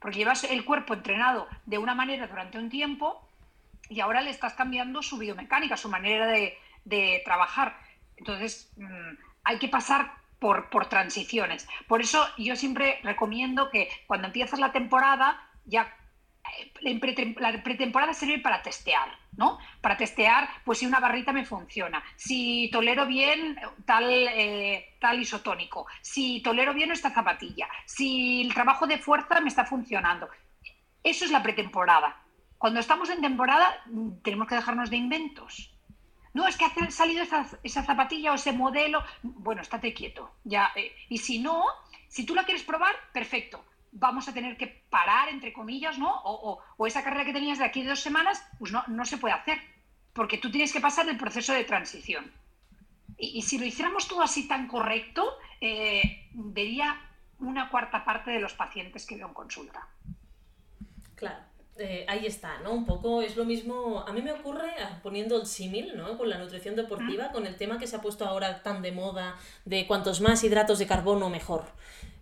Porque 0.00 0.18
llevas 0.18 0.44
el 0.44 0.64
cuerpo 0.64 0.94
entrenado 0.94 1.48
de 1.66 1.78
una 1.78 1.94
manera 1.94 2.26
durante 2.26 2.58
un 2.58 2.70
tiempo 2.70 3.26
y 3.88 4.00
ahora 4.00 4.20
le 4.20 4.30
estás 4.30 4.54
cambiando 4.54 5.02
su 5.02 5.18
biomecánica, 5.18 5.76
su 5.76 5.88
manera 5.88 6.26
de, 6.26 6.56
de 6.84 7.20
trabajar. 7.24 7.78
Entonces, 8.16 8.72
mm, 8.76 9.18
hay 9.44 9.58
que 9.58 9.68
pasar 9.68 10.12
por, 10.38 10.88
transiciones. 10.88 11.66
Por 11.88 12.00
eso 12.00 12.26
yo 12.38 12.56
siempre 12.56 13.00
recomiendo 13.02 13.70
que 13.70 13.88
cuando 14.06 14.26
empiezas 14.26 14.58
la 14.58 14.72
temporada, 14.72 15.40
ya 15.64 15.94
eh, 16.82 17.00
la 17.38 17.62
pretemporada 17.62 18.12
sirve 18.14 18.38
para 18.38 18.62
testear, 18.62 19.08
¿no? 19.36 19.58
Para 19.80 19.96
testear, 19.96 20.48
pues 20.64 20.78
si 20.78 20.86
una 20.86 21.00
barrita 21.00 21.32
me 21.32 21.44
funciona, 21.44 22.02
si 22.16 22.70
tolero 22.72 23.06
bien 23.06 23.58
tal, 23.84 24.04
eh, 24.10 24.96
tal 25.00 25.20
isotónico, 25.20 25.86
si 26.02 26.40
tolero 26.42 26.74
bien 26.74 26.90
esta 26.90 27.10
zapatilla, 27.10 27.68
si 27.84 28.42
el 28.42 28.54
trabajo 28.54 28.86
de 28.86 28.98
fuerza 28.98 29.40
me 29.40 29.48
está 29.48 29.64
funcionando. 29.64 30.28
Eso 31.02 31.24
es 31.24 31.30
la 31.30 31.42
pretemporada. 31.42 32.22
Cuando 32.58 32.80
estamos 32.80 33.10
en 33.10 33.20
temporada, 33.20 33.84
tenemos 34.22 34.48
que 34.48 34.54
dejarnos 34.54 34.90
de 34.90 34.96
inventos 34.96 35.75
no, 36.36 36.46
es 36.46 36.58
que 36.58 36.66
ha 36.66 36.90
salido 36.90 37.22
esa, 37.22 37.82
zapatilla 37.82 38.32
o 38.32 38.34
ese 38.34 38.52
modelo, 38.52 39.02
bueno, 39.22 39.62
estate 39.62 39.94
quieto. 39.94 40.32
Ya, 40.44 40.70
eh, 40.76 40.94
y 41.08 41.16
si 41.16 41.38
no, 41.38 41.64
si 42.08 42.26
tú 42.26 42.34
la 42.34 42.44
quieres 42.44 42.62
probar, 42.62 42.94
perfecto. 43.10 43.64
Vamos 43.92 44.28
a 44.28 44.34
tener 44.34 44.58
que 44.58 44.66
parar, 44.90 45.30
entre 45.30 45.54
comillas, 45.54 45.96
¿no? 45.96 46.12
O, 46.24 46.86
esa 46.86 47.02
carrera 47.02 47.24
que 47.24 47.32
tenías 47.32 47.58
de 47.58 47.64
aquí 47.64 47.80
de 47.80 47.88
dos 47.88 48.02
semanas, 48.02 48.46
pues 48.58 48.70
no, 48.70 48.84
no 48.88 49.06
se 49.06 49.16
puede 49.16 49.32
hacer, 49.32 49.58
porque 50.12 50.36
tú 50.36 50.50
tienes 50.50 50.74
que 50.74 50.80
pasar 50.80 51.08
el 51.08 51.16
proceso 51.16 51.54
de 51.54 51.64
transición. 51.64 52.30
Y, 53.16 53.40
si 53.40 53.56
lo 53.56 53.64
hiciéramos 53.64 54.06
todo 54.06 54.20
así 54.20 54.46
tan 54.46 54.68
correcto, 54.68 55.38
eh, 55.62 56.28
vería 56.34 57.00
una 57.38 57.70
cuarta 57.70 58.04
parte 58.04 58.30
de 58.30 58.40
los 58.40 58.52
pacientes 58.52 59.06
que 59.06 59.16
veo 59.16 59.28
en 59.28 59.32
consulta. 59.32 59.88
Claro. 61.14 61.55
Eh, 61.78 62.06
ahí 62.08 62.24
está, 62.24 62.58
¿no? 62.60 62.72
Un 62.72 62.86
poco 62.86 63.20
es 63.20 63.36
lo 63.36 63.44
mismo, 63.44 64.02
a 64.06 64.12
mí 64.12 64.22
me 64.22 64.32
ocurre 64.32 64.70
ah, 64.82 64.98
poniendo 65.02 65.36
el 65.36 65.46
símil, 65.46 65.94
¿no? 65.94 66.16
Con 66.16 66.30
la 66.30 66.38
nutrición 66.38 66.74
deportiva, 66.74 67.32
con 67.32 67.46
el 67.46 67.56
tema 67.56 67.78
que 67.78 67.86
se 67.86 67.96
ha 67.96 68.00
puesto 68.00 68.24
ahora 68.24 68.62
tan 68.62 68.80
de 68.80 68.92
moda 68.92 69.36
de 69.66 69.86
cuantos 69.86 70.22
más 70.22 70.42
hidratos 70.42 70.78
de 70.78 70.86
carbono 70.86 71.28
mejor. 71.28 71.64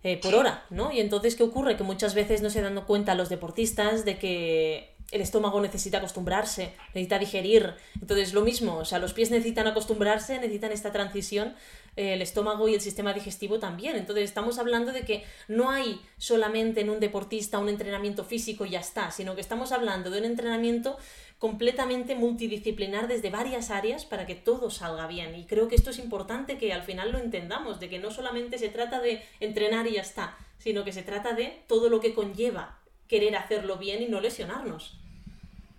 Eh, 0.02 0.18
por 0.20 0.34
hora, 0.34 0.64
¿no? 0.68 0.92
Y 0.92 1.00
entonces, 1.00 1.34
¿qué 1.34 1.44
ocurre? 1.44 1.78
Que 1.78 1.82
muchas 1.82 2.14
veces 2.14 2.42
no 2.42 2.50
se 2.50 2.60
dan 2.60 2.78
cuenta 2.82 3.14
los 3.14 3.30
deportistas 3.30 4.04
de 4.04 4.18
que 4.18 4.94
el 5.12 5.20
estómago 5.20 5.60
necesita 5.60 5.98
acostumbrarse, 5.98 6.74
necesita 6.88 7.18
digerir. 7.18 7.74
Entonces, 8.00 8.34
lo 8.34 8.42
mismo, 8.42 8.76
o 8.76 8.84
sea, 8.84 8.98
los 8.98 9.14
pies 9.14 9.30
necesitan 9.30 9.66
acostumbrarse, 9.66 10.38
necesitan 10.38 10.72
esta 10.72 10.92
transición, 10.92 11.54
el 11.96 12.22
estómago 12.22 12.68
y 12.68 12.74
el 12.74 12.80
sistema 12.80 13.12
digestivo 13.12 13.58
también. 13.58 13.96
Entonces, 13.96 14.24
estamos 14.24 14.58
hablando 14.58 14.92
de 14.92 15.02
que 15.02 15.24
no 15.48 15.70
hay 15.70 16.00
solamente 16.16 16.80
en 16.80 16.90
un 16.90 17.00
deportista 17.00 17.58
un 17.58 17.68
entrenamiento 17.68 18.24
físico 18.24 18.66
y 18.66 18.70
ya 18.70 18.80
está, 18.80 19.10
sino 19.10 19.34
que 19.34 19.40
estamos 19.40 19.72
hablando 19.72 20.10
de 20.10 20.18
un 20.18 20.24
entrenamiento 20.24 20.96
completamente 21.38 22.14
multidisciplinar 22.14 23.06
desde 23.06 23.30
varias 23.30 23.70
áreas 23.70 24.04
para 24.04 24.26
que 24.26 24.34
todo 24.34 24.70
salga 24.70 25.06
bien. 25.06 25.34
Y 25.34 25.44
creo 25.44 25.68
que 25.68 25.74
esto 25.74 25.90
es 25.90 25.98
importante 25.98 26.58
que 26.58 26.72
al 26.72 26.82
final 26.82 27.12
lo 27.12 27.18
entendamos, 27.18 27.80
de 27.80 27.88
que 27.88 27.98
no 27.98 28.10
solamente 28.10 28.58
se 28.58 28.68
trata 28.68 29.00
de 29.00 29.22
entrenar 29.40 29.86
y 29.86 29.92
ya 29.92 30.00
está, 30.00 30.36
sino 30.58 30.84
que 30.84 30.92
se 30.92 31.02
trata 31.02 31.34
de 31.34 31.62
todo 31.66 31.90
lo 31.90 32.00
que 32.00 32.14
conlleva 32.14 32.78
querer 33.08 33.36
hacerlo 33.36 33.76
bien 33.76 34.02
y 34.02 34.06
no 34.06 34.20
lesionarnos. 34.20 34.98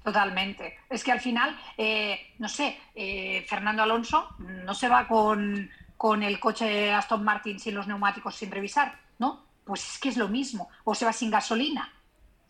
Totalmente. 0.03 0.77
Es 0.87 1.03
que 1.03 1.11
al 1.11 1.19
final, 1.19 1.59
eh, 1.77 2.19
no 2.37 2.47
sé, 2.47 2.77
eh, 2.93 3.43
Fernando 3.47 3.81
Alonso 3.81 4.29
no 4.37 4.75
se 4.75 4.87
va 4.87 5.07
con, 5.07 5.71
el 6.23 6.39
coche 6.39 6.91
Aston 6.91 7.23
Martin 7.23 7.59
sin 7.59 7.75
los 7.75 7.87
neumáticos 7.87 8.35
sin 8.35 8.51
revisar, 8.51 8.99
¿no? 9.17 9.45
Pues 9.63 9.93
es 9.93 9.99
que 9.99 10.09
es 10.09 10.17
lo 10.17 10.27
mismo. 10.27 10.69
O 10.83 10.93
se 10.93 11.05
va 11.05 11.13
sin 11.13 11.31
gasolina, 11.31 11.91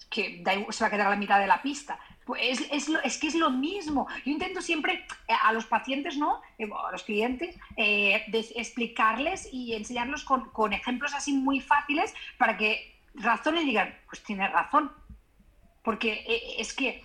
que 0.10 0.44
se 0.70 0.84
va 0.84 0.88
a 0.88 0.92
quedar 0.92 1.08
a 1.08 1.12
la 1.12 1.16
mitad 1.16 1.40
de 1.40 1.48
la 1.48 1.62
pista. 1.62 2.00
Pues 2.26 2.60
es, 2.72 2.90
es, 3.04 3.18
que 3.18 3.28
es 3.28 3.36
lo 3.36 3.52
mismo. 3.52 4.08
Yo 4.26 4.32
intento 4.32 4.62
siempre 4.62 5.06
eh, 5.28 5.34
a 5.44 5.54
los 5.54 5.66
pacientes, 5.66 6.18
¿no? 6.18 6.42
A 6.60 6.92
los 6.92 7.04
clientes, 7.04 7.56
explicarles 7.78 9.48
y 9.52 9.76
enseñarlos 9.76 10.24
con, 10.24 10.50
con 10.50 10.74
ejemplos 10.74 11.14
así 11.14 11.34
muy 11.34 11.62
fáciles 11.62 12.14
para 12.38 12.58
que 12.58 13.00
razones 13.14 13.64
y 13.64 13.68
digan, 13.68 13.96
pues 14.08 14.24
tiene 14.24 14.48
razón. 14.48 14.92
Porque 15.84 16.14
eh, 16.28 16.56
es 16.58 16.74
que 16.74 17.04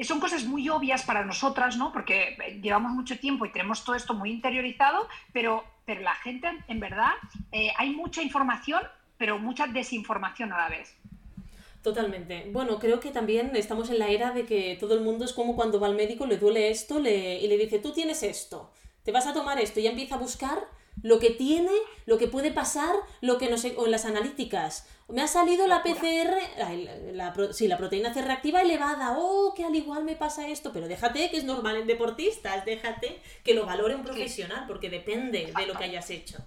son 0.00 0.20
cosas 0.20 0.44
muy 0.44 0.68
obvias 0.68 1.02
para 1.04 1.24
nosotras, 1.24 1.76
¿no? 1.76 1.92
Porque 1.92 2.36
llevamos 2.62 2.92
mucho 2.92 3.18
tiempo 3.18 3.46
y 3.46 3.52
tenemos 3.52 3.84
todo 3.84 3.96
esto 3.96 4.14
muy 4.14 4.30
interiorizado, 4.30 5.08
pero, 5.32 5.64
pero 5.84 6.00
la 6.00 6.14
gente, 6.16 6.48
en 6.68 6.80
verdad, 6.80 7.12
eh, 7.52 7.70
hay 7.76 7.90
mucha 7.90 8.22
información, 8.22 8.82
pero 9.16 9.38
mucha 9.38 9.66
desinformación 9.66 10.52
a 10.52 10.58
la 10.58 10.68
vez. 10.68 10.94
Totalmente. 11.82 12.48
Bueno, 12.52 12.78
creo 12.78 13.00
que 13.00 13.10
también 13.10 13.54
estamos 13.54 13.90
en 13.90 13.98
la 13.98 14.08
era 14.08 14.32
de 14.32 14.44
que 14.44 14.76
todo 14.80 14.94
el 14.94 15.00
mundo 15.02 15.24
es 15.24 15.32
como 15.32 15.54
cuando 15.54 15.78
va 15.78 15.86
al 15.86 15.94
médico, 15.94 16.26
le 16.26 16.36
duele 16.36 16.70
esto 16.70 16.98
y 16.98 17.46
le 17.46 17.58
dice, 17.58 17.78
tú 17.78 17.92
tienes 17.92 18.22
esto, 18.22 18.72
te 19.04 19.12
vas 19.12 19.26
a 19.26 19.32
tomar 19.32 19.60
esto 19.60 19.80
y 19.80 19.84
ya 19.84 19.90
empieza 19.90 20.16
a 20.16 20.18
buscar 20.18 20.58
lo 21.02 21.18
que 21.18 21.30
tiene, 21.30 21.70
lo 22.06 22.18
que 22.18 22.26
puede 22.26 22.50
pasar, 22.50 22.94
lo 23.20 23.38
que 23.38 23.48
no 23.48 23.58
sé, 23.58 23.74
o 23.76 23.84
en 23.84 23.92
las 23.92 24.04
analíticas. 24.04 24.88
Me 25.08 25.22
ha 25.22 25.26
salido 25.26 25.66
la 25.66 25.82
PCR, 25.82 26.36
la, 27.12 27.34
sí, 27.52 27.66
la 27.66 27.78
proteína 27.78 28.12
C 28.12 28.20
reactiva 28.20 28.60
elevada. 28.60 29.16
Oh, 29.16 29.54
que 29.56 29.64
al 29.64 29.74
igual 29.74 30.04
me 30.04 30.16
pasa 30.16 30.48
esto. 30.48 30.72
Pero 30.72 30.86
déjate 30.86 31.30
que 31.30 31.38
es 31.38 31.44
normal 31.44 31.76
en 31.76 31.86
deportistas. 31.86 32.64
Déjate 32.64 33.20
que 33.42 33.54
lo 33.54 33.64
valore 33.64 33.94
un 33.94 34.02
profesional, 34.02 34.64
porque 34.66 34.90
depende 34.90 35.52
de 35.56 35.66
lo 35.66 35.74
que 35.74 35.84
hayas 35.84 36.10
hecho. 36.10 36.38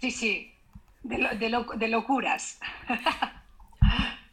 Sí, 0.00 0.10
sí. 0.10 0.54
De, 1.02 1.16
de, 1.16 1.64
de 1.76 1.88
locuras. 1.88 2.60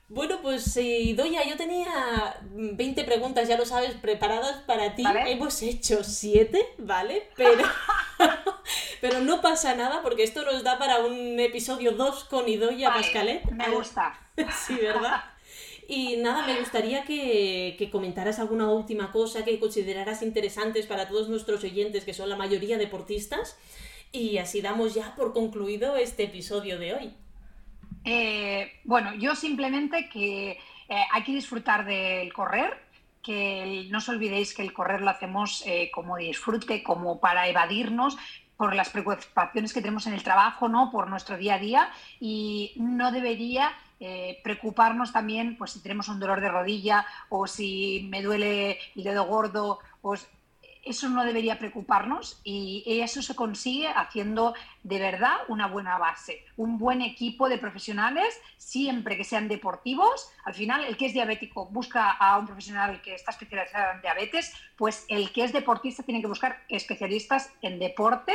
Bueno, 0.08 0.40
pues 0.42 0.76
Doya, 1.16 1.44
yo 1.48 1.58
tenía 1.58 2.38
20 2.52 3.04
preguntas, 3.06 3.48
ya 3.48 3.58
lo 3.58 3.66
sabes, 3.66 3.96
preparadas 3.96 4.62
para 4.62 4.96
ti. 4.96 5.04
Hemos 5.26 5.62
hecho 5.64 6.04
7, 6.04 6.76
¿vale? 6.78 7.28
Pero, 7.36 7.64
pero 9.08 9.22
no 9.22 9.40
pasa 9.40 9.76
nada 9.76 10.02
porque 10.02 10.24
esto 10.24 10.44
nos 10.44 10.64
da 10.64 10.80
para 10.80 11.06
un 11.06 11.40
episodio 11.40 11.92
2 11.92 12.24
con 12.24 12.50
Idoya 12.50 12.92
Pascalet. 12.92 13.46
Me 13.52 13.70
gusta. 13.70 14.20
sí, 14.66 14.74
¿verdad? 14.82 15.24
Y 15.88 16.18
nada, 16.18 16.48
me 16.48 16.60
gustaría 16.60 17.04
que, 17.04 17.76
que, 17.78 17.92
comentaras 17.92 18.40
alguna 18.40 18.68
última 18.72 19.12
cosa 19.12 19.46
que 19.46 19.60
consideraras 19.60 20.24
interesantes 20.24 20.88
para 20.88 21.08
todos 21.08 21.30
nuestros 21.30 21.64
oyentes, 21.64 22.04
que 22.04 22.16
son 22.16 22.30
la 22.30 22.36
mayoría 22.36 22.80
deportistas. 22.80 23.60
Y 24.12 24.40
así 24.40 24.62
damos 24.62 24.96
ya 24.96 25.14
por 25.16 25.34
concluido 25.34 25.98
este 25.98 26.24
episodio 26.24 26.80
de 26.80 26.96
hoy. 26.96 27.14
Eh, 28.06 28.72
bueno, 28.86 29.14
yo 29.14 29.36
simplemente 29.36 30.10
que 30.10 30.54
eh, 30.90 31.04
hay 31.12 31.24
que 31.24 31.32
disfrutar 31.32 31.86
del 31.86 32.34
correr, 32.34 32.76
que 33.22 33.86
no 33.92 34.00
os 34.00 34.10
olvidéis 34.10 34.56
que 34.56 34.64
el 34.64 34.74
correr 34.74 35.02
lo 35.02 35.12
hacemos 35.12 35.64
eh, 35.68 35.92
como 35.94 36.18
disfrute, 36.18 36.82
como 36.82 37.20
para 37.20 37.48
evadirnos 37.48 38.18
por 38.58 38.76
las 38.76 38.90
preocupaciones 38.90 39.74
que 39.74 39.82
tenemos 39.82 40.08
en 40.08 40.14
el 40.14 40.24
trabajo, 40.24 40.70
¿no? 40.70 40.92
por 40.92 41.10
nuestro 41.10 41.38
día 41.38 41.56
a 41.56 41.60
día 41.60 41.90
y 42.20 42.74
no 42.78 43.12
debería 43.12 43.72
eh, 44.00 44.40
preocuparnos 44.44 45.14
también 45.14 45.58
pues 45.58 45.72
si 45.72 45.82
tenemos 45.82 46.10
un 46.10 46.20
dolor 46.20 46.42
de 46.42 46.50
rodilla 46.50 47.06
o 47.30 47.48
si 47.48 48.08
me 48.10 48.22
duele 48.22 48.78
el 48.96 49.04
dedo 49.04 49.26
gordo, 49.26 49.80
pues 50.02 50.28
eso 50.86 51.10
no 51.10 51.26
debería 51.26 51.58
preocuparnos 51.58 52.40
y 52.44 52.84
eso 52.86 53.22
se 53.22 53.36
consigue 53.36 53.88
haciendo 53.88 54.54
de 54.84 55.00
verdad 55.00 55.36
una 55.48 55.68
buena 55.68 55.98
base, 55.98 56.46
un 56.58 56.78
buen 56.78 57.02
equipo 57.02 57.50
de 57.50 57.58
profesionales, 57.58 58.40
siempre 58.58 59.18
que 59.18 59.24
sean 59.24 59.48
deportivos. 59.48 60.30
Al 60.46 60.54
final, 60.54 60.86
el 60.86 60.96
que 60.96 61.08
es 61.08 61.14
diabético 61.14 61.66
busca 61.66 62.12
a 62.12 62.38
un 62.38 62.46
profesional 62.46 63.02
que 63.02 63.16
está 63.16 63.32
especializado 63.32 63.94
en 63.96 64.02
diabetes, 64.02 64.54
pues 64.78 65.06
el 65.10 65.32
que 65.32 65.44
es 65.44 65.52
deportista 65.52 66.04
tiene 66.04 66.22
que 66.22 66.28
buscar 66.28 66.64
especialistas 66.70 67.52
en 67.62 67.80
deporte 67.80 68.34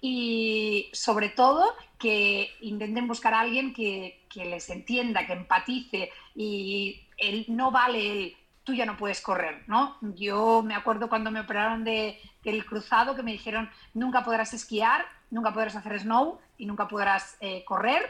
y 0.00 0.90
sobre 0.92 1.28
todo 1.28 1.76
que 1.98 2.50
intenten 2.60 3.06
buscar 3.06 3.32
a 3.32 3.40
alguien 3.40 3.72
que, 3.72 4.18
les 4.34 4.68
entienda, 4.68 5.24
que 5.24 5.34
empatice 5.34 6.10
y 6.34 7.00
él, 7.16 7.44
no 7.46 7.70
vale 7.70 8.10
el 8.10 8.36
tú 8.64 8.74
ya 8.74 8.86
no 8.86 8.96
puedes 8.96 9.20
correr, 9.20 9.64
¿no? 9.66 9.96
Yo 10.00 10.62
me 10.62 10.74
acuerdo 10.74 11.08
cuando 11.08 11.30
me 11.30 11.40
operaron 11.40 11.84
de, 11.84 12.20
del 12.44 12.64
cruzado 12.64 13.16
que 13.16 13.22
me 13.22 13.32
dijeron 13.32 13.70
nunca 13.94 14.24
podrás 14.24 14.54
esquiar, 14.54 15.04
nunca 15.30 15.52
podrás 15.52 15.76
hacer 15.76 15.98
snow 16.00 16.40
y 16.58 16.66
nunca 16.66 16.88
podrás 16.88 17.36
eh, 17.40 17.64
correr. 17.64 18.02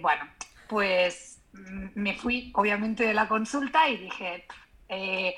bueno, 0.00 0.24
pues 0.68 1.42
mm, 1.52 1.88
me 1.94 2.14
fui 2.14 2.50
obviamente 2.54 3.04
de 3.04 3.14
la 3.14 3.28
consulta 3.28 3.88
y 3.88 3.96
dije, 3.96 4.46
eh, 4.88 5.34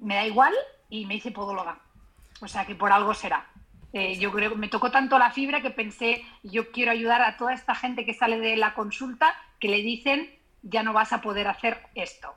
me 0.00 0.16
da 0.16 0.26
igual 0.26 0.54
y 0.88 1.06
me 1.06 1.16
hice 1.16 1.30
podóloga. 1.30 1.78
O 2.40 2.48
sea 2.48 2.66
que 2.66 2.74
por 2.74 2.92
algo 2.92 3.14
será. 3.14 3.46
Eh, 3.92 4.18
yo 4.18 4.32
creo 4.32 4.50
que 4.50 4.56
me 4.56 4.68
tocó 4.68 4.90
tanto 4.90 5.18
la 5.18 5.30
fibra 5.30 5.60
que 5.60 5.70
pensé, 5.70 6.24
yo 6.42 6.72
quiero 6.72 6.90
ayudar 6.90 7.20
a 7.20 7.36
toda 7.36 7.52
esta 7.52 7.74
gente 7.74 8.06
que 8.06 8.14
sale 8.14 8.40
de 8.40 8.56
la 8.56 8.74
consulta 8.74 9.34
que 9.60 9.68
le 9.68 9.82
dicen, 9.82 10.34
ya 10.62 10.82
no 10.82 10.92
vas 10.92 11.12
a 11.12 11.20
poder 11.20 11.46
hacer 11.46 11.78
esto. 11.94 12.34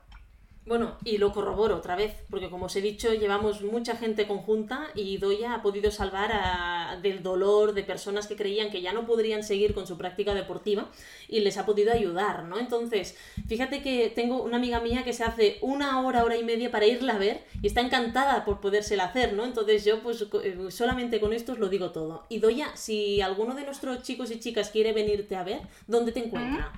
Bueno, 0.66 0.96
y 1.04 1.18
lo 1.18 1.32
corroboro 1.32 1.76
otra 1.76 1.94
vez, 1.94 2.12
porque 2.28 2.50
como 2.50 2.66
os 2.66 2.74
he 2.74 2.80
dicho, 2.80 3.14
llevamos 3.14 3.62
mucha 3.62 3.94
gente 3.94 4.26
conjunta 4.26 4.88
y 4.96 5.16
Doya 5.18 5.54
ha 5.54 5.62
podido 5.62 5.92
salvar 5.92 6.32
a, 6.32 6.98
del 7.00 7.22
dolor 7.22 7.72
de 7.72 7.84
personas 7.84 8.26
que 8.26 8.34
creían 8.34 8.70
que 8.70 8.82
ya 8.82 8.92
no 8.92 9.06
podrían 9.06 9.44
seguir 9.44 9.74
con 9.74 9.86
su 9.86 9.96
práctica 9.96 10.34
deportiva 10.34 10.90
y 11.28 11.38
les 11.38 11.56
ha 11.56 11.66
podido 11.66 11.92
ayudar, 11.92 12.42
¿no? 12.44 12.58
Entonces, 12.58 13.16
fíjate 13.46 13.80
que 13.80 14.10
tengo 14.12 14.42
una 14.42 14.56
amiga 14.56 14.80
mía 14.80 15.04
que 15.04 15.12
se 15.12 15.22
hace 15.22 15.58
una 15.60 16.00
hora, 16.00 16.24
hora 16.24 16.36
y 16.36 16.42
media 16.42 16.72
para 16.72 16.86
irla 16.86 17.14
a 17.14 17.18
ver 17.18 17.44
y 17.62 17.68
está 17.68 17.80
encantada 17.80 18.44
por 18.44 18.60
podérsela 18.60 19.04
hacer, 19.04 19.34
¿no? 19.34 19.44
Entonces 19.44 19.84
yo 19.84 20.02
pues 20.02 20.26
eh, 20.42 20.56
solamente 20.70 21.20
con 21.20 21.32
esto 21.32 21.52
os 21.52 21.60
lo 21.60 21.68
digo 21.68 21.92
todo. 21.92 22.24
Y 22.28 22.40
Doya, 22.40 22.74
si 22.74 23.20
alguno 23.20 23.54
de 23.54 23.64
nuestros 23.64 24.02
chicos 24.02 24.32
y 24.32 24.40
chicas 24.40 24.70
quiere 24.70 24.92
venirte 24.92 25.36
a 25.36 25.44
ver, 25.44 25.60
¿dónde 25.86 26.10
te 26.10 26.24
encuentra? 26.24 26.72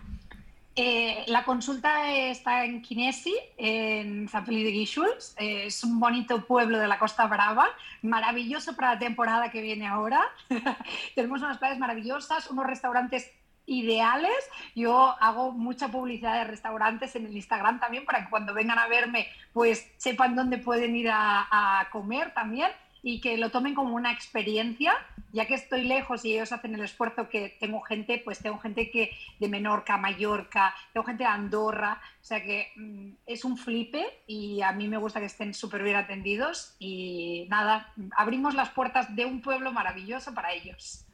Eh, 0.80 1.24
la 1.26 1.42
consulta 1.42 2.08
está 2.12 2.64
en 2.64 2.80
Kinesi, 2.82 3.34
en 3.56 4.28
San 4.28 4.46
Felipe 4.46 4.66
de 4.66 4.70
Guíxols. 4.70 5.34
Eh, 5.36 5.66
es 5.66 5.82
un 5.82 5.98
bonito 5.98 6.46
pueblo 6.46 6.78
de 6.78 6.86
la 6.86 7.00
Costa 7.00 7.26
Brava, 7.26 7.66
maravilloso 8.02 8.76
para 8.76 8.94
la 8.94 8.98
temporada 9.00 9.50
que 9.50 9.60
viene 9.60 9.88
ahora. 9.88 10.22
Tenemos 11.16 11.42
unas 11.42 11.58
playas 11.58 11.80
maravillosas, 11.80 12.48
unos 12.48 12.64
restaurantes 12.64 13.28
ideales. 13.66 14.38
Yo 14.76 15.16
hago 15.20 15.50
mucha 15.50 15.88
publicidad 15.88 16.34
de 16.34 16.44
restaurantes 16.44 17.16
en 17.16 17.26
el 17.26 17.34
Instagram 17.34 17.80
también 17.80 18.04
para 18.04 18.22
que 18.22 18.30
cuando 18.30 18.54
vengan 18.54 18.78
a 18.78 18.86
verme, 18.86 19.26
pues 19.52 19.90
sepan 19.96 20.36
dónde 20.36 20.58
pueden 20.58 20.94
ir 20.94 21.10
a 21.10 21.88
comer 21.90 22.32
también 22.34 22.70
y 23.02 23.20
que 23.20 23.36
lo 23.36 23.50
tomen 23.50 23.74
como 23.74 23.94
una 23.94 24.12
experiencia, 24.12 24.94
ya 25.32 25.46
que 25.46 25.54
estoy 25.54 25.84
lejos 25.84 26.24
y 26.24 26.34
ellos 26.34 26.52
hacen 26.52 26.74
el 26.74 26.82
esfuerzo 26.82 27.28
que 27.28 27.56
tengo 27.60 27.80
gente, 27.80 28.20
pues 28.24 28.38
tengo 28.38 28.58
gente 28.58 28.90
que 28.90 29.10
de 29.38 29.48
Menorca, 29.48 29.96
Mallorca, 29.96 30.74
tengo 30.92 31.06
gente 31.06 31.24
de 31.24 31.30
Andorra, 31.30 32.00
o 32.20 32.24
sea 32.24 32.42
que 32.42 32.68
mm, 32.76 33.10
es 33.26 33.44
un 33.44 33.56
flipe 33.56 34.04
y 34.26 34.62
a 34.62 34.72
mí 34.72 34.88
me 34.88 34.96
gusta 34.96 35.20
que 35.20 35.26
estén 35.26 35.54
súper 35.54 35.82
bien 35.82 35.96
atendidos 35.96 36.74
y 36.78 37.46
nada, 37.48 37.92
abrimos 38.16 38.54
las 38.54 38.70
puertas 38.70 39.14
de 39.14 39.26
un 39.26 39.40
pueblo 39.40 39.72
maravilloso 39.72 40.34
para 40.34 40.52
ellos. 40.52 41.04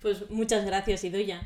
Pues 0.00 0.30
muchas 0.30 0.64
gracias, 0.64 1.04
Idoya. 1.04 1.42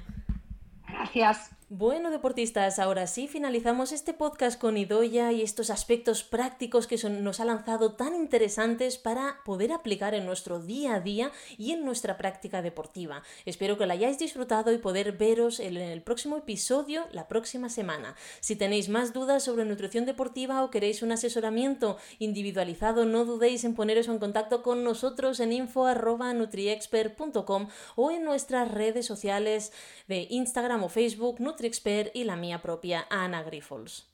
Gracias. 0.86 1.50
Bueno, 1.74 2.10
deportistas, 2.10 2.78
ahora 2.78 3.06
sí 3.06 3.28
finalizamos 3.28 3.92
este 3.92 4.12
podcast 4.12 4.60
con 4.60 4.76
Idoya 4.76 5.32
y 5.32 5.40
estos 5.40 5.70
aspectos 5.70 6.22
prácticos 6.22 6.86
que 6.86 6.98
nos 7.08 7.40
ha 7.40 7.46
lanzado 7.46 7.94
tan 7.94 8.14
interesantes 8.14 8.98
para 8.98 9.38
poder 9.46 9.72
aplicar 9.72 10.12
en 10.12 10.26
nuestro 10.26 10.60
día 10.60 10.96
a 10.96 11.00
día 11.00 11.32
y 11.56 11.72
en 11.72 11.82
nuestra 11.82 12.18
práctica 12.18 12.60
deportiva. 12.60 13.22
Espero 13.46 13.78
que 13.78 13.86
la 13.86 13.94
hayáis 13.94 14.18
disfrutado 14.18 14.70
y 14.70 14.76
poder 14.76 15.12
veros 15.12 15.60
en 15.60 15.78
el 15.78 16.02
próximo 16.02 16.36
episodio 16.36 17.06
la 17.10 17.26
próxima 17.26 17.70
semana. 17.70 18.16
Si 18.40 18.54
tenéis 18.54 18.90
más 18.90 19.14
dudas 19.14 19.42
sobre 19.42 19.64
nutrición 19.64 20.04
deportiva 20.04 20.62
o 20.64 20.70
queréis 20.70 21.00
un 21.00 21.12
asesoramiento 21.12 21.96
individualizado, 22.18 23.06
no 23.06 23.24
dudéis 23.24 23.64
en 23.64 23.74
poneros 23.74 24.08
en 24.08 24.18
contacto 24.18 24.62
con 24.62 24.84
nosotros 24.84 25.40
en 25.40 25.54
info.nutriexpert.com 25.54 27.68
o 27.96 28.10
en 28.10 28.24
nuestras 28.24 28.70
redes 28.70 29.06
sociales 29.06 29.72
de 30.06 30.26
Instagram 30.28 30.84
o 30.84 30.90
Facebook, 30.90 31.40
NutriExpert 31.62 32.16
y 32.16 32.24
la 32.24 32.34
mía 32.34 32.60
propia, 32.60 33.06
Ana 33.08 33.44
Grifols. 33.44 34.11